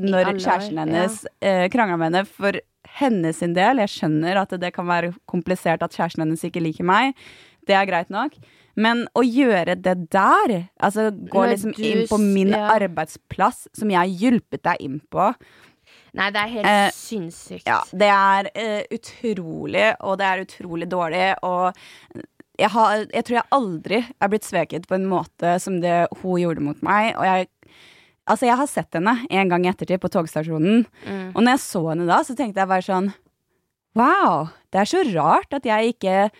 når 0.00 0.32
kjæresten 0.40 0.78
hennes 0.78 1.26
eh, 1.42 1.68
krangla 1.68 1.98
med 1.98 2.12
henne 2.14 2.26
for 2.26 2.52
hennes 2.98 3.38
sin 3.40 3.54
del. 3.56 3.80
Jeg 3.82 3.94
skjønner 3.94 4.42
at 4.42 4.52
det 4.60 4.72
kan 4.76 4.88
være 4.88 5.12
komplisert 5.30 5.84
at 5.84 5.94
kjæresten 5.96 6.24
hennes 6.26 6.44
ikke 6.44 6.62
liker 6.64 6.86
meg. 6.88 7.16
Det 7.68 7.76
er 7.78 7.88
greit 7.88 8.12
nok. 8.12 8.36
Men 8.74 9.04
å 9.18 9.22
gjøre 9.24 9.76
det 9.76 9.96
der, 10.12 10.54
altså 10.80 11.10
gå 11.12 11.44
liksom 11.50 11.74
inn 11.76 12.06
på 12.08 12.18
min 12.22 12.54
ja. 12.54 12.70
arbeidsplass, 12.72 13.66
som 13.76 13.92
jeg 13.92 14.00
har 14.00 14.14
hjulpet 14.24 14.64
deg 14.64 14.80
inn 14.86 15.02
på, 15.12 15.32
Nei, 16.12 16.28
det 16.32 16.40
er 16.42 16.50
helt 16.52 16.68
Eh, 16.68 16.90
sinnssykt. 16.92 17.66
ja, 17.66 17.78
det 17.96 18.08
er 18.12 18.48
eh, 18.54 18.82
utrolig, 18.92 19.94
og 20.04 20.18
det 20.20 20.26
er 20.28 20.42
utrolig 20.44 20.88
dårlig. 20.92 21.24
Og 21.42 21.72
jeg, 22.60 22.68
har, 22.74 23.06
jeg 23.12 23.24
tror 23.24 23.38
jeg 23.38 23.48
aldri 23.56 24.00
er 24.20 24.32
blitt 24.32 24.44
sveket 24.44 24.88
på 24.88 24.98
en 24.98 25.08
måte 25.08 25.54
som 25.60 25.80
det 25.80 26.06
hun 26.20 26.40
gjorde 26.40 26.64
mot 26.64 26.82
meg. 26.84 27.14
Og 27.16 27.24
jeg, 27.24 27.48
altså 28.30 28.48
jeg 28.48 28.58
har 28.60 28.70
sett 28.70 28.98
henne 28.98 29.16
en 29.30 29.50
gang 29.50 29.66
i 29.66 29.70
ettertid 29.72 30.00
på 30.02 30.10
togstasjonen. 30.12 30.86
Mm. 31.06 31.28
Og 31.34 31.42
når 31.42 31.56
jeg 31.56 31.64
så 31.66 31.82
henne 31.90 32.08
da, 32.08 32.22
så 32.26 32.36
tenkte 32.38 32.62
jeg 32.62 32.70
bare 32.70 32.86
sånn 32.86 33.12
Wow, 33.98 34.46
det 34.72 34.80
er 34.80 34.88
så 34.88 35.02
rart 35.12 35.52
at 35.52 35.66
jeg 35.68 35.92
ikke 35.92 36.30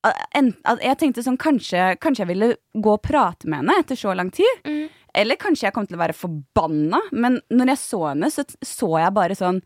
at 0.00 0.80
Jeg 0.80 0.96
tenkte 0.96 1.20
sånn, 1.20 1.36
kanskje, 1.36 1.90
kanskje 2.00 2.22
jeg 2.24 2.30
ville 2.30 2.54
gå 2.72 2.94
og 2.96 3.02
prate 3.04 3.44
med 3.44 3.60
henne 3.60 3.74
etter 3.82 3.98
så 4.00 4.14
lang 4.16 4.30
tid. 4.32 4.62
Mm. 4.64 4.86
Eller 5.20 5.36
kanskje 5.40 5.66
jeg 5.66 5.74
kom 5.76 5.84
til 5.88 5.98
å 5.98 6.00
være 6.00 6.16
forbanna, 6.16 7.02
men 7.12 7.40
når 7.52 7.74
jeg 7.74 7.82
så 7.82 8.00
henne, 8.08 8.30
så 8.32 8.46
så 8.46 8.90
jeg 9.02 9.16
bare 9.16 9.36
sånn 9.36 9.60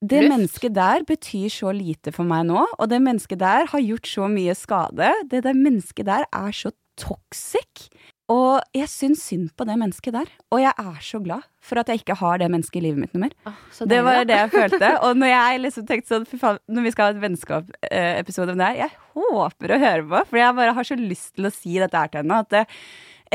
Det 0.00 0.22
Luft. 0.22 0.30
mennesket 0.30 0.74
der 0.76 1.02
betyr 1.04 1.50
så 1.50 1.72
lite 1.74 2.12
for 2.14 2.24
meg 2.24 2.46
nå, 2.46 2.62
og 2.78 2.88
det 2.88 3.00
mennesket 3.02 3.40
der 3.42 3.66
har 3.66 3.82
gjort 3.82 4.06
så 4.06 4.28
mye 4.30 4.54
skade. 4.54 5.10
Det 5.26 5.42
der 5.42 5.58
mennesket 5.58 6.06
der 6.06 6.24
er 6.30 6.52
så 6.54 6.70
toxic. 6.96 7.88
Og 8.28 8.60
jeg 8.76 8.88
syns 8.92 9.22
synd 9.24 9.46
på 9.56 9.64
det 9.64 9.78
mennesket 9.80 10.12
der. 10.12 10.28
Og 10.52 10.60
jeg 10.60 10.74
er 10.76 10.98
så 11.00 11.20
glad 11.24 11.46
for 11.64 11.80
at 11.80 11.88
jeg 11.88 12.02
ikke 12.02 12.16
har 12.20 12.36
det 12.42 12.50
mennesket 12.52 12.76
i 12.76 12.82
livet 12.84 13.00
mitt 13.00 13.14
noe 13.16 13.22
mer. 13.24 13.32
Åh, 13.48 13.62
Det 13.88 14.00
var 14.04 14.24
det 14.28 14.36
jeg 14.36 14.50
følte. 14.52 14.90
Og 15.08 15.16
når 15.16 15.30
jeg 15.32 15.60
liksom 15.62 15.86
tenkte 15.88 16.12
sånn, 16.12 16.26
fy 16.28 16.36
faen, 16.42 16.58
når 16.68 16.84
vi 16.84 16.92
skal 16.92 17.08
ha 17.08 17.14
et 17.16 17.22
vennskap-episode 17.24 18.52
om 18.52 18.60
det 18.60 18.68
her, 18.68 18.82
jeg 18.84 18.92
håper 19.16 19.72
å 19.74 19.80
høre 19.80 20.04
på, 20.10 20.20
for 20.28 20.40
jeg 20.42 20.56
bare 20.60 20.74
har 20.76 20.88
så 20.90 20.98
lyst 21.00 21.34
til 21.38 21.48
å 21.48 21.52
si 21.54 21.78
dette 21.80 21.96
her 22.04 22.12
til 22.12 22.20
henne, 22.22 22.40
at 22.44 22.52
det, 22.52 22.62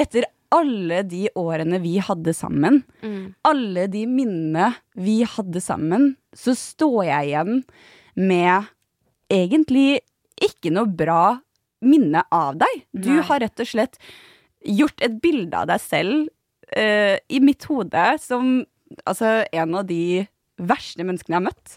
etter 0.05 0.29
alle 0.53 0.99
de 1.09 1.23
årene 1.41 1.79
vi 1.81 1.95
hadde 2.05 2.33
sammen, 2.37 2.83
Mm. 3.01 3.33
alle 3.49 3.87
de 3.89 4.03
minnene 4.05 4.75
vi 4.93 5.23
hadde 5.25 5.57
sammen, 5.65 6.11
så 6.37 6.53
står 6.53 6.99
jeg 7.09 7.31
igjen 7.31 7.63
med 8.15 8.69
egentlig 9.33 9.99
ikke 10.43 10.69
noe 10.73 10.85
bra 10.89 11.39
minne 11.83 12.21
av 12.31 12.55
deg. 12.61 12.85
Du 12.93 13.09
Nei. 13.15 13.23
har 13.25 13.41
rett 13.43 13.59
og 13.59 13.67
slett 13.67 13.97
gjort 14.65 15.03
et 15.03 15.17
bilde 15.23 15.57
av 15.57 15.69
deg 15.71 15.81
selv 15.83 16.27
uh, 16.77 17.17
i 17.29 17.41
mitt 17.43 17.65
hode 17.69 18.05
som 18.23 18.61
altså, 19.05 19.41
en 19.51 19.75
av 19.79 19.87
de 19.89 20.25
verste 20.61 21.01
menneskene 21.05 21.33
jeg 21.33 21.39
har 21.39 21.45
møtt. 21.47 21.71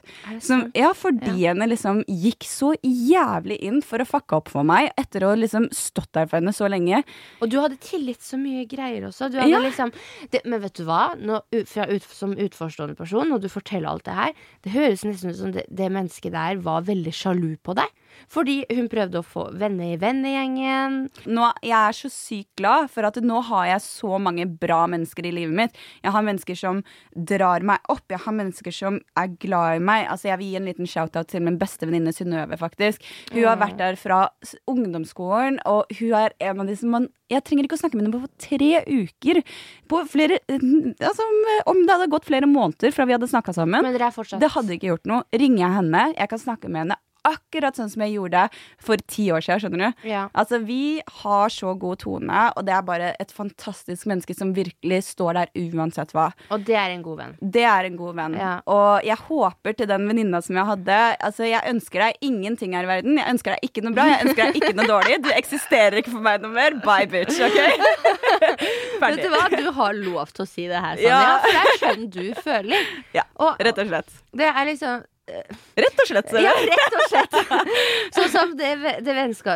Som, 0.44 0.64
ja, 0.76 0.90
fordi 0.96 1.32
henne 1.46 1.68
liksom 1.70 2.02
gikk 2.06 2.44
så 2.48 2.74
jævlig 2.84 3.56
inn 3.64 3.80
for 3.84 4.02
å 4.02 4.06
fucke 4.08 4.36
opp 4.38 4.50
for 4.52 4.68
meg 4.68 4.90
etter 5.00 5.24
å 5.24 5.32
liksom 5.38 5.68
stått 5.74 6.10
der 6.16 6.28
for 6.28 6.38
henne 6.38 6.52
så 6.56 6.68
lenge. 6.70 7.00
Og 7.40 7.50
du 7.52 7.58
hadde 7.62 7.80
tillit 7.82 8.20
så 8.24 8.38
mye 8.40 8.66
greier 8.68 9.08
også. 9.08 9.30
Ja. 9.32 9.60
liksom, 9.64 9.92
det, 10.32 10.44
men 10.44 10.60
vet 10.62 10.76
du 10.76 10.84
hva? 10.88 11.14
Nå, 11.16 11.40
ut, 11.56 12.10
som 12.12 12.36
utforstående 12.36 12.98
person, 12.98 13.32
når 13.32 13.46
du 13.46 13.50
forteller 13.52 13.90
alt 13.90 14.06
det 14.08 14.18
her, 14.18 14.36
det 14.66 14.74
høres 14.76 15.06
nesten 15.08 15.32
ut 15.32 15.40
som 15.40 15.56
det, 15.56 15.66
det 15.72 15.90
mennesket 15.92 16.36
der 16.36 16.60
var 16.64 16.84
veldig 16.86 17.16
sjalu 17.16 17.54
på 17.64 17.76
deg. 17.80 17.90
Fordi 18.32 18.58
hun 18.74 18.88
prøvde 18.92 19.20
å 19.20 19.26
få 19.26 19.46
venner 19.58 19.94
i 19.94 20.00
vennegjengen. 20.00 20.98
nå, 21.26 21.50
jeg 21.62 21.76
er 21.76 21.96
så 21.96 22.10
sykt 22.12 22.56
glad 22.60 22.90
for 22.92 23.06
at 23.08 23.18
nå 23.22 23.40
har 23.50 23.66
jeg 23.70 23.84
så 23.84 24.18
mange 24.22 24.46
bra 24.46 24.84
mennesker 24.90 25.26
i 25.28 25.34
livet 25.34 25.56
mitt. 25.56 25.80
Jeg 26.02 26.14
har 26.14 26.26
mennesker 26.26 26.58
som 26.58 26.82
drar 27.14 27.64
meg 27.66 27.82
opp. 27.92 28.04
Jeg 28.10 28.22
har 28.24 28.36
mennesker 28.36 28.74
som 28.74 29.00
er 29.18 29.34
glad 29.42 29.80
i 29.80 29.84
meg. 29.84 30.06
Altså, 30.10 30.30
jeg 30.30 30.40
vil 30.40 30.52
gi 30.52 30.60
en 30.60 30.70
liten 30.70 30.90
shout-out 30.90 31.30
til 31.32 31.44
min 31.46 31.58
beste 31.60 31.86
venninne 31.88 32.14
Synnøve, 32.16 32.58
faktisk. 32.60 33.04
Hun 33.32 33.44
har 33.44 33.60
vært 33.60 33.78
der 33.80 33.98
fra 34.00 34.26
ungdomsskolen, 34.70 35.60
og 35.68 35.92
hun 35.98 36.16
er 36.16 36.36
en 36.40 36.64
av 36.64 36.70
de 36.70 36.76
som 36.78 36.92
man 36.96 37.10
Jeg 37.26 37.42
trenger 37.42 37.66
ikke 37.66 37.74
å 37.74 37.80
snakke 37.80 37.98
med 37.98 38.04
henne 38.06 38.20
på 38.22 38.28
tre 38.38 38.84
uker. 38.86 39.40
På 39.90 40.04
flere 40.06 40.38
Altså, 40.46 41.24
om 41.66 41.80
det 41.82 41.90
hadde 41.90 42.12
gått 42.12 42.28
flere 42.28 42.46
måneder 42.46 42.94
fra 42.94 43.06
vi 43.08 43.16
hadde 43.16 43.26
snakka 43.30 43.54
sammen. 43.56 43.82
Men 43.82 43.96
dere 43.96 44.12
er 44.12 44.14
fortsatt 44.14 44.42
Det 44.42 44.52
hadde 44.54 44.76
ikke 44.76 44.92
gjort 44.92 45.10
noe. 45.10 45.26
Ringer 45.34 45.64
jeg 45.64 45.76
henne, 45.80 46.04
jeg 46.14 46.30
kan 46.30 46.42
snakke 46.42 46.70
med 46.70 46.84
henne 46.84 47.00
akkurat 47.26 47.76
sånn 47.78 47.90
som 47.92 48.02
jeg 48.06 48.14
gjorde 48.16 48.46
for 48.82 49.00
ti 49.10 49.28
år 49.34 49.44
siden. 49.44 49.60
skjønner 49.66 49.82
du? 49.84 50.08
Ja. 50.10 50.24
Altså, 50.34 50.60
Vi 50.66 51.00
har 51.22 51.48
så 51.52 51.74
god 51.78 51.98
tone, 52.02 52.40
og 52.56 52.64
det 52.66 52.74
er 52.74 52.82
bare 52.86 53.12
et 53.22 53.32
fantastisk 53.34 54.06
menneske 54.10 54.34
som 54.36 54.54
virkelig 54.56 55.02
står 55.12 55.38
der 55.40 55.52
uansett 55.74 56.12
hva. 56.16 56.30
Og 56.54 56.64
det 56.66 56.76
er 56.78 56.94
en 56.94 57.02
god 57.04 57.18
venn. 57.20 57.34
Det 57.40 57.64
er 57.66 57.88
en 57.90 57.96
god 57.98 58.14
venn. 58.18 58.34
Ja. 58.40 58.52
Og 58.66 59.04
jeg 59.06 59.16
håper 59.26 59.76
til 59.76 59.90
den 59.90 60.06
venninna 60.08 60.40
som 60.42 60.56
jeg 60.56 60.66
hadde 60.72 60.96
Altså, 61.26 61.44
jeg 61.48 61.62
ønsker 61.70 62.02
deg 62.06 62.16
ingenting 62.24 62.74
her 62.76 62.84
i 62.86 62.90
verden. 62.90 63.16
Jeg 63.18 63.34
ønsker 63.34 63.54
deg 63.56 63.68
ikke 63.70 63.82
noe 63.84 63.94
bra, 63.96 64.06
jeg 64.10 64.26
ønsker 64.26 64.42
deg 64.46 64.56
ikke 64.60 64.74
noe 64.78 64.86
dårlig. 64.90 65.18
Du 65.24 65.30
eksisterer 65.34 65.98
ikke 66.00 66.14
for 66.14 66.24
meg 66.24 66.40
noe 66.44 66.52
mer. 66.54 66.76
Bye, 66.84 67.06
bitch. 67.10 67.40
OK? 67.42 67.58
Vet 69.02 69.22
du 69.22 69.28
hva? 69.32 69.42
Du 69.52 69.70
har 69.76 69.96
lov 69.98 70.32
til 70.36 70.44
å 70.44 70.48
si 70.48 70.66
det 70.70 70.80
her, 70.82 70.96
Sanja. 71.00 71.18
Ja. 71.18 71.36
For 71.42 71.52
det 71.52 71.64
er 71.64 71.82
sånn 71.82 72.08
du 72.12 72.24
føler. 72.46 72.88
Ja, 73.16 73.24
rett 73.60 73.82
og 73.82 73.90
slett. 73.90 74.16
det 74.36 74.48
er 74.52 74.64
liksom 74.70 75.04
Rett 75.26 76.00
og 76.02 76.06
slett. 76.08 76.30
Ja, 76.38 76.52
rett 76.54 76.94
og 76.94 77.04
slett. 77.10 77.34
Sånn 78.14 78.28
som 78.30 78.52
det, 78.58 78.70
det, 79.02 79.14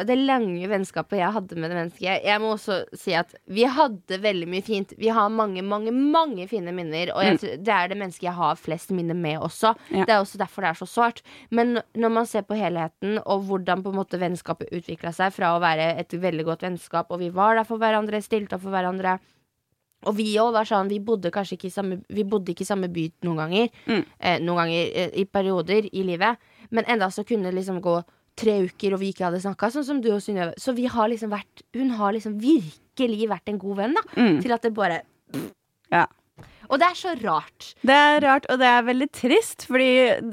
det 0.08 0.16
lange 0.18 0.66
vennskapet 0.70 1.20
jeg 1.20 1.30
hadde 1.36 1.58
med 1.58 1.70
det 1.70 1.78
mennesket. 1.78 2.24
Jeg 2.26 2.42
må 2.42 2.54
også 2.56 2.80
si 2.98 3.14
at 3.16 3.32
vi 3.46 3.68
hadde 3.70 4.18
veldig 4.22 4.48
mye 4.50 4.66
fint. 4.66 4.94
Vi 4.98 5.12
har 5.14 5.30
mange, 5.30 5.62
mange 5.62 5.94
mange 5.94 6.48
fine 6.50 6.74
minner. 6.74 7.14
Og 7.14 7.22
jeg, 7.24 7.60
det 7.62 7.74
er 7.76 7.92
det 7.92 8.00
mennesket 8.00 8.26
jeg 8.26 8.36
har 8.40 8.58
flest 8.58 8.90
minner 8.96 9.18
med 9.18 9.38
også. 9.46 9.74
Ja. 9.94 10.04
Det 10.08 10.16
er 10.16 10.24
også 10.24 10.42
derfor 10.42 10.66
det 10.66 10.74
er 10.74 10.80
så 10.82 10.90
sårt. 10.90 11.24
Men 11.54 11.78
når 11.94 12.16
man 12.18 12.30
ser 12.30 12.46
på 12.48 12.58
helheten, 12.58 13.20
og 13.22 13.46
hvordan 13.48 13.84
på 13.86 13.94
en 13.94 14.00
måte 14.02 14.20
vennskapet 14.20 14.74
utvikla 14.74 15.14
seg 15.14 15.34
fra 15.36 15.54
å 15.54 15.62
være 15.62 15.92
et 16.02 16.18
veldig 16.18 16.48
godt 16.50 16.66
vennskap, 16.66 17.14
og 17.14 17.22
vi 17.22 17.30
var 17.34 17.60
der 17.60 17.68
for 17.68 17.80
hverandre, 17.80 18.22
stilte 18.24 18.58
opp 18.58 18.66
for 18.66 18.74
hverandre 18.74 19.20
og 20.09 20.16
vi 20.16 20.30
òg 20.40 20.55
var 20.57 20.68
sånn, 20.68 20.88
vi 20.88 21.01
bodde 21.05 21.32
kanskje 21.34 21.59
ikke 21.59 21.68
i 21.68 21.74
samme, 21.74 22.01
vi 22.09 22.24
bodde 22.24 22.55
ikke 22.55 22.64
i 22.64 22.68
samme 22.68 22.88
by 22.92 23.07
noen 23.26 23.42
ganger. 23.42 23.82
Mm. 23.86 24.05
Eh, 24.18 24.38
noen 24.40 24.62
ganger 24.62 24.94
eh, 25.03 25.11
i 25.20 25.26
perioder 25.28 25.90
i 25.92 26.05
livet. 26.07 26.40
Men 26.70 26.88
enda 26.88 27.11
så 27.12 27.24
kunne 27.28 27.51
det 27.51 27.59
liksom 27.59 27.82
gå 27.84 27.98
tre 28.40 28.55
uker, 28.64 28.94
og 28.96 29.03
vi 29.03 29.11
ikke 29.12 29.26
hadde 29.26 29.42
snakka. 29.42 29.68
Sånn 29.74 29.86
som 29.86 30.01
du 30.01 30.09
og 30.14 30.22
Synnøve. 30.24 30.55
Så 30.61 30.72
vi 30.76 30.86
har 30.88 31.11
liksom 31.12 31.32
vært 31.34 31.66
Hun 31.76 31.92
har 31.98 32.14
liksom 32.16 32.38
virkelig 32.40 33.28
vært 33.28 33.53
en 33.53 33.61
god 33.61 33.82
venn, 33.82 33.98
da. 33.98 34.07
Mm. 34.16 34.40
Til 34.44 34.57
at 34.57 34.64
det 34.64 34.72
bare 34.76 35.03
Ja. 35.92 36.07
Og 36.70 36.78
det 36.78 36.86
er 36.86 36.94
så 36.94 37.12
rart. 37.18 37.72
Det 37.82 37.94
er 37.94 38.20
rart, 38.22 38.44
og 38.46 38.61
det 38.61 38.66
er 38.70 38.84
veldig 38.86 39.09
trist, 39.11 39.64
fordi 39.66 39.88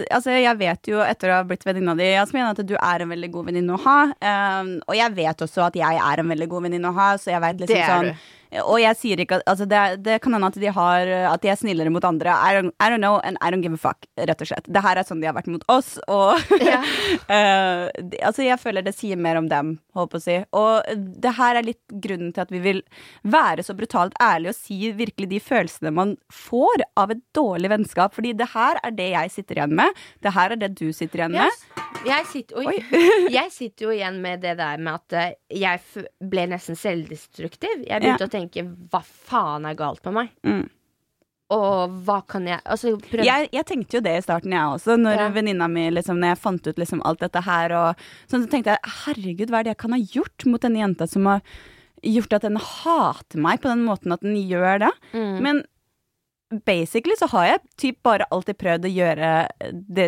altså, 0.05 0.35
jeg 0.37 0.59
vet 0.59 0.89
jo 0.91 0.99
etter 1.01 1.31
å 1.33 1.39
ha 1.39 1.45
blitt 1.49 1.65
venninna 1.65 1.95
di, 1.97 2.11
Jasmin, 2.13 2.45
at 2.45 2.61
du 2.61 2.75
er 2.77 3.03
en 3.03 3.09
veldig 3.09 3.29
god 3.33 3.47
venninne 3.49 3.73
å 3.73 3.81
ha. 3.81 3.97
Um, 4.21 4.69
og 4.85 4.93
jeg 4.99 5.15
vet 5.17 5.41
også 5.47 5.65
at 5.65 5.79
jeg 5.81 6.01
er 6.03 6.21
en 6.21 6.29
veldig 6.29 6.47
god 6.51 6.67
venninne 6.67 6.91
å 6.91 6.97
ha, 6.99 7.07
så 7.17 7.33
jeg 7.33 7.41
vet 7.41 7.63
liksom 7.63 7.81
sånn 7.89 8.11
du. 8.11 8.27
Og 8.63 8.77
jeg 8.79 8.95
sier 8.99 9.21
ikke 9.23 9.39
at 9.41 9.49
altså 9.51 9.65
det, 9.69 9.81
det 10.05 10.19
kan 10.23 10.33
hende 10.35 10.47
at 10.47 10.57
de 10.61 10.71
har 10.71 11.09
At 11.33 11.43
de 11.43 11.49
er 11.51 11.59
snillere 11.59 11.91
mot 11.93 12.03
andre. 12.07 12.31
I 12.31 12.55
don't, 12.55 12.71
I 12.79 12.89
don't 12.91 13.03
know, 13.03 13.19
and 13.23 13.37
I 13.41 13.51
don't 13.51 13.61
give 13.65 13.75
a 13.75 13.81
fuck, 13.81 14.07
rett 14.17 14.41
og 14.43 14.49
slett. 14.49 14.67
Det 14.71 14.83
her 14.83 14.99
er 14.99 15.07
sånn 15.07 15.21
de 15.21 15.27
har 15.29 15.35
vært 15.37 15.49
mot 15.51 15.63
oss, 15.71 15.95
og 16.07 16.39
yeah. 16.61 16.85
uh, 17.33 17.87
de- 17.97 18.21
altså 18.23 18.45
jeg 18.45 18.59
føler 18.61 18.85
det 18.85 18.95
sier 18.95 19.19
mer 19.19 19.39
om 19.39 19.49
dem, 19.51 19.75
holdt 19.97 20.13
på 20.13 20.21
å 20.21 20.23
si. 20.23 20.37
Og 20.57 21.03
det 21.23 21.33
her 21.37 21.59
er 21.59 21.67
litt 21.67 21.97
grunnen 22.05 22.31
til 22.35 22.45
at 22.45 22.53
vi 22.53 22.61
vil 22.63 22.83
være 23.27 23.65
så 23.65 23.75
brutalt 23.77 24.15
ærlige 24.23 24.53
og 24.55 24.59
si 24.59 24.91
virkelig 24.97 25.29
de 25.33 25.41
følelsene 25.43 25.93
man 25.93 26.15
får 26.33 26.85
av 26.99 27.13
et 27.13 27.23
dårlig 27.37 27.71
vennskap. 27.73 28.15
Fordi 28.15 28.33
det 28.37 28.51
her 28.53 28.79
er 28.83 28.95
det 28.97 29.11
jeg 29.13 29.35
sitter 29.39 29.61
igjen 29.61 29.75
med. 29.81 30.05
Det 30.23 30.33
her 30.37 30.55
er 30.55 30.63
det 30.63 30.73
du 30.79 30.87
sitter 30.95 31.25
igjen 31.25 31.37
med. 31.37 31.76
Jeg, 32.07 32.25
sitter, 32.31 32.63
oi. 32.63 32.73
jeg 33.37 33.51
sitter 33.53 33.87
jo 33.87 33.91
igjen 33.95 34.17
med 34.23 34.41
det 34.45 34.55
der 34.59 34.79
med 34.81 34.97
at 34.99 35.17
eh, 35.19 35.35
jeg 35.63 36.05
ble 36.23 36.47
nesten 36.53 36.79
selvdestruktiv. 36.79 37.83
Jeg 37.87 38.01
begynte 38.03 38.27
å 38.29 38.33
tenke 38.33 38.63
hva 38.91 39.03
faen 39.03 39.67
er 39.69 39.77
galt 39.79 40.03
med 40.07 40.17
meg? 40.21 40.33
Mm. 40.47 40.65
Og 41.55 41.93
hva 42.03 42.17
kan 42.27 42.43
jeg 42.43 42.59
Altså, 42.67 42.97
Jeg, 43.23 43.47
jeg 43.55 43.65
tenkte 43.69 43.95
jo 43.97 44.03
det 44.03 44.17
i 44.17 44.23
starten, 44.25 44.51
jeg 44.51 44.73
også. 44.73 44.97
Når 44.99 45.15
Ja. 45.15 45.29
venninna 45.31 45.69
mi 45.71 45.85
liksom, 45.95 46.19
Når 46.19 46.33
jeg 46.33 46.41
fant 46.43 46.67
ut 46.67 46.81
liksom 46.81 47.01
alt 47.07 47.21
dette 47.23 47.39
her, 47.45 47.71
og 47.71 48.03
sånn, 48.27 48.43
så 48.43 48.51
tenkte 48.51 48.75
jeg 48.75 48.93
herregud, 49.05 49.49
hva 49.53 49.61
er 49.61 49.63
det 49.69 49.75
jeg 49.77 49.83
kan 49.85 49.95
ha 49.95 50.01
gjort 50.01 50.45
mot 50.51 50.61
denne 50.61 50.81
jenta 50.83 51.07
som 51.07 51.25
har 51.31 51.41
gjort 52.03 52.35
at 52.35 52.43
den 52.43 52.59
hater 52.59 53.39
meg 53.39 53.61
på 53.63 53.71
den 53.71 53.85
måten 53.87 54.11
at 54.11 54.21
den 54.21 54.35
gjør 54.35 54.83
det? 54.87 54.91
Mm. 55.13 55.41
Men 55.41 55.63
basically 56.65 57.15
så 57.19 57.27
har 57.33 57.45
jeg 57.45 57.59
typ 57.77 57.97
bare 58.07 58.25
alltid 58.31 58.57
prøvd 58.61 58.85
å 58.87 58.91
gjøre 58.93 59.31
det, 59.97 60.07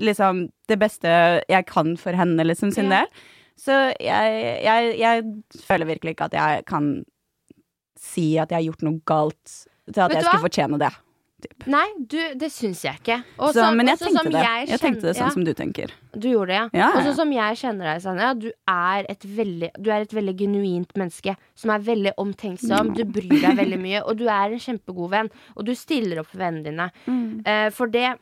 liksom, 0.00 0.46
det 0.70 0.78
beste 0.80 1.10
jeg 1.50 1.66
kan 1.68 1.94
for 2.00 2.16
henne, 2.16 2.44
liksom, 2.46 2.72
sin 2.72 2.88
Ja. 2.90 3.02
del. 3.04 3.24
Så 3.60 3.74
jeg, 4.02 4.38
jeg, 4.64 4.94
jeg 4.98 5.24
føler 5.62 5.86
virkelig 5.86 6.16
ikke 6.16 6.26
at 6.30 6.32
jeg 6.34 6.64
kan 6.66 6.88
si 8.00 8.34
at 8.42 8.50
jeg 8.50 8.58
har 8.58 8.66
gjort 8.66 8.82
noe 8.82 8.98
galt 9.06 9.52
til 9.92 10.00
at 10.02 10.10
Vet 10.10 10.16
jeg 10.18 10.24
skulle 10.24 10.40
hva? 10.40 10.48
fortjene 10.48 10.78
det. 10.82 10.90
Nei, 11.70 11.84
du, 11.98 12.18
det 12.40 12.50
syns 12.52 12.82
jeg 12.84 13.00
ikke. 13.00 13.18
Også, 13.38 13.58
Så, 13.58 13.68
men 13.76 13.90
jeg 13.90 14.00
sånn 14.00 14.08
tenkte 14.10 14.24
som 14.24 14.32
det. 14.34 14.42
jeg 14.44 14.68
Jeg 14.68 14.82
tenkte 14.82 15.06
det 15.06 15.14
sånn 15.14 15.30
sånn 15.30 15.36
som 15.38 15.46
du 15.48 15.52
tenker. 15.58 15.94
Du 16.14 16.28
gjorde 16.30 16.52
det, 16.52 16.58
ja. 16.58 16.66
Ja, 16.80 16.88
Og 16.92 17.00
ja. 17.00 17.04
sånn 17.08 17.16
som 17.22 17.32
jeg 17.34 17.60
kjenner 17.62 17.90
deg, 17.90 18.02
Sanja, 18.04 18.32
du 18.34 18.50
Du 18.50 19.90
er 19.90 20.04
et 20.04 20.14
veldig 20.14 20.36
genuint 20.38 20.94
menneske 20.96 21.36
som 21.54 21.70
er 21.74 21.86
veldig 21.86 22.14
omtenksom. 22.20 22.94
Du 22.94 23.04
bryr 23.04 23.40
deg 23.40 23.56
veldig 23.56 23.80
mye, 23.80 24.04
og 24.04 24.16
du 24.20 24.28
er 24.28 24.52
en 24.54 24.62
kjempegod 24.62 25.10
venn. 25.10 25.32
Og 25.56 25.64
du 25.66 25.74
stiller 25.74 26.20
opp 26.22 26.30
for 26.30 26.38
vennene 26.44 26.64
dine. 26.70 26.90
Mm. 27.06 27.42
Uh, 27.46 27.70
for 27.74 27.86
det 27.86 28.14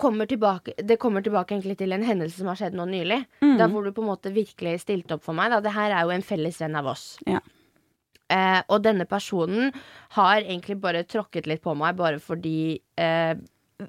kommer 0.00 0.24
tilbake 0.26 0.72
Det 0.80 0.96
kommer 0.96 1.20
tilbake 1.20 1.52
egentlig 1.54 1.76
til 1.76 1.92
en 1.92 2.02
hendelse 2.02 2.40
som 2.40 2.48
har 2.48 2.56
skjedd 2.56 2.76
nå 2.78 2.86
nylig. 2.88 3.22
Mm. 3.44 3.56
Da 3.60 3.68
hvor 3.68 3.84
du 3.84 3.92
på 3.92 4.04
en 4.04 4.10
måte 4.12 4.32
virkelig 4.32 4.80
stilte 4.86 5.16
opp 5.18 5.24
for 5.26 5.36
meg. 5.36 5.52
Da. 5.52 5.60
Det 5.60 5.74
her 5.76 5.92
er 5.92 6.06
jo 6.08 6.14
en 6.14 6.24
felles 6.24 6.60
venn 6.62 6.78
av 6.80 6.88
oss. 6.94 7.18
Ja. 7.28 7.42
Eh, 8.30 8.60
og 8.70 8.84
denne 8.84 9.06
personen 9.10 9.72
har 10.16 10.44
egentlig 10.44 10.78
bare 10.82 11.02
tråkket 11.08 11.48
litt 11.50 11.62
på 11.64 11.74
meg 11.78 11.96
bare 11.98 12.20
fordi 12.22 12.78
eh, 13.00 13.34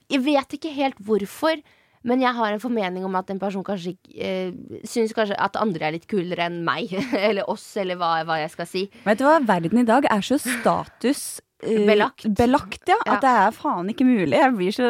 Jeg 0.10 0.24
vet 0.26 0.58
ikke 0.58 0.72
helt 0.74 1.00
hvorfor. 1.04 1.62
Men 2.08 2.22
jeg 2.24 2.34
har 2.34 2.50
en 2.50 2.62
formening 2.64 3.04
om 3.06 3.16
at 3.20 3.30
en 3.30 3.40
person 3.42 3.64
kanskje 3.66 3.94
eh, 4.18 4.50
syns 4.90 5.14
kanskje 5.14 5.38
at 5.38 5.60
andre 5.62 5.86
er 5.86 5.96
litt 6.00 6.08
kulere 6.10 6.48
enn 6.50 6.64
meg. 6.66 6.90
eller 7.28 7.50
oss, 7.52 7.68
eller 7.78 8.00
hva, 8.00 8.16
hva 8.26 8.40
jeg 8.42 8.54
skal 8.56 8.70
si. 8.70 8.86
Vet 9.06 9.22
du 9.22 9.28
hva, 9.28 9.38
verden 9.46 9.84
i 9.84 9.88
dag 9.88 10.08
er 10.10 10.26
så 10.26 10.40
status 10.42 11.42
eh, 11.62 11.84
Belagt. 11.86 12.26
belagt 12.40 12.90
ja, 12.90 12.98
Ja. 13.06 13.18
At 13.20 13.26
det 13.28 13.36
er 13.44 13.54
faen 13.60 13.94
ikke 13.94 14.08
mulig. 14.10 14.34
Jeg 14.40 14.56
blir 14.58 14.74
så 14.80 14.90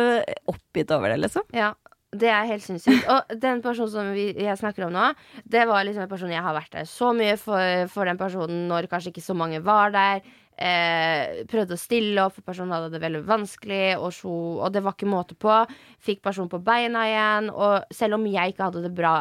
oppgitt 0.53 0.93
over 0.95 1.11
det, 1.11 1.19
liksom. 1.25 1.43
Ja, 1.57 1.73
det 2.11 2.27
er 2.27 2.47
helt 2.49 2.63
sinnssykt. 2.65 3.05
Og 3.13 3.35
den 3.39 3.61
personen 3.63 3.91
som 3.93 4.09
vi, 4.15 4.29
jeg 4.35 4.57
snakker 4.59 4.87
om 4.87 4.93
nå, 4.95 5.09
det 5.47 5.63
var 5.69 5.85
liksom 5.87 6.03
en 6.05 6.11
person 6.11 6.31
jeg 6.33 6.43
har 6.43 6.55
vært 6.57 6.73
der 6.75 6.87
så 6.89 7.13
mye 7.15 7.37
for, 7.39 7.85
for 7.93 8.09
den 8.09 8.19
personen 8.19 8.65
når 8.67 8.89
kanskje 8.91 9.13
ikke 9.13 9.23
så 9.23 9.35
mange 9.37 9.61
var 9.63 9.93
der. 9.95 10.21
Eh, 10.61 11.39
prøvde 11.49 11.73
å 11.77 11.79
stille 11.79 12.21
opp, 12.25 12.35
for 12.35 12.45
personen 12.51 12.75
hadde 12.75 12.91
det 12.93 12.99
veldig 13.01 13.23
vanskelig, 13.25 13.95
og, 13.97 14.11
så, 14.13 14.33
og 14.61 14.73
det 14.75 14.83
var 14.85 14.93
ikke 14.97 15.09
måte 15.09 15.37
på. 15.39 15.55
Fikk 16.03 16.19
personen 16.27 16.51
på 16.51 16.59
beina 16.67 17.05
igjen, 17.09 17.47
og 17.55 17.87
selv 17.95 18.19
om 18.19 18.27
jeg 18.29 18.53
ikke 18.53 18.67
hadde 18.69 18.83
det 18.85 18.93
bra 18.97 19.15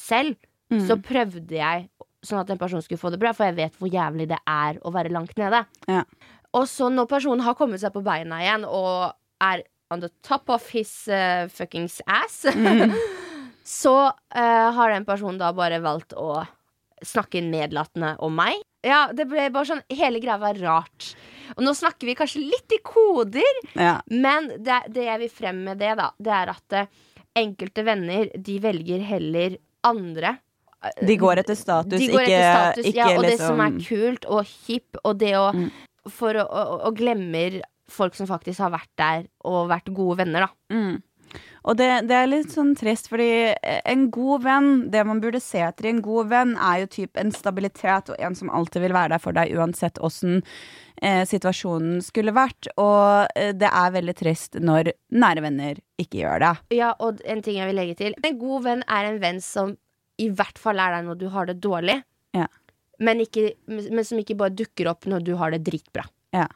selv, 0.00 0.38
Mm. 0.72 0.86
så 0.88 0.94
prøvde 1.04 1.52
jeg 1.52 1.82
sånn 2.24 2.38
at 2.40 2.48
den 2.48 2.56
personen 2.56 2.80
skulle 2.80 2.96
få 3.02 3.10
det 3.12 3.18
bra, 3.20 3.34
for 3.36 3.44
jeg 3.44 3.58
vet 3.58 3.74
hvor 3.76 3.90
jævlig 3.92 4.24
det 4.30 4.38
er 4.48 4.78
å 4.80 4.92
være 4.94 5.10
langt 5.12 5.34
nede. 5.36 5.58
Ja. 5.84 5.98
Og 6.56 6.64
så 6.70 6.86
når 6.88 7.10
personen 7.10 7.42
har 7.44 7.58
kommet 7.58 7.82
seg 7.82 7.92
på 7.92 8.00
beina 8.06 8.38
igjen 8.40 8.64
og 8.64 9.12
er 9.44 9.66
on 9.92 10.00
the 10.02 10.10
top 10.26 10.48
of 10.52 10.64
his 10.72 10.90
uh, 11.12 11.44
fuckings 11.52 12.00
ass, 12.08 12.42
så 13.64 13.94
uh, 14.08 14.70
har 14.76 14.90
den 14.94 15.04
personen 15.08 15.38
da 15.40 15.52
bare 15.54 15.78
valgt 15.84 16.16
å 16.18 16.42
snakke 17.02 17.42
nedlatende 17.44 18.14
om 18.22 18.34
meg. 18.38 18.60
Ja, 18.86 19.04
det 19.14 19.28
ble 19.30 19.48
bare 19.54 19.68
sånn 19.68 19.82
Hele 19.94 20.18
greia 20.22 20.38
var 20.42 20.58
rart. 20.58 21.12
Og 21.56 21.62
nå 21.66 21.72
snakker 21.76 22.08
vi 22.08 22.16
kanskje 22.18 22.42
litt 22.42 22.74
i 22.74 22.80
koder, 22.86 23.58
Ja. 23.78 23.96
men 24.10 24.48
det, 24.62 24.80
det 24.94 25.06
jeg 25.06 25.22
vil 25.24 25.32
frem 25.34 25.60
med 25.66 25.78
det, 25.82 25.92
da, 25.98 26.08
det 26.18 26.32
er 26.34 26.52
at 26.54 26.76
eh, 26.78 26.88
enkelte 27.38 27.84
venner, 27.86 28.30
de 28.34 28.56
velger 28.62 29.02
heller 29.06 29.58
andre. 29.86 30.36
De 31.02 31.14
går 31.18 31.42
etter 31.44 31.58
status, 31.58 31.98
De 32.00 32.08
går 32.10 32.24
ikke, 32.24 32.38
etter 32.38 32.54
status, 32.56 32.88
ikke 32.90 32.98
ja, 32.98 33.10
og 33.14 33.22
det 33.22 33.32
liksom 33.34 33.52
som 33.52 33.64
er 33.66 33.76
kult 33.86 34.28
og 34.38 34.54
hipp, 34.66 35.02
og 35.04 35.18
det 35.22 35.34
å 35.38 35.48
Mm. 35.54 35.72
For 36.10 36.34
å, 36.34 36.42
å, 36.42 36.62
å 36.88 36.90
glemmer 36.98 37.60
folk 37.92 38.16
som 38.18 38.28
faktisk 38.30 38.64
har 38.64 38.72
vært 38.74 38.90
der 39.00 39.26
og 39.48 39.68
vært 39.72 39.92
gode 39.94 40.22
venner, 40.24 40.48
da. 40.48 40.76
mm. 40.76 41.00
Og 41.64 41.78
det, 41.78 41.86
det 42.10 42.12
er 42.18 42.26
litt 42.28 42.50
sånn 42.52 42.74
trist, 42.76 43.06
fordi 43.08 43.54
en 43.88 44.02
god 44.12 44.42
venn, 44.44 44.66
det 44.92 45.00
man 45.08 45.20
burde 45.22 45.38
se 45.40 45.62
etter 45.64 45.86
i 45.86 45.92
en 45.94 46.02
god 46.04 46.28
venn, 46.28 46.50
er 46.60 46.82
jo 46.82 46.88
typ 46.92 47.16
en 47.22 47.30
stabilitet 47.32 48.10
og 48.12 48.18
en 48.20 48.34
som 48.36 48.50
alltid 48.52 48.82
vil 48.84 48.92
være 48.92 49.14
der 49.14 49.22
for 49.22 49.32
deg 49.38 49.54
uansett 49.56 49.96
åssen 50.04 50.42
eh, 51.00 51.22
situasjonen 51.30 52.02
skulle 52.04 52.34
vært. 52.36 52.68
Og 52.76 53.30
eh, 53.38 53.54
det 53.56 53.70
er 53.70 53.94
veldig 53.94 54.16
trist 54.18 54.58
når 54.60 54.90
nære 55.14 55.44
venner 55.46 55.80
ikke 56.02 56.20
gjør 56.20 56.42
det. 56.44 56.52
Ja, 56.82 56.90
og 57.00 57.22
en 57.24 57.40
ting 57.46 57.56
jeg 57.62 57.70
vil 57.70 57.80
legge 57.80 57.96
til. 58.02 58.18
En 58.28 58.36
god 58.42 58.66
venn 58.68 58.84
er 58.90 59.08
en 59.14 59.20
venn 59.22 59.40
som 59.46 59.72
i 60.20 60.28
hvert 60.28 60.60
fall 60.60 60.82
er 60.84 60.98
der 60.98 61.06
når 61.06 61.22
du 61.22 61.28
har 61.32 61.48
det 61.48 61.56
dårlig, 61.64 62.02
Ja. 62.36 62.50
men, 63.00 63.24
ikke, 63.24 63.54
men 63.70 64.04
som 64.04 64.20
ikke 64.20 64.36
bare 64.42 64.52
dukker 64.52 64.90
opp 64.92 65.08
når 65.08 65.24
du 65.24 65.32
har 65.40 65.54
det 65.56 65.62
dritbra. 65.70 66.04
Ja. 66.36 66.50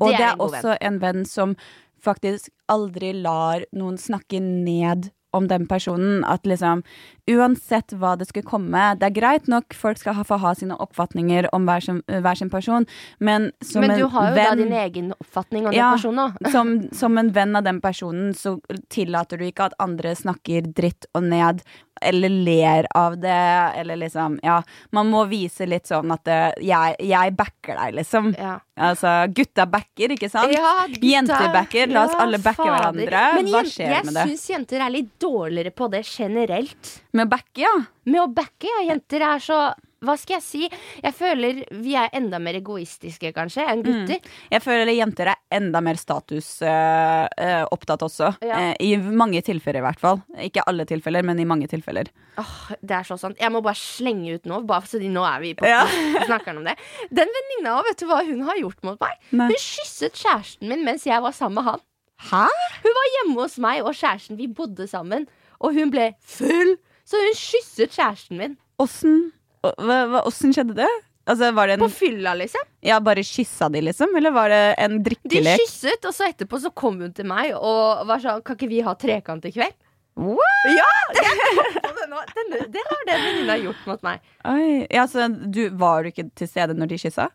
Og 0.00 0.08
det 0.10 0.20
er, 0.20 0.32
en 0.32 0.40
er 0.40 0.44
også 0.46 0.76
en 0.80 1.00
venn 1.02 1.24
som 1.28 1.56
faktisk 2.02 2.50
aldri 2.72 3.12
lar 3.14 3.64
noen 3.72 3.98
snakke 4.00 4.40
ned 4.42 5.10
om 5.32 5.46
den 5.48 5.66
personen. 5.66 6.24
At 6.28 6.44
liksom, 6.44 6.82
uansett 7.30 7.94
hva 7.96 8.14
det 8.18 8.26
skulle 8.28 8.48
komme 8.48 8.82
Det 9.00 9.06
er 9.08 9.14
greit 9.16 9.46
nok, 9.48 9.72
folk 9.76 10.00
skal 10.00 10.16
ha, 10.18 10.24
få 10.26 10.36
ha 10.42 10.52
sine 10.58 10.76
oppfatninger 10.82 11.48
om 11.56 11.64
hver 11.68 11.80
sin, 11.84 12.02
hver 12.06 12.36
sin 12.36 12.50
person, 12.52 12.86
men 13.18 13.50
som 13.64 13.80
Men 13.86 13.96
du 13.98 14.06
har 14.12 14.30
jo 14.30 14.36
da 14.36 14.54
din 14.58 14.74
egen 14.76 15.12
oppfatning 15.16 15.68
om 15.68 15.72
Ja. 15.72 15.90
den 15.90 15.98
personen 16.00 16.24
òg. 16.26 16.50
som, 16.54 16.74
som 16.92 17.18
en 17.18 17.32
venn 17.32 17.56
av 17.56 17.64
den 17.64 17.80
personen, 17.80 18.34
så 18.34 18.58
tillater 18.92 19.38
du 19.38 19.46
ikke 19.48 19.70
at 19.70 19.78
andre 19.80 20.12
snakker 20.18 20.68
dritt 20.74 21.06
og 21.14 21.24
ned, 21.30 21.62
eller 22.02 22.28
ler 22.28 22.86
av 22.98 23.16
det, 23.22 23.40
eller 23.78 23.96
liksom 23.96 24.40
Ja, 24.42 24.62
man 24.90 25.08
må 25.08 25.24
vise 25.30 25.66
litt 25.66 25.86
sånn 25.86 26.10
at 26.12 26.24
det, 26.26 26.40
jeg, 26.66 26.96
jeg 26.98 27.36
backer 27.38 27.78
deg, 27.78 27.94
liksom. 28.02 28.34
Ja. 28.36 28.58
Altså, 28.72 29.10
gutta 29.36 29.66
backer, 29.68 30.14
ikke 30.14 30.30
sant? 30.32 30.52
Ja, 30.54 30.86
gutta. 30.88 31.04
Jenter 31.04 31.50
backer, 31.52 31.90
la 31.92 32.06
oss 32.06 32.14
alle 32.16 32.38
backe 32.40 32.64
fader. 32.64 32.72
hverandre. 32.72 33.24
Men 33.36 33.50
Hva 33.52 33.60
skjer 33.68 33.98
med 34.06 34.14
det? 34.16 34.22
Jeg 34.24 34.38
syns 34.38 34.46
jenter 34.54 34.84
er 34.86 34.94
litt 34.94 35.10
dårligere 35.20 35.74
på 35.76 35.90
det 35.92 36.00
generelt. 36.08 36.92
Med 37.12 37.26
å 37.26 37.30
backe, 37.34 37.60
ja. 37.66 37.74
Med 38.08 38.20
å 38.22 38.28
backe, 38.32 38.70
ja. 38.70 38.80
Jenter 38.88 39.26
er 39.28 39.44
så 39.44 39.58
hva 40.02 40.16
skal 40.18 40.38
jeg 40.38 40.44
si? 40.44 40.68
Jeg 41.02 41.14
føler 41.14 41.60
vi 41.82 41.94
er 41.98 42.10
enda 42.18 42.38
mer 42.42 42.56
egoistiske, 42.58 43.30
kanskje, 43.36 43.64
enn 43.70 43.82
gutter. 43.86 44.18
Jeg 44.52 44.62
føler 44.64 44.92
jenter 44.96 45.30
er 45.32 45.40
enda 45.58 45.80
mer 45.84 45.98
statusopptatt 46.00 48.04
også. 48.06 48.32
Ja. 48.44 48.60
Eh, 48.72 48.76
I 48.82 48.96
mange 48.98 49.42
tilfeller, 49.46 49.80
i 49.82 49.86
hvert 49.86 50.02
fall. 50.02 50.20
Ikke 50.42 50.64
alle 50.68 50.86
tilfeller, 50.88 51.24
men 51.26 51.40
i 51.42 51.46
mange 51.48 51.68
tilfeller. 51.70 52.10
Åh, 52.40 52.54
det 52.80 52.96
er 52.98 53.06
så 53.08 53.18
sant. 53.20 53.38
Jeg 53.40 53.52
må 53.54 53.62
bare 53.64 53.78
slenge 53.78 54.36
ut 54.38 54.48
nå, 54.48 54.62
bare 54.68 54.86
fordi 54.88 55.10
nå 55.12 55.22
er 55.28 55.42
vi 55.44 55.54
på 55.58 55.68
Ja. 55.68 55.82
snakker 56.28 56.56
om 56.58 56.66
det. 56.66 56.76
Den 57.10 57.30
venninna, 57.38 57.78
vet 57.86 58.00
du 58.02 58.06
hva 58.10 58.22
hun 58.26 58.44
har 58.48 58.60
gjort 58.60 58.82
mot 58.86 59.00
meg? 59.02 59.18
Nei. 59.32 59.48
Hun 59.52 59.60
kysset 59.62 60.18
kjæresten 60.18 60.70
min 60.70 60.84
mens 60.86 61.06
jeg 61.08 61.22
var 61.24 61.34
sammen 61.36 61.60
med 61.60 61.68
han. 61.70 61.84
Hæ? 62.22 62.44
Hun 62.84 62.94
var 62.98 63.08
hjemme 63.16 63.38
hos 63.42 63.56
meg 63.62 63.82
og 63.82 63.96
kjæresten, 63.98 64.38
vi 64.38 64.46
bodde 64.46 64.86
sammen, 64.90 65.24
og 65.62 65.74
hun 65.76 65.90
ble 65.94 66.12
full. 66.22 66.76
Så 67.08 67.18
hun 67.18 67.34
kysset 67.38 67.90
kjæresten 67.96 68.38
min. 68.38 68.54
Åssen 68.82 69.30
åssen 69.62 70.54
skjedde 70.54 70.76
det? 70.82 70.90
Altså, 71.24 71.52
var 71.54 71.70
det 71.70 71.78
På 71.78 71.88
fylla, 71.88 72.34
liksom. 72.34 72.64
Ja, 72.82 72.96
bare 73.00 73.22
kyssa 73.22 73.68
de, 73.70 73.80
liksom? 73.80 74.16
Eller 74.18 74.34
var 74.34 74.50
det 74.50 74.74
en 74.82 74.98
drikkelek? 75.04 75.58
De 75.58 75.66
kysset, 75.66 76.04
og 76.08 76.14
så 76.16 76.26
etterpå 76.26 76.58
så 76.58 76.72
kom 76.74 76.98
hun 77.00 77.12
til 77.14 77.28
meg 77.30 77.54
og 77.54 78.02
var 78.08 78.22
sånn 78.24 78.42
Kan 78.42 78.58
ikke 78.58 78.70
vi 78.72 78.80
ha 78.82 78.96
trekant 78.98 79.46
i 79.46 79.54
kveld? 79.54 79.76
What? 80.18 80.66
Ja! 80.76 80.90
Det 81.14 81.22
det. 81.22 82.34
Denne, 82.36 82.66
det 82.68 82.82
har 82.84 83.06
den 83.08 83.22
venninna 83.24 83.56
gjort 83.56 83.86
mot 83.88 84.02
meg. 84.04 84.20
Oi. 84.44 84.84
Ja, 84.92 85.06
så 85.08 85.30
du, 85.30 85.62
var 85.80 86.02
du 86.02 86.10
ikke 86.10 86.26
til 86.36 86.50
stede 86.50 86.76
når 86.76 86.90
de 86.90 86.98
kyssa? 87.00 87.30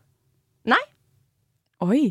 Nei. 0.68 0.80
Oi. 1.82 2.02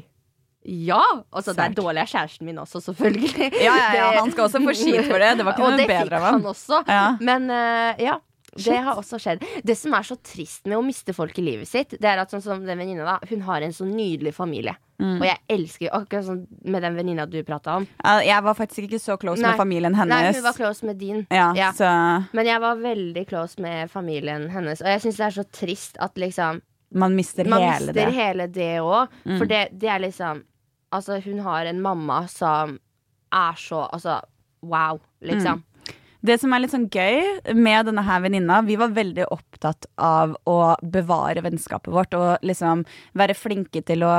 Ja! 0.67 1.03
Altså, 1.31 1.53
det 1.55 1.63
er 1.63 1.75
dårlig 1.77 2.03
av 2.03 2.11
kjæresten 2.11 2.49
min 2.49 2.59
også, 2.59 2.81
selvfølgelig. 2.89 3.51
Ja, 3.63 3.71
ja, 3.71 3.91
ja, 3.95 4.07
han 4.19 4.33
skal 4.33 4.49
også 4.49 4.59
få 4.65 4.75
skit 4.75 5.07
for 5.07 5.23
det. 5.23 5.37
Det 5.39 5.45
var 5.47 5.55
ikke 5.55 5.63
og 5.63 5.71
noe 5.71 5.79
det 5.79 5.87
bedre 5.87 6.03
fikk 6.03 6.17
av 6.17 6.25
han. 6.27 6.41
han 6.41 6.51
også. 6.51 6.81
Ja. 6.89 7.05
Men 7.23 7.47
uh, 7.53 8.03
ja. 8.03 8.17
Det 8.57 8.77
har 8.83 8.95
også 8.99 9.19
skjedd. 9.21 9.43
Det 9.63 9.75
som 9.77 9.93
er 9.93 10.03
så 10.07 10.15
trist 10.23 10.65
med 10.65 10.77
å 10.77 10.83
miste 10.85 11.13
folk 11.13 11.37
i 11.39 11.45
livet 11.45 11.67
sitt, 11.67 11.89
Det 11.99 12.05
er 12.05 12.17
at 12.21 12.31
sånn 12.31 12.41
som 12.41 12.65
den 12.65 12.77
venninna 12.77 13.05
da 13.05 13.19
Hun 13.29 13.41
har 13.41 13.61
en 13.61 13.71
så 13.73 13.85
nydelig 13.85 14.33
familie. 14.33 14.75
Mm. 14.99 15.19
Og 15.21 15.25
jeg 15.27 15.37
elsker 15.53 15.89
Akkurat 15.93 16.25
sånn 16.25 16.47
med 16.65 16.81
den 16.81 16.95
venninna 16.97 17.25
du 17.29 17.43
prata 17.43 17.75
om. 17.77 17.87
Jeg 18.25 18.43
var 18.43 18.55
faktisk 18.57 18.87
ikke 18.89 18.99
så 18.99 19.17
close 19.21 19.41
Nei. 19.41 19.51
med 19.51 19.57
familien 19.61 19.93
hennes. 19.95 20.09
Nei, 20.09 20.33
hun 20.33 20.43
var 20.43 20.53
close 20.57 20.85
med 20.85 20.97
din. 20.97 21.25
ja, 21.29 21.53
Ja. 21.55 21.71
Så 21.71 21.85
Men 22.33 22.45
jeg 22.45 22.59
var 22.61 22.75
veldig 22.75 23.27
close 23.27 23.59
med 23.61 23.91
familien 23.91 24.49
hennes. 24.49 24.81
Og 24.81 24.87
jeg 24.87 25.01
syns 25.01 25.17
det 25.17 25.25
er 25.25 25.37
så 25.43 25.45
trist 25.51 25.97
at 25.99 26.15
liksom 26.15 26.61
man 26.93 27.15
mister 27.15 27.43
Man 27.45 27.61
hele 27.61 27.79
mister 27.79 27.93
det. 27.93 28.11
hele 28.13 28.47
det 28.47 28.79
òg. 28.79 29.07
Mm. 29.25 29.37
For 29.37 29.45
det, 29.45 29.67
det 29.77 29.89
er 29.89 29.99
liksom 29.99 30.43
Altså, 30.93 31.19
hun 31.19 31.39
har 31.39 31.65
en 31.65 31.81
mamma 31.81 32.27
som 32.27 32.79
er 33.33 33.53
så 33.59 33.89
Altså, 33.91 34.21
wow, 34.63 34.99
liksom. 35.21 35.63
Det 36.27 36.35
som 36.41 36.51
er 36.55 36.63
litt 36.63 36.73
sånn 36.73 36.89
gøy 36.91 37.53
med 37.55 37.87
denne 37.87 38.03
her 38.07 38.23
venninna, 38.25 38.59
vi 38.67 38.75
var 38.79 38.91
veldig 38.95 39.29
opptatt 39.33 39.87
av 40.01 40.33
å 40.49 40.57
bevare 40.83 41.43
vennskapet 41.45 41.93
vårt 41.93 42.17
og 42.17 42.43
liksom 42.45 42.83
være 43.17 43.35
flinke 43.37 43.83
til 43.87 44.03
å 44.07 44.15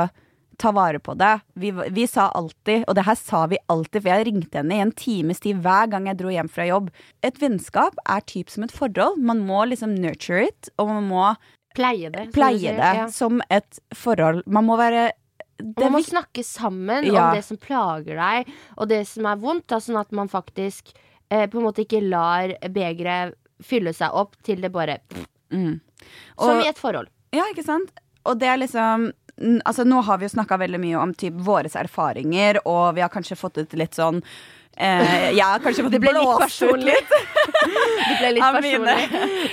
ta 0.59 0.73
vare 0.75 0.99
på 0.99 1.13
det. 1.15 1.35
Vi, 1.55 1.69
vi 1.95 2.03
sa 2.09 2.25
alltid, 2.35 2.81
og 2.89 2.95
det 2.97 3.05
her 3.07 3.15
sa 3.15 3.45
vi 3.47 3.59
alltid, 3.71 4.01
for 4.01 4.09
jeg 4.11 4.25
ringte 4.27 4.59
henne 4.59 4.75
i 4.75 4.81
en 4.83 4.91
times 4.91 5.39
tid 5.45 5.61
hver 5.63 5.87
gang 5.93 6.09
jeg 6.09 6.19
dro 6.19 6.33
hjem 6.33 6.49
fra 6.51 6.65
jobb. 6.67 6.89
Et 7.23 7.37
vennskap 7.39 7.95
er 8.11 8.25
typ 8.27 8.51
som 8.51 8.65
et 8.65 8.73
forhold. 8.75 9.21
Man 9.23 9.45
må 9.47 9.61
liksom 9.71 9.93
nurture 10.01 10.49
it, 10.49 10.71
og 10.77 10.91
man 10.91 11.07
må 11.07 11.29
Pleie 11.77 12.09
det. 12.11 12.25
pleie 12.35 12.73
det 12.75 12.91
Ja. 12.97 13.07
som 13.13 13.39
et 13.53 13.79
forhold. 13.95 14.43
Man 14.47 14.65
må 14.67 14.75
være 14.81 15.11
man 15.77 15.91
må 15.91 15.99
snakke 16.03 16.43
sammen 16.43 17.03
Ja. 17.07 17.29
om 17.29 17.35
det 17.35 17.43
som 17.45 17.57
plager 17.59 18.15
deg, 18.19 18.47
og 18.77 18.87
det 18.89 19.05
som 19.07 19.25
er 19.27 19.35
vondt, 19.39 19.67
da, 19.67 19.77
sånn 19.83 19.99
at 19.99 20.11
man 20.11 20.27
faktisk 20.31 20.91
eh, 21.29 21.45
på 21.49 21.59
en 21.59 21.67
måte 21.69 21.85
ikke 21.85 22.03
lar 22.05 22.55
begeret 22.73 23.37
fylle 23.63 23.93
seg 23.95 24.15
opp 24.15 24.37
til 24.45 24.61
det 24.63 24.71
bare 24.73 24.99
mm. 25.51 25.79
Som 26.39 26.61
i 26.63 26.69
et 26.69 26.79
forhold. 26.79 27.09
Ja, 27.35 27.49
ikke 27.51 27.65
sant? 27.65 27.91
Og 28.27 28.39
det 28.39 28.51
er 28.51 28.61
liksom 28.61 29.11
Altså, 29.39 29.85
nå 29.87 30.01
har 30.03 30.17
vi 30.19 30.27
jo 30.27 30.33
snakka 30.33 30.57
veldig 30.59 30.79
mye 30.83 30.99
om 30.99 31.13
typ 31.15 31.37
våre 31.47 31.69
erfaringer, 31.79 32.57
og 32.67 32.97
vi 32.97 33.03
har 33.05 33.11
kanskje 33.13 33.37
fått 33.39 33.61
ut 33.61 33.75
litt 33.79 33.95
sånn 33.95 34.17
eh, 34.75 35.29
Jeg 35.31 35.45
har 35.45 35.61
kanskje 35.63 35.85
fått 35.85 35.95
Det 35.95 36.01
ble 36.03 36.11
litt 36.17 36.25
blåst 36.25 36.41
ut 36.41 36.43
personlig. 36.43 36.97
Det 38.09 38.17
ble 38.19 38.33
litt 38.35 38.43
av 38.43 38.57
mine. 38.63 38.97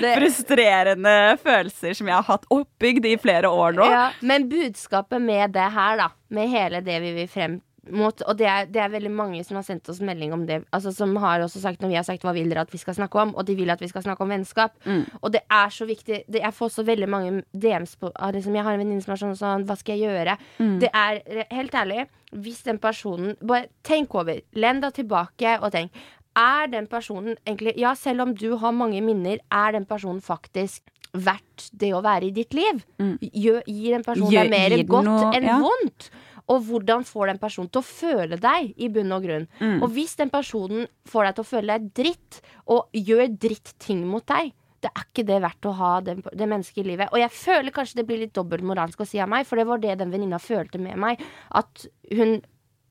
Det, 0.00 0.10
frustrerende 0.18 1.14
følelser 1.38 1.94
som 1.98 2.10
jeg 2.10 2.18
har 2.18 2.26
hatt 2.26 2.50
oppbygd 2.50 3.06
i 3.06 3.14
flere 3.22 3.50
år 3.50 3.78
nå. 3.78 3.86
ja, 3.92 4.08
men 4.26 4.48
budskapet 4.50 5.22
med 5.22 5.54
det 5.54 5.70
her, 5.78 6.02
da, 6.02 6.10
med 6.34 6.50
hele 6.50 6.82
det 6.86 6.98
vi 7.06 7.14
vil 7.20 7.30
frem 7.30 7.60
mot, 7.90 8.22
og 8.26 8.38
det 8.38 8.46
er, 8.50 8.66
det 8.70 8.80
er 8.82 8.92
veldig 8.92 9.12
mange 9.14 9.42
som 9.46 9.58
har 9.58 9.64
sendt 9.66 9.88
oss 9.92 10.00
melding 10.04 10.32
om 10.34 10.44
det, 10.48 10.62
altså 10.74 10.92
som 10.94 11.14
har 11.22 11.44
også 11.44 11.60
sagt 11.62 11.82
når 11.82 11.92
vi 11.92 11.98
har 11.98 12.06
sagt 12.06 12.24
hva 12.26 12.34
vil 12.36 12.50
dere 12.50 12.64
at 12.66 12.72
vi 12.74 12.80
skal 12.82 12.96
snakke 12.98 13.20
om, 13.22 13.34
og 13.36 13.46
de 13.46 13.56
vil 13.58 13.70
at 13.70 13.82
vi 13.82 13.90
skal 13.90 14.04
snakke 14.06 14.24
om 14.24 14.32
vennskap. 14.32 14.74
Mm. 14.84 15.04
Og 15.20 15.32
det 15.34 15.42
er 15.52 15.72
så 15.74 15.86
viktig. 15.88 16.22
Det, 16.26 16.42
jeg 16.42 16.56
får 16.56 16.72
så 16.74 16.84
veldig 16.86 17.08
mange 17.12 17.42
DMs 17.52 17.96
på 18.00 18.10
liksom, 18.10 18.54
Jeg 18.56 18.64
har 18.66 18.76
en 18.76 18.82
venninne 18.82 19.04
som 19.04 19.14
er 19.14 19.22
sånn 19.22 19.38
sånn, 19.38 19.66
hva 19.68 19.76
skal 19.78 19.96
jeg 19.96 20.10
gjøre? 20.10 20.36
Mm. 20.58 20.76
Det 20.82 20.90
er 20.92 21.46
helt 21.54 21.74
ærlig, 21.74 22.06
hvis 22.32 22.62
den 22.66 22.78
personen 22.82 23.36
Bare 23.40 23.70
tenk 23.86 24.14
over. 24.18 24.40
Len 24.58 24.82
deg 24.82 24.96
tilbake 24.98 25.58
og 25.60 25.72
tenk. 25.74 25.94
Er 26.36 26.68
den 26.72 26.86
personen 26.90 27.38
egentlig 27.46 27.76
Ja, 27.80 27.94
selv 27.94 28.26
om 28.26 28.34
du 28.36 28.56
har 28.60 28.74
mange 28.76 29.00
minner, 29.04 29.40
er 29.50 29.72
den 29.72 29.86
personen 29.88 30.20
faktisk 30.20 30.82
verdt 31.16 31.70
det 31.72 31.92
å 31.96 32.02
være 32.04 32.28
i 32.28 32.34
ditt 32.34 32.54
liv? 32.56 32.82
Mm. 33.00 33.16
Gjør, 33.22 33.62
gir 33.66 33.96
en 33.96 34.04
person 34.04 34.30
deg 34.30 34.50
mer 34.52 34.76
godt 34.84 35.08
noe- 35.08 35.30
enn 35.36 35.48
ja. 35.48 35.58
vondt? 35.62 36.10
Og 36.52 36.62
hvordan 36.68 37.02
får 37.06 37.32
den 37.32 37.40
personen 37.42 37.70
til 37.72 37.82
å 37.82 37.86
føle 37.86 38.38
deg, 38.40 38.70
i 38.78 38.90
bunn 38.92 39.14
og 39.16 39.24
grunn? 39.26 39.48
Mm. 39.58 39.80
Og 39.82 39.90
hvis 39.96 40.14
den 40.20 40.30
personen 40.30 40.86
får 41.08 41.28
deg 41.28 41.36
til 41.36 41.46
å 41.46 41.50
føle 41.50 41.78
deg 41.78 41.90
dritt, 42.02 42.40
og 42.70 42.94
gjør 42.94 43.26
dritt-ting 43.42 44.04
mot 44.06 44.26
deg, 44.30 44.52
det 44.84 44.90
er 44.92 45.06
ikke 45.08 45.24
det 45.26 45.38
verdt 45.42 45.66
å 45.66 45.76
ha 45.78 45.92
det, 46.04 46.18
det 46.36 46.46
mennesket 46.46 46.84
i 46.84 46.88
livet. 46.90 47.10
Og 47.10 47.18
jeg 47.18 47.34
føler 47.34 47.74
kanskje 47.74 48.00
det 48.00 48.06
blir 48.08 48.20
litt 48.22 48.34
dobbeltmoralsk 48.36 49.02
å 49.02 49.08
si 49.08 49.20
av 49.22 49.30
meg, 49.32 49.46
for 49.48 49.58
det 49.58 49.66
var 49.66 49.82
det 49.82 49.96
den 49.98 50.12
venninna 50.12 50.38
følte 50.42 50.78
med 50.82 51.00
meg. 51.02 51.22
At 51.58 51.86
hun 52.14 52.38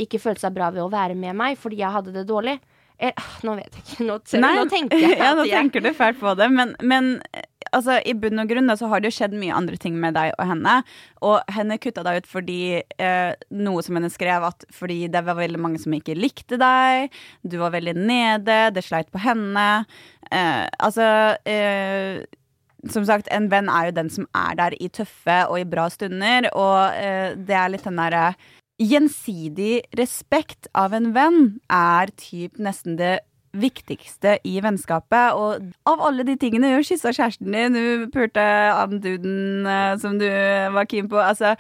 ikke 0.01 0.20
følte 0.20 0.43
seg 0.43 0.56
bra 0.58 0.72
ved 0.76 0.84
å 0.84 0.91
være 0.91 1.16
med 1.16 1.38
meg 1.39 1.60
fordi 1.60 1.80
jeg 1.80 1.93
hadde 1.93 2.16
det 2.16 2.26
dårlig. 2.28 2.58
Eh, 2.98 3.26
nå 3.43 3.56
vet 3.58 3.74
jeg 3.76 3.84
ikke. 3.84 4.06
Nå, 4.08 4.20
Nei, 4.39 4.54
nå 4.60 4.70
tenker 4.72 5.02
jeg 5.04 5.18
ja, 5.20 5.34
nå 5.36 5.43
jeg 5.48 5.58
tenker 5.58 5.84
du 5.84 5.91
fælt 5.98 6.22
på 6.22 6.32
det, 6.39 6.48
men, 6.54 6.72
men 6.80 7.10
altså, 7.76 7.98
i 8.08 8.16
bunn 8.18 8.39
og 8.41 8.50
grunn 8.50 8.70
da, 8.72 8.78
så 8.80 8.89
har 8.91 9.04
det 9.04 9.12
jo 9.12 9.18
skjedd 9.18 9.36
mye 9.39 9.56
andre 9.56 9.80
ting 9.82 9.98
med 10.02 10.16
deg 10.18 10.32
og 10.38 10.48
henne. 10.50 10.78
Og 11.26 11.56
henne 11.56 11.80
kutta 11.82 12.06
deg 12.08 12.24
ut 12.24 12.30
fordi 12.32 12.62
eh, 12.80 13.34
noe 13.56 13.84
som 13.86 14.00
henne 14.00 14.12
skrev, 14.14 14.48
at 14.48 14.68
fordi 14.76 15.06
det 15.12 15.26
var 15.28 15.39
veldig 15.39 15.62
mange 15.62 15.82
som 15.84 15.96
ikke 15.96 16.18
likte 16.18 16.60
deg, 16.62 17.12
du 17.43 17.60
var 17.62 17.76
veldig 17.76 17.98
nede, 18.00 18.60
det 18.76 18.86
sleit 18.86 19.12
på 19.14 19.22
henne. 19.26 19.68
Eh, 20.32 20.66
altså 20.80 21.08
eh, 21.50 22.24
som 22.91 23.06
sagt, 23.08 23.30
en 23.34 23.50
venn 23.50 23.70
er 23.72 23.89
jo 23.89 23.98
den 23.98 24.12
som 24.14 24.28
er 24.38 24.58
der 24.60 24.76
i 24.78 24.89
tøffe 24.93 25.39
og 25.50 25.58
i 25.60 25.68
bra 25.68 25.88
stunder, 25.91 26.50
og 26.54 26.96
eh, 27.00 27.34
det 27.36 27.58
er 27.58 27.74
litt 27.74 27.88
den 27.88 28.00
derre 28.00 28.28
Gjensidig 28.82 29.86
respekt 29.95 30.67
av 30.76 30.91
en 30.97 31.13
venn 31.15 31.39
er 31.71 32.11
typ 32.19 32.59
nesten 32.59 32.97
det 32.99 33.21
viktigste 33.55 34.34
i 34.43 34.57
vennskapet. 34.63 35.38
Og 35.39 35.69
av 35.88 36.03
alle 36.03 36.26
de 36.28 36.36
tingene 36.39 36.73
Du 36.73 36.84
kyssa 36.84 37.13
kjæresten 37.15 37.55
din, 37.55 37.78
du 37.78 38.11
pulte 38.11 38.43
an 38.43 38.99
duden 38.99 39.63
eh, 39.63 39.95
som 40.01 40.19
du 40.19 40.28
var 40.76 40.89
keen 40.91 41.07
på. 41.07 41.21
Altså, 41.23 41.55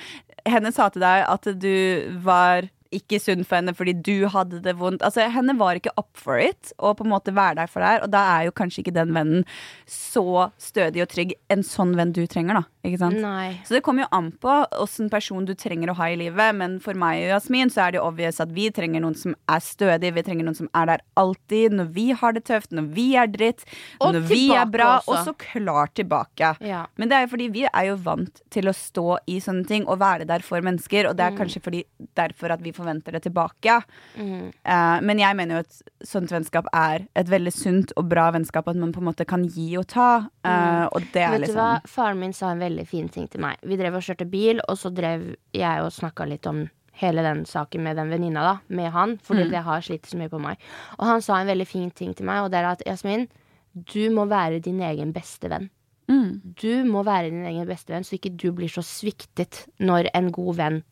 henne 0.45 0.73
sa 0.75 0.89
til 0.91 1.05
deg 1.05 1.23
at 1.29 1.47
du 1.61 2.19
var 2.25 2.67
ikke 2.97 3.19
sunn 3.21 3.43
for 3.45 3.59
henne 3.59 3.73
fordi 3.75 3.93
du 4.05 4.27
hadde 4.31 4.61
det 4.65 4.75
vondt. 4.79 5.03
Altså, 5.05 5.25
henne 5.31 5.55
var 5.59 5.77
ikke 5.79 5.93
up 5.99 6.09
for 6.19 6.39
it 6.41 6.71
å 6.79 6.93
på 6.97 7.05
en 7.05 7.11
måte 7.13 7.33
være 7.35 7.59
der 7.61 7.71
for 7.71 7.83
deg, 7.85 8.03
og 8.05 8.11
da 8.13 8.23
er 8.37 8.47
jo 8.47 8.55
kanskje 8.55 8.83
ikke 8.83 8.95
den 8.95 9.13
vennen 9.15 9.45
så 9.89 10.49
stødig 10.61 11.03
og 11.05 11.11
trygg. 11.11 11.33
En 11.53 11.63
sånn 11.65 11.93
venn 11.97 12.13
du 12.15 12.23
trenger, 12.29 12.61
da. 12.61 12.63
Ikke 12.85 12.99
sant? 13.01 13.17
Nei. 13.21 13.57
Så 13.65 13.73
det 13.77 13.81
kommer 13.85 14.05
jo 14.05 14.09
an 14.13 14.27
på 14.41 14.55
åssen 14.81 15.09
person 15.09 15.45
du 15.47 15.53
trenger 15.57 15.89
å 15.91 15.95
ha 15.97 16.09
i 16.13 16.17
livet. 16.19 16.53
Men 16.57 16.77
for 16.83 16.97
meg 16.97 17.23
og 17.25 17.31
Jasmin 17.35 17.71
så 17.73 17.85
er 17.87 17.95
det 17.95 17.99
jo 17.99 18.05
obvious 18.07 18.39
at 18.43 18.51
vi 18.53 18.67
trenger 18.73 19.01
noen 19.01 19.17
som 19.17 19.33
er 19.49 19.63
stødig. 19.65 20.11
Vi 20.17 20.23
trenger 20.27 20.45
noen 20.47 20.57
som 20.59 20.69
er 20.77 20.91
der 20.91 21.03
alltid 21.17 21.73
når 21.79 21.89
vi 21.95 22.07
har 22.17 22.35
det 22.37 22.43
tøft, 22.45 22.73
når 22.75 22.89
vi 22.93 23.07
er 23.17 23.31
dritt, 23.33 23.65
Og 23.99 24.13
når 24.13 24.27
vi 24.29 24.41
er 24.53 24.69
bra. 24.69 24.91
også. 25.01 25.15
Og 25.15 25.29
så 25.31 25.33
klart 25.47 25.95
tilbake. 25.97 26.53
Ja. 26.65 26.85
Men 27.01 27.09
det 27.09 27.17
er 27.17 27.25
jo 27.25 27.33
fordi 27.33 27.49
vi 27.55 27.65
er 27.65 27.89
jo 27.89 27.97
vant 28.05 28.41
til 28.53 28.69
å 28.69 28.75
stå 28.75 29.07
i 29.33 29.39
sånne 29.41 29.65
ting 29.69 29.87
og 29.89 29.99
være 30.03 30.27
der 30.29 30.45
for 30.45 30.61
mennesker. 30.61 31.09
Og 31.09 31.17
det 31.17 31.25
er 31.25 31.37
kanskje 31.39 31.63
fordi 31.65 31.83
derfor 32.17 32.53
at 32.53 32.61
vi 32.61 32.71
forventer 32.85 33.17
det 33.17 33.23
tilbake. 33.25 33.81
Mm. 34.15 34.53
Uh, 34.63 35.01
men 35.01 35.19
jeg 35.19 35.35
mener 35.35 35.57
jo 35.57 35.65
at 35.65 35.81
sånt 36.05 36.29
vennskap 36.31 36.69
er 36.71 37.07
et 37.17 37.27
veldig 37.33 37.51
sunt 37.53 37.91
og 37.97 38.07
bra 38.13 38.29
vennskap. 38.31 38.69
At 38.69 38.77
man 38.77 38.93
på 38.93 39.01
en 39.01 39.09
måte 39.09 39.25
kan 39.27 39.43
gi 39.49 39.75
og 39.81 39.87
ta. 39.91 40.29
eh, 40.45 40.85
og 40.93 41.01
det 41.11 41.21
er 41.25 41.31
Vet 41.35 41.41
du 41.41 41.45
liksom 41.47 41.59
hva? 41.59 41.81
Faren 41.89 42.19
min 42.21 42.33
sa 42.33 42.51
en 42.53 42.59
veldig 42.61 42.87
fin 42.87 43.09
ting 43.09 43.27
til 43.27 43.41
meg. 43.41 43.57
Vi 43.65 43.75
drev 43.75 43.95
og 43.97 44.05
kjørte 44.05 44.29
bil, 44.29 44.61
og 44.69 44.77
så 44.77 44.93
drev 44.93 45.33
jeg 45.53 45.81
og 45.83 45.91
snakka 45.91 46.27
litt 46.29 46.45
om 46.47 46.67
hele 46.95 47.21
den 47.25 47.43
saken 47.45 47.83
med 47.83 47.97
den 47.99 48.07
venninna, 48.13 48.41
da. 48.45 48.55
Med 48.69 48.91
han. 48.93 49.17
Fordi 49.17 49.43
Mm. 49.45 49.49
det 49.51 49.63
har 49.65 49.81
slitt 49.81 50.05
så 50.07 50.15
mye 50.17 50.29
på 50.31 50.39
meg. 50.39 50.57
Og 50.99 51.05
han 51.09 51.21
sa 51.21 51.41
en 51.41 51.47
veldig 51.47 51.67
fin 51.67 51.89
ting 51.91 52.13
til 52.15 52.25
meg, 52.25 52.43
og 52.45 52.51
det 52.51 52.59
er 52.61 52.69
at 52.71 52.83
Jasmin, 52.85 53.27
du 53.75 54.09
må 54.15 54.23
være 54.29 54.61
din 54.63 54.79
egen 54.79 55.11
beste 55.11 55.49
venn. 55.51 55.69
mm, 56.07 56.53
Du 56.61 56.83
må 56.85 57.03
være 57.03 57.31
din 57.31 57.43
egen 57.45 57.65
beste 57.67 57.89
venn, 57.91 58.03
så 58.05 58.15
ikke 58.15 58.31
du 58.37 58.51
blir 58.53 58.69
så 58.69 58.83
sviktet 58.85 59.65
når 59.81 60.07
en 60.13 60.31
god 60.31 60.55
venn 60.55 60.83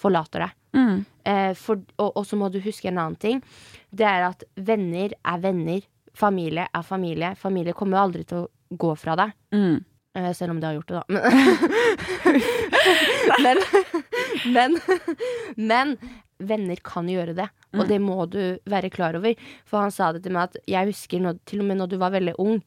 forlater 0.00 0.40
deg. 0.44 0.50
Mm, 0.76 1.04
Eh, 1.30 1.52
for, 1.58 1.80
og, 2.00 2.14
og 2.16 2.26
så 2.26 2.38
må 2.38 2.48
du 2.52 2.60
huske 2.64 2.88
en 2.90 3.00
annen 3.00 3.18
ting. 3.20 3.42
Det 3.90 4.06
er 4.08 4.26
at 4.30 4.44
venner 4.56 5.14
er 5.18 5.42
venner. 5.42 5.84
Familie 6.16 6.66
er 6.74 6.86
familie. 6.86 7.34
Familie 7.38 7.76
kommer 7.76 7.98
jo 7.98 8.04
aldri 8.06 8.24
til 8.28 8.44
å 8.44 8.50
gå 8.80 8.94
fra 8.98 9.16
deg. 9.20 9.38
mm. 9.56 9.78
Eh, 10.18 10.32
selv 10.34 10.50
om 10.50 10.58
det 10.58 10.66
har 10.66 10.74
gjort 10.74 10.88
det, 10.90 10.96
da. 10.98 11.04
Men, 13.44 13.60
men, 14.56 14.74
men, 15.54 15.92
venner 16.42 16.80
kan 16.82 17.06
gjøre 17.06 17.36
det, 17.38 17.46
og 17.76 17.84
det 17.86 18.00
må 18.02 18.16
du 18.26 18.40
være 18.66 18.90
klar 18.90 19.14
over. 19.20 19.38
For 19.70 19.84
han 19.84 19.94
sa 19.94 20.08
det 20.10 20.24
til 20.24 20.34
meg 20.34 20.48
at 20.48 20.58
jeg 20.66 20.90
husker 20.90 21.22
når, 21.22 21.38
til 21.46 21.62
og 21.62 21.68
med 21.68 21.78
når 21.78 21.92
du 21.92 21.96
var 22.02 22.10
veldig 22.16 22.34
ung, 22.42 22.58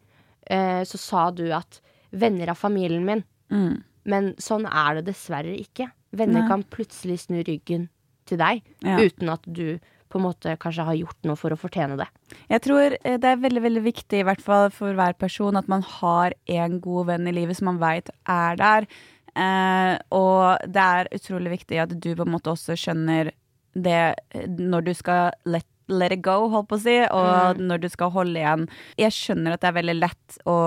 eh, 0.47 0.85
så 0.87 1.01
sa 1.01 1.25
du 1.35 1.49
at 1.51 1.81
venner 2.15 2.53
av 2.53 2.61
familien 2.63 3.03
min. 3.09 3.25
Mm. 3.51 3.83
Men 4.07 4.31
sånn 4.39 4.63
er 4.63 5.01
det 5.01 5.09
dessverre 5.11 5.51
ikke. 5.59 5.89
Venner 6.15 6.45
Nei. 6.45 6.47
kan 6.47 6.63
plutselig 6.71 7.25
snu 7.25 7.41
ryggen 7.43 7.89
til 8.25 8.37
deg 8.41 8.61
Ja. 8.83 8.97
uten 8.99 9.29
at 9.33 9.41
du 9.47 9.79
på 10.13 10.19
en 10.19 10.25
måte 10.27 10.51
kanskje 10.61 10.83
har 10.85 10.93
gjort 10.93 11.23
noe 11.25 11.35
for 11.35 11.49
å 11.49 11.57
fortjene 11.57 11.95
det. 11.97 12.05
Jeg 12.51 12.61
tror 12.61 12.97
eh, 13.03 13.17
det 13.17 13.25
er 13.31 13.39
veldig 13.41 13.63
veldig 13.63 13.81
viktig, 13.83 14.19
i 14.21 14.27
hvert 14.27 14.41
fall 14.45 14.69
for 14.69 14.93
hver 14.93 15.15
person, 15.17 15.57
at 15.57 15.67
man 15.67 15.81
har 15.81 16.33
en 16.47 16.79
god 16.79 17.07
venn 17.07 17.27
i 17.27 17.33
livet 17.33 17.57
som 17.57 17.65
man 17.71 17.79
veit 17.81 18.11
er 18.29 18.55
der. 18.61 18.85
Eh, 19.35 19.97
og 20.13 20.59
det 20.69 20.83
er 20.83 21.09
utrolig 21.17 21.55
viktig 21.57 21.79
at 21.81 21.95
du 21.99 22.11
på 22.15 22.27
en 22.27 22.35
måte 22.35 22.51
også 22.53 22.75
skjønner 22.77 23.31
det 23.73 24.15
eh, 24.37 24.45
når 24.47 24.85
du 24.85 24.93
skal 24.93 25.31
let, 25.49 25.65
let 25.91 26.13
it 26.15 26.21
go, 26.23 26.47
holdt 26.51 26.69
på 26.71 26.77
å 26.77 26.83
si, 26.83 26.95
og 27.11 27.59
når 27.59 27.83
du 27.83 27.89
skal 27.91 28.11
holde 28.13 28.39
igjen. 28.39 28.65
Jeg 28.99 29.15
skjønner 29.15 29.55
at 29.55 29.63
det 29.63 29.69
er 29.71 29.77
veldig 29.79 29.95
lett 29.99 30.37
å 30.49 30.57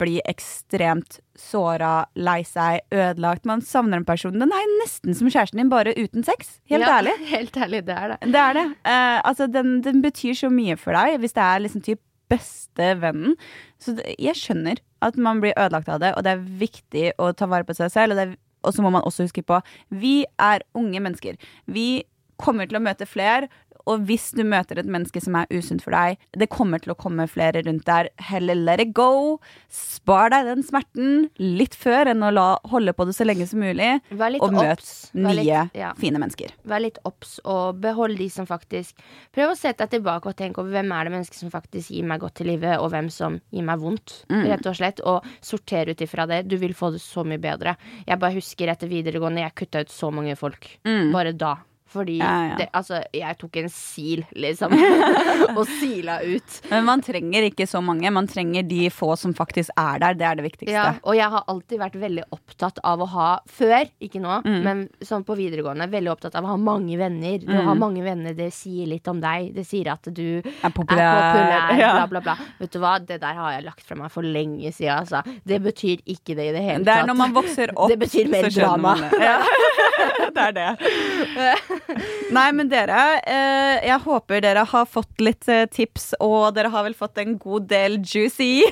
bli 0.00 0.18
ekstremt 0.28 1.20
såra, 1.40 2.04
lei 2.20 2.42
seg, 2.44 2.82
ødelagt. 2.92 3.48
Man 3.48 3.64
savner 3.64 4.00
en 4.00 4.08
person. 4.08 4.36
Den 4.36 4.52
er 4.52 4.68
nesten 4.82 5.16
som 5.16 5.30
kjæresten 5.30 5.62
din, 5.62 5.72
bare 5.72 5.94
uten 5.96 6.26
sex. 6.26 6.58
Helt 6.70 6.84
Ja, 6.84 6.98
ærlig. 6.98 7.16
Helt 7.34 7.56
ærlig, 7.56 7.82
det 7.88 7.96
er 7.96 8.14
det. 8.14 8.20
Det 8.34 8.44
er 8.44 8.58
det. 8.58 8.66
Uh, 8.84 9.18
altså, 9.24 9.48
den, 9.48 9.80
den 9.86 10.04
betyr 10.04 10.36
så 10.36 10.52
mye 10.52 10.76
for 10.80 10.96
deg 10.96 11.20
hvis 11.22 11.36
det 11.36 11.46
er 11.46 11.64
liksom 11.64 11.84
typ 11.86 12.02
beste 12.30 12.92
vennen. 13.00 13.34
Så 13.82 13.96
det, 13.98 14.14
jeg 14.20 14.38
skjønner 14.38 14.80
at 15.04 15.18
man 15.20 15.40
blir 15.42 15.56
ødelagt 15.56 15.90
av 15.90 16.02
det, 16.02 16.12
og 16.16 16.26
det 16.26 16.36
er 16.36 16.46
viktig 16.60 17.06
å 17.18 17.32
ta 17.36 17.48
vare 17.50 17.66
på 17.66 17.76
seg 17.78 17.90
selv. 17.92 18.14
Og, 18.14 18.20
det 18.20 18.28
er, 18.28 18.36
og 18.66 18.76
så 18.76 18.84
må 18.84 18.92
man 18.94 19.06
også 19.08 19.26
huske 19.26 19.44
på 19.46 19.58
vi 19.88 20.20
er 20.38 20.64
unge 20.78 21.02
mennesker. 21.02 21.40
Vi 21.66 22.04
kommer 22.40 22.68
til 22.68 22.80
å 22.80 22.84
møte 22.84 23.08
flere. 23.08 23.50
Og 23.86 24.00
hvis 24.06 24.30
du 24.36 24.42
møter 24.44 24.78
et 24.78 24.86
menneske 24.86 25.20
som 25.22 25.34
er 25.36 25.46
usunt 25.50 25.82
for 25.82 25.90
deg, 25.92 26.18
det 26.36 26.48
kommer 26.50 26.78
til 26.82 26.92
å 26.92 26.96
komme 26.98 27.26
flere 27.28 27.62
rundt 27.66 27.84
der. 27.86 28.08
Heller 28.18 28.54
let 28.54 28.80
it 28.80 28.92
go. 28.94 29.38
Spar 29.68 30.30
deg 30.30 30.44
den 30.48 30.62
smerten 30.66 31.28
litt 31.38 31.74
før 31.78 32.10
enn 32.12 32.22
å 32.26 32.32
la, 32.34 32.46
holde 32.70 32.92
på 32.96 33.06
det 33.08 33.14
så 33.16 33.24
lenge 33.26 33.46
som 33.48 33.60
mulig. 33.62 34.00
Og 34.40 34.52
møt 34.52 34.84
nye, 35.14 35.34
litt- 35.36 35.74
ja. 35.78 35.92
fine 35.98 36.18
mennesker. 36.18 36.50
Vær 36.66 36.80
litt 36.82 36.98
obs, 37.04 37.38
og 37.44 37.80
behold 37.80 38.16
de 38.18 38.28
som 38.28 38.46
faktisk 38.46 38.94
Prøv 39.32 39.52
å 39.52 39.56
sette 39.56 39.86
deg 39.86 40.00
tilbake 40.02 40.26
og 40.26 40.36
tenke 40.36 40.58
over 40.58 40.70
hvem 40.74 40.90
er 40.92 41.04
det 41.04 41.12
mennesket 41.14 41.38
som 41.38 41.50
faktisk 41.50 41.90
gir 41.94 42.04
meg 42.04 42.20
godt 42.20 42.40
i 42.40 42.44
livet, 42.44 42.78
og 42.80 42.90
hvem 42.90 43.08
som 43.10 43.40
gir 43.52 43.62
meg 43.62 43.78
vondt, 43.78 44.24
Mm. 44.30 44.44
rett 44.48 44.66
og 44.66 44.74
slett. 44.76 45.00
Og 45.04 45.24
sorter 45.40 45.88
ut 45.90 46.00
ifra 46.00 46.26
det. 46.26 46.48
Du 46.48 46.56
vil 46.56 46.74
få 46.74 46.90
det 46.92 47.00
så 47.00 47.24
mye 47.24 47.38
bedre. 47.40 47.76
Jeg 48.06 48.18
bare 48.18 48.34
husker 48.34 48.68
etter 48.68 48.88
videregående, 48.88 49.40
jeg 49.42 49.54
kutta 49.54 49.80
ut 49.80 49.88
så 49.88 50.10
mange 50.12 50.36
folk. 50.36 50.78
Bare 51.12 51.32
da. 51.32 51.56
Fordi. 51.90 52.18
Ja, 52.20 52.32
ja. 52.50 52.56
Det, 52.60 52.68
altså, 52.72 53.00
jeg 53.12 53.36
tok 53.40 53.56
en 53.56 53.68
sil, 53.72 54.20
liksom, 54.38 54.70
og 55.58 55.64
sila 55.80 56.20
ut. 56.22 56.60
Men 56.70 56.84
man 56.86 57.00
trenger 57.02 57.48
ikke 57.48 57.66
så 57.66 57.80
mange. 57.82 58.10
Man 58.14 58.28
trenger 58.30 58.62
de 58.68 58.84
få 58.94 59.16
som 59.18 59.34
faktisk 59.34 59.70
er 59.76 59.98
der. 59.98 60.14
Det 60.14 60.26
er 60.28 60.38
det 60.38 60.44
viktigste. 60.46 60.70
Ja, 60.76 60.92
og 61.02 61.16
jeg 61.18 61.28
har 61.34 61.42
alltid 61.50 61.80
vært 61.82 61.96
veldig 61.98 62.24
opptatt 62.30 62.78
av 62.86 63.00
å 63.02 63.08
ha 63.10 63.28
Før, 63.50 63.88
ikke 64.00 64.20
nå, 64.22 64.36
Mm. 64.44 64.62
men 64.64 64.78
sånn 65.04 65.24
på 65.26 65.34
videregående, 65.36 65.88
veldig 65.90 66.10
opptatt 66.12 66.34
av 66.38 66.44
å 66.46 66.52
ha 66.52 66.56
mange 66.56 66.96
venner. 66.96 67.38
Å 67.42 67.58
Mm. 67.58 67.64
ha 67.66 67.74
mange 67.74 68.02
venner, 68.04 68.32
det 68.34 68.52
sier 68.54 68.86
litt 68.86 69.06
om 69.08 69.20
deg. 69.20 69.52
Det 69.54 69.66
sier 69.66 69.90
at 69.92 70.02
du 70.14 70.38
Er 70.38 70.42
er 70.64 70.70
populær. 70.70 71.34
populær, 71.34 71.78
Ja. 71.78 71.92
bla, 71.96 72.06
bla, 72.06 72.20
bla. 72.20 72.36
Vet 72.60 72.70
du 72.70 72.78
hva, 72.78 72.98
det 73.04 73.20
der 73.20 73.34
har 73.34 73.52
jeg 73.52 73.64
lagt 73.64 73.82
fra 73.82 73.96
meg 73.96 74.10
for 74.10 74.22
lenge 74.22 74.70
siden, 74.72 74.98
altså. 75.02 75.22
Det 75.44 75.60
betyr 75.62 76.00
ikke 76.06 76.36
det 76.36 76.46
i 76.48 76.52
det 76.52 76.62
hele 76.62 76.78
tatt. 76.78 76.84
Det 76.84 76.94
er 76.94 77.00
tatt. 77.00 77.08
når 77.08 77.16
man 77.16 77.32
vokser 77.34 77.70
opp, 77.76 77.88
Det 77.90 77.98
betyr 77.98 78.30
mer 78.30 78.48
drama. 78.50 78.96
Ja. 79.20 79.42
det 80.34 80.42
er 80.46 80.52
det. 80.52 81.79
Nei, 82.36 82.46
men 82.56 82.70
dere, 82.70 82.98
eh, 83.24 83.80
jeg 83.88 83.98
håper 84.04 84.44
dere 84.44 84.64
har 84.68 84.86
fått 84.88 85.22
litt 85.22 85.48
eh, 85.50 85.66
tips, 85.70 86.12
og 86.22 86.54
dere 86.56 86.70
har 86.72 86.86
vel 86.86 86.96
fått 86.98 87.20
en 87.22 87.36
god 87.40 87.68
del 87.70 87.98
juicy 88.00 88.62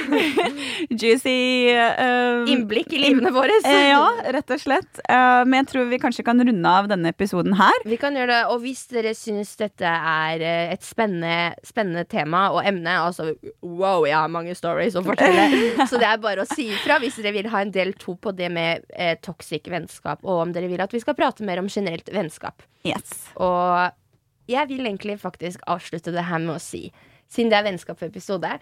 Juicy 1.00 1.72
um, 1.74 2.46
Innblikk 2.50 2.92
i 2.94 3.00
livene 3.02 3.32
våre. 3.34 3.54
Ja, 3.66 4.04
rett 4.32 4.52
og 4.54 4.60
slett. 4.62 5.00
Men 5.08 5.58
jeg 5.60 5.68
tror 5.72 5.88
vi 5.90 5.98
kanskje 6.02 6.24
kan 6.26 6.40
runde 6.40 6.70
av 6.70 6.88
denne 6.90 7.10
episoden 7.12 7.56
her. 7.58 7.84
Vi 7.88 7.98
kan 8.00 8.16
gjøre 8.16 8.30
det, 8.32 8.40
og 8.52 8.62
hvis 8.64 8.84
dere 8.92 9.12
syns 9.18 9.52
dette 9.60 9.86
er 9.86 10.44
et 10.44 10.86
spennende, 10.86 11.56
spennende 11.66 12.06
tema 12.08 12.46
og 12.54 12.62
emne 12.66 12.96
Altså, 13.00 13.30
wow, 13.64 14.04
jeg 14.06 14.16
har 14.16 14.30
mange 14.32 14.54
stories 14.56 14.96
å 14.98 15.04
fortelle. 15.04 15.46
Så 15.90 15.98
det 16.00 16.08
er 16.08 16.20
bare 16.22 16.44
å 16.44 16.48
si 16.48 16.68
ifra 16.70 16.98
hvis 17.02 17.18
dere 17.20 17.34
vil 17.36 17.50
ha 17.52 17.62
en 17.64 17.72
del 17.74 17.92
to 18.00 18.16
på 18.20 18.32
det 18.36 18.50
med 18.52 18.86
eh, 18.94 19.16
toxic 19.22 19.68
vennskap, 19.70 20.22
og 20.24 20.44
om 20.44 20.54
dere 20.54 20.70
vil 20.70 20.82
at 20.82 20.94
vi 20.94 21.02
skal 21.02 21.16
prate 21.18 21.46
mer 21.46 21.62
om 21.62 21.70
generelt 21.70 22.08
vennskap. 22.08 22.19
Yes. 22.86 23.30
Og 23.40 23.90
jeg 24.50 24.68
vil 24.68 24.84
egentlig 24.86 25.18
faktisk 25.22 25.64
avslutte 25.70 26.12
det 26.14 26.26
her 26.28 26.42
med 26.42 26.56
å 26.56 26.62
si, 26.62 26.88
siden 27.30 27.52
det 27.52 27.60
er 27.60 27.68
vennskapsepisode 27.70 28.56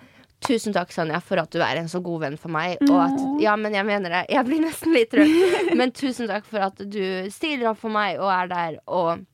Tusen 0.47 0.75
takk, 0.75 0.93
Sanja, 0.95 1.19
for 1.25 1.41
at 1.43 1.51
du 1.51 1.59
er 1.65 1.81
en 1.81 1.89
så 1.91 1.99
god 2.05 2.23
venn 2.23 2.37
for 2.39 2.53
meg. 2.55 2.79
Og 2.87 2.99
at, 3.03 3.17
ja, 3.43 3.57
men 3.59 3.75
jeg 3.75 3.87
mener 3.89 4.13
det. 4.15 4.21
Jeg 4.31 4.47
blir 4.47 4.63
nesten 4.63 4.95
litt 4.95 5.17
rød. 5.19 5.73
Men 5.79 5.91
tusen 5.97 6.31
takk 6.31 6.47
for 6.47 6.63
at 6.69 6.79
du 6.79 7.03
stiller 7.35 7.73
opp 7.73 7.81
for 7.83 7.93
meg 7.95 8.21
og 8.23 8.31
er 8.31 8.53
der 8.53 8.77
og 8.87 9.25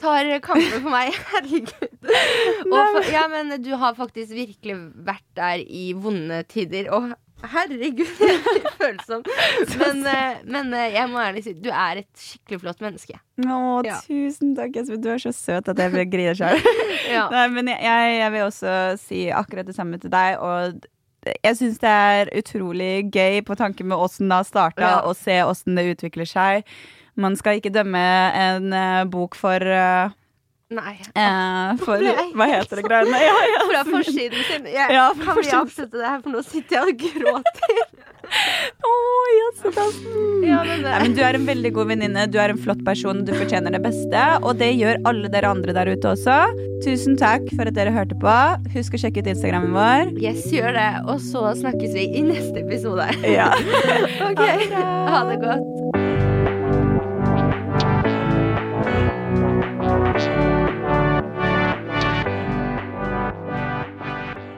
tar 0.00 0.30
kampen 0.44 0.76
for 0.76 0.92
meg. 0.94 1.16
Herregud. 1.32 1.98
For, 2.70 3.10
ja, 3.10 3.26
men 3.32 3.50
du 3.64 3.72
har 3.82 3.98
faktisk 3.98 4.32
virkelig 4.36 4.78
vært 5.10 5.26
der 5.38 5.64
i 5.66 5.90
vonde 5.98 6.44
tider. 6.48 6.92
Og 6.94 7.10
herregud, 7.42 8.06
følsom. 8.80 9.22
Men, 9.80 10.02
eh, 10.06 10.38
men 10.44 10.72
eh, 10.76 10.92
jeg 10.94 11.08
må 11.10 11.20
ærlig 11.22 11.42
si, 11.46 11.54
du 11.56 11.70
er 11.72 12.02
et 12.02 12.10
skikkelig 12.20 12.60
flott 12.62 12.80
menneske. 12.84 13.18
Å, 13.44 13.58
Ja. 13.86 13.98
tusen 14.04 14.54
takk. 14.58 14.76
Espen. 14.82 15.00
Du 15.02 15.08
er 15.12 15.18
så 15.22 15.32
søt 15.34 15.68
at 15.72 15.78
jeg 15.80 16.08
griner 16.12 16.36
sjøl. 16.38 16.60
Ja. 17.10 17.24
Men 17.50 17.66
jeg, 17.72 17.80
jeg, 18.20 18.30
vil 18.34 18.44
også 18.46 18.72
si 19.00 19.24
akkurat 19.34 19.66
det 19.66 19.74
samme 19.74 19.98
til 19.98 20.12
deg. 20.12 20.36
Og 20.38 20.84
jeg 21.42 21.56
syns 21.58 21.80
det 21.82 21.90
er 21.90 22.30
utrolig 22.38 23.08
gøy 23.12 23.40
på 23.48 23.56
tanke 23.58 23.82
med 23.84 23.98
åssen 23.98 24.30
det 24.30 24.38
har 24.42 24.46
starta, 24.46 24.84
Ja. 24.84 25.00
og 25.08 25.16
se 25.18 25.40
åssen 25.42 25.76
det 25.80 25.88
utvikler 25.96 26.28
seg. 26.28 26.68
Man 27.20 27.34
skal 27.36 27.58
ikke 27.58 27.72
dømme 27.74 27.98
en 28.38 28.72
eh, 28.72 29.04
bok 29.10 29.34
for 29.36 29.58
eh, 29.60 30.12
Nei. 30.70 30.92
eh, 31.18 31.72
For 31.82 31.98
Hva 31.98 32.46
heter 32.46 32.78
det 32.78 32.84
greiene? 32.86 33.18
Ja, 33.26 33.38
ja. 33.50 33.62
Fra 33.72 33.80
forsiden 33.88 34.44
sin. 34.46 34.68
Jeg, 34.70 34.92
Ja, 34.94 35.08
kan 35.18 35.40
vi 35.40 35.48
avslutte 35.50 35.98
det 35.98 36.06
her, 36.06 36.20
for 36.22 36.30
nå 36.36 36.42
sitter 36.46 36.76
jeg 36.76 36.92
og 36.94 37.02
gråter. 37.02 37.80
Å, 38.86 38.92
jazzedassen. 39.34 40.44
Ja, 40.46 40.60
men 40.62 40.84
men 40.86 41.16
du 41.16 41.22
er 41.26 41.34
en 41.34 41.48
veldig 41.48 41.72
god 41.74 41.88
venninne, 41.90 42.28
du 42.30 42.38
er 42.38 42.52
en 42.54 42.60
flott 42.62 42.84
person, 42.86 43.24
du 43.26 43.32
fortjener 43.34 43.74
det 43.74 43.80
beste. 43.82 44.22
Og 44.46 44.54
det 44.62 44.68
gjør 44.78 45.00
alle 45.10 45.32
dere 45.34 45.50
andre 45.50 45.74
der 45.74 45.90
ute 45.90 46.12
også. 46.14 46.38
Tusen 46.86 47.18
takk 47.18 47.50
for 47.56 47.66
at 47.66 47.74
dere 47.74 47.90
hørte 47.96 48.14
på. 48.22 48.36
Husk 48.76 48.94
å 48.94 49.02
sjekke 49.02 49.24
ut 49.26 49.32
Instagrammen 49.34 49.74
vår. 49.74 50.14
Yes, 50.22 50.46
gjør 50.54 50.78
det. 50.78 50.88
Og 51.10 51.18
så 51.26 51.42
snakkes 51.64 51.98
vi 51.98 52.06
i 52.22 52.22
neste 52.30 52.62
episode. 52.62 53.10
Ja. 53.26 53.50
Ok, 54.30 54.46
Ha 54.70 55.24
det 55.32 55.40
godt. 55.42 56.19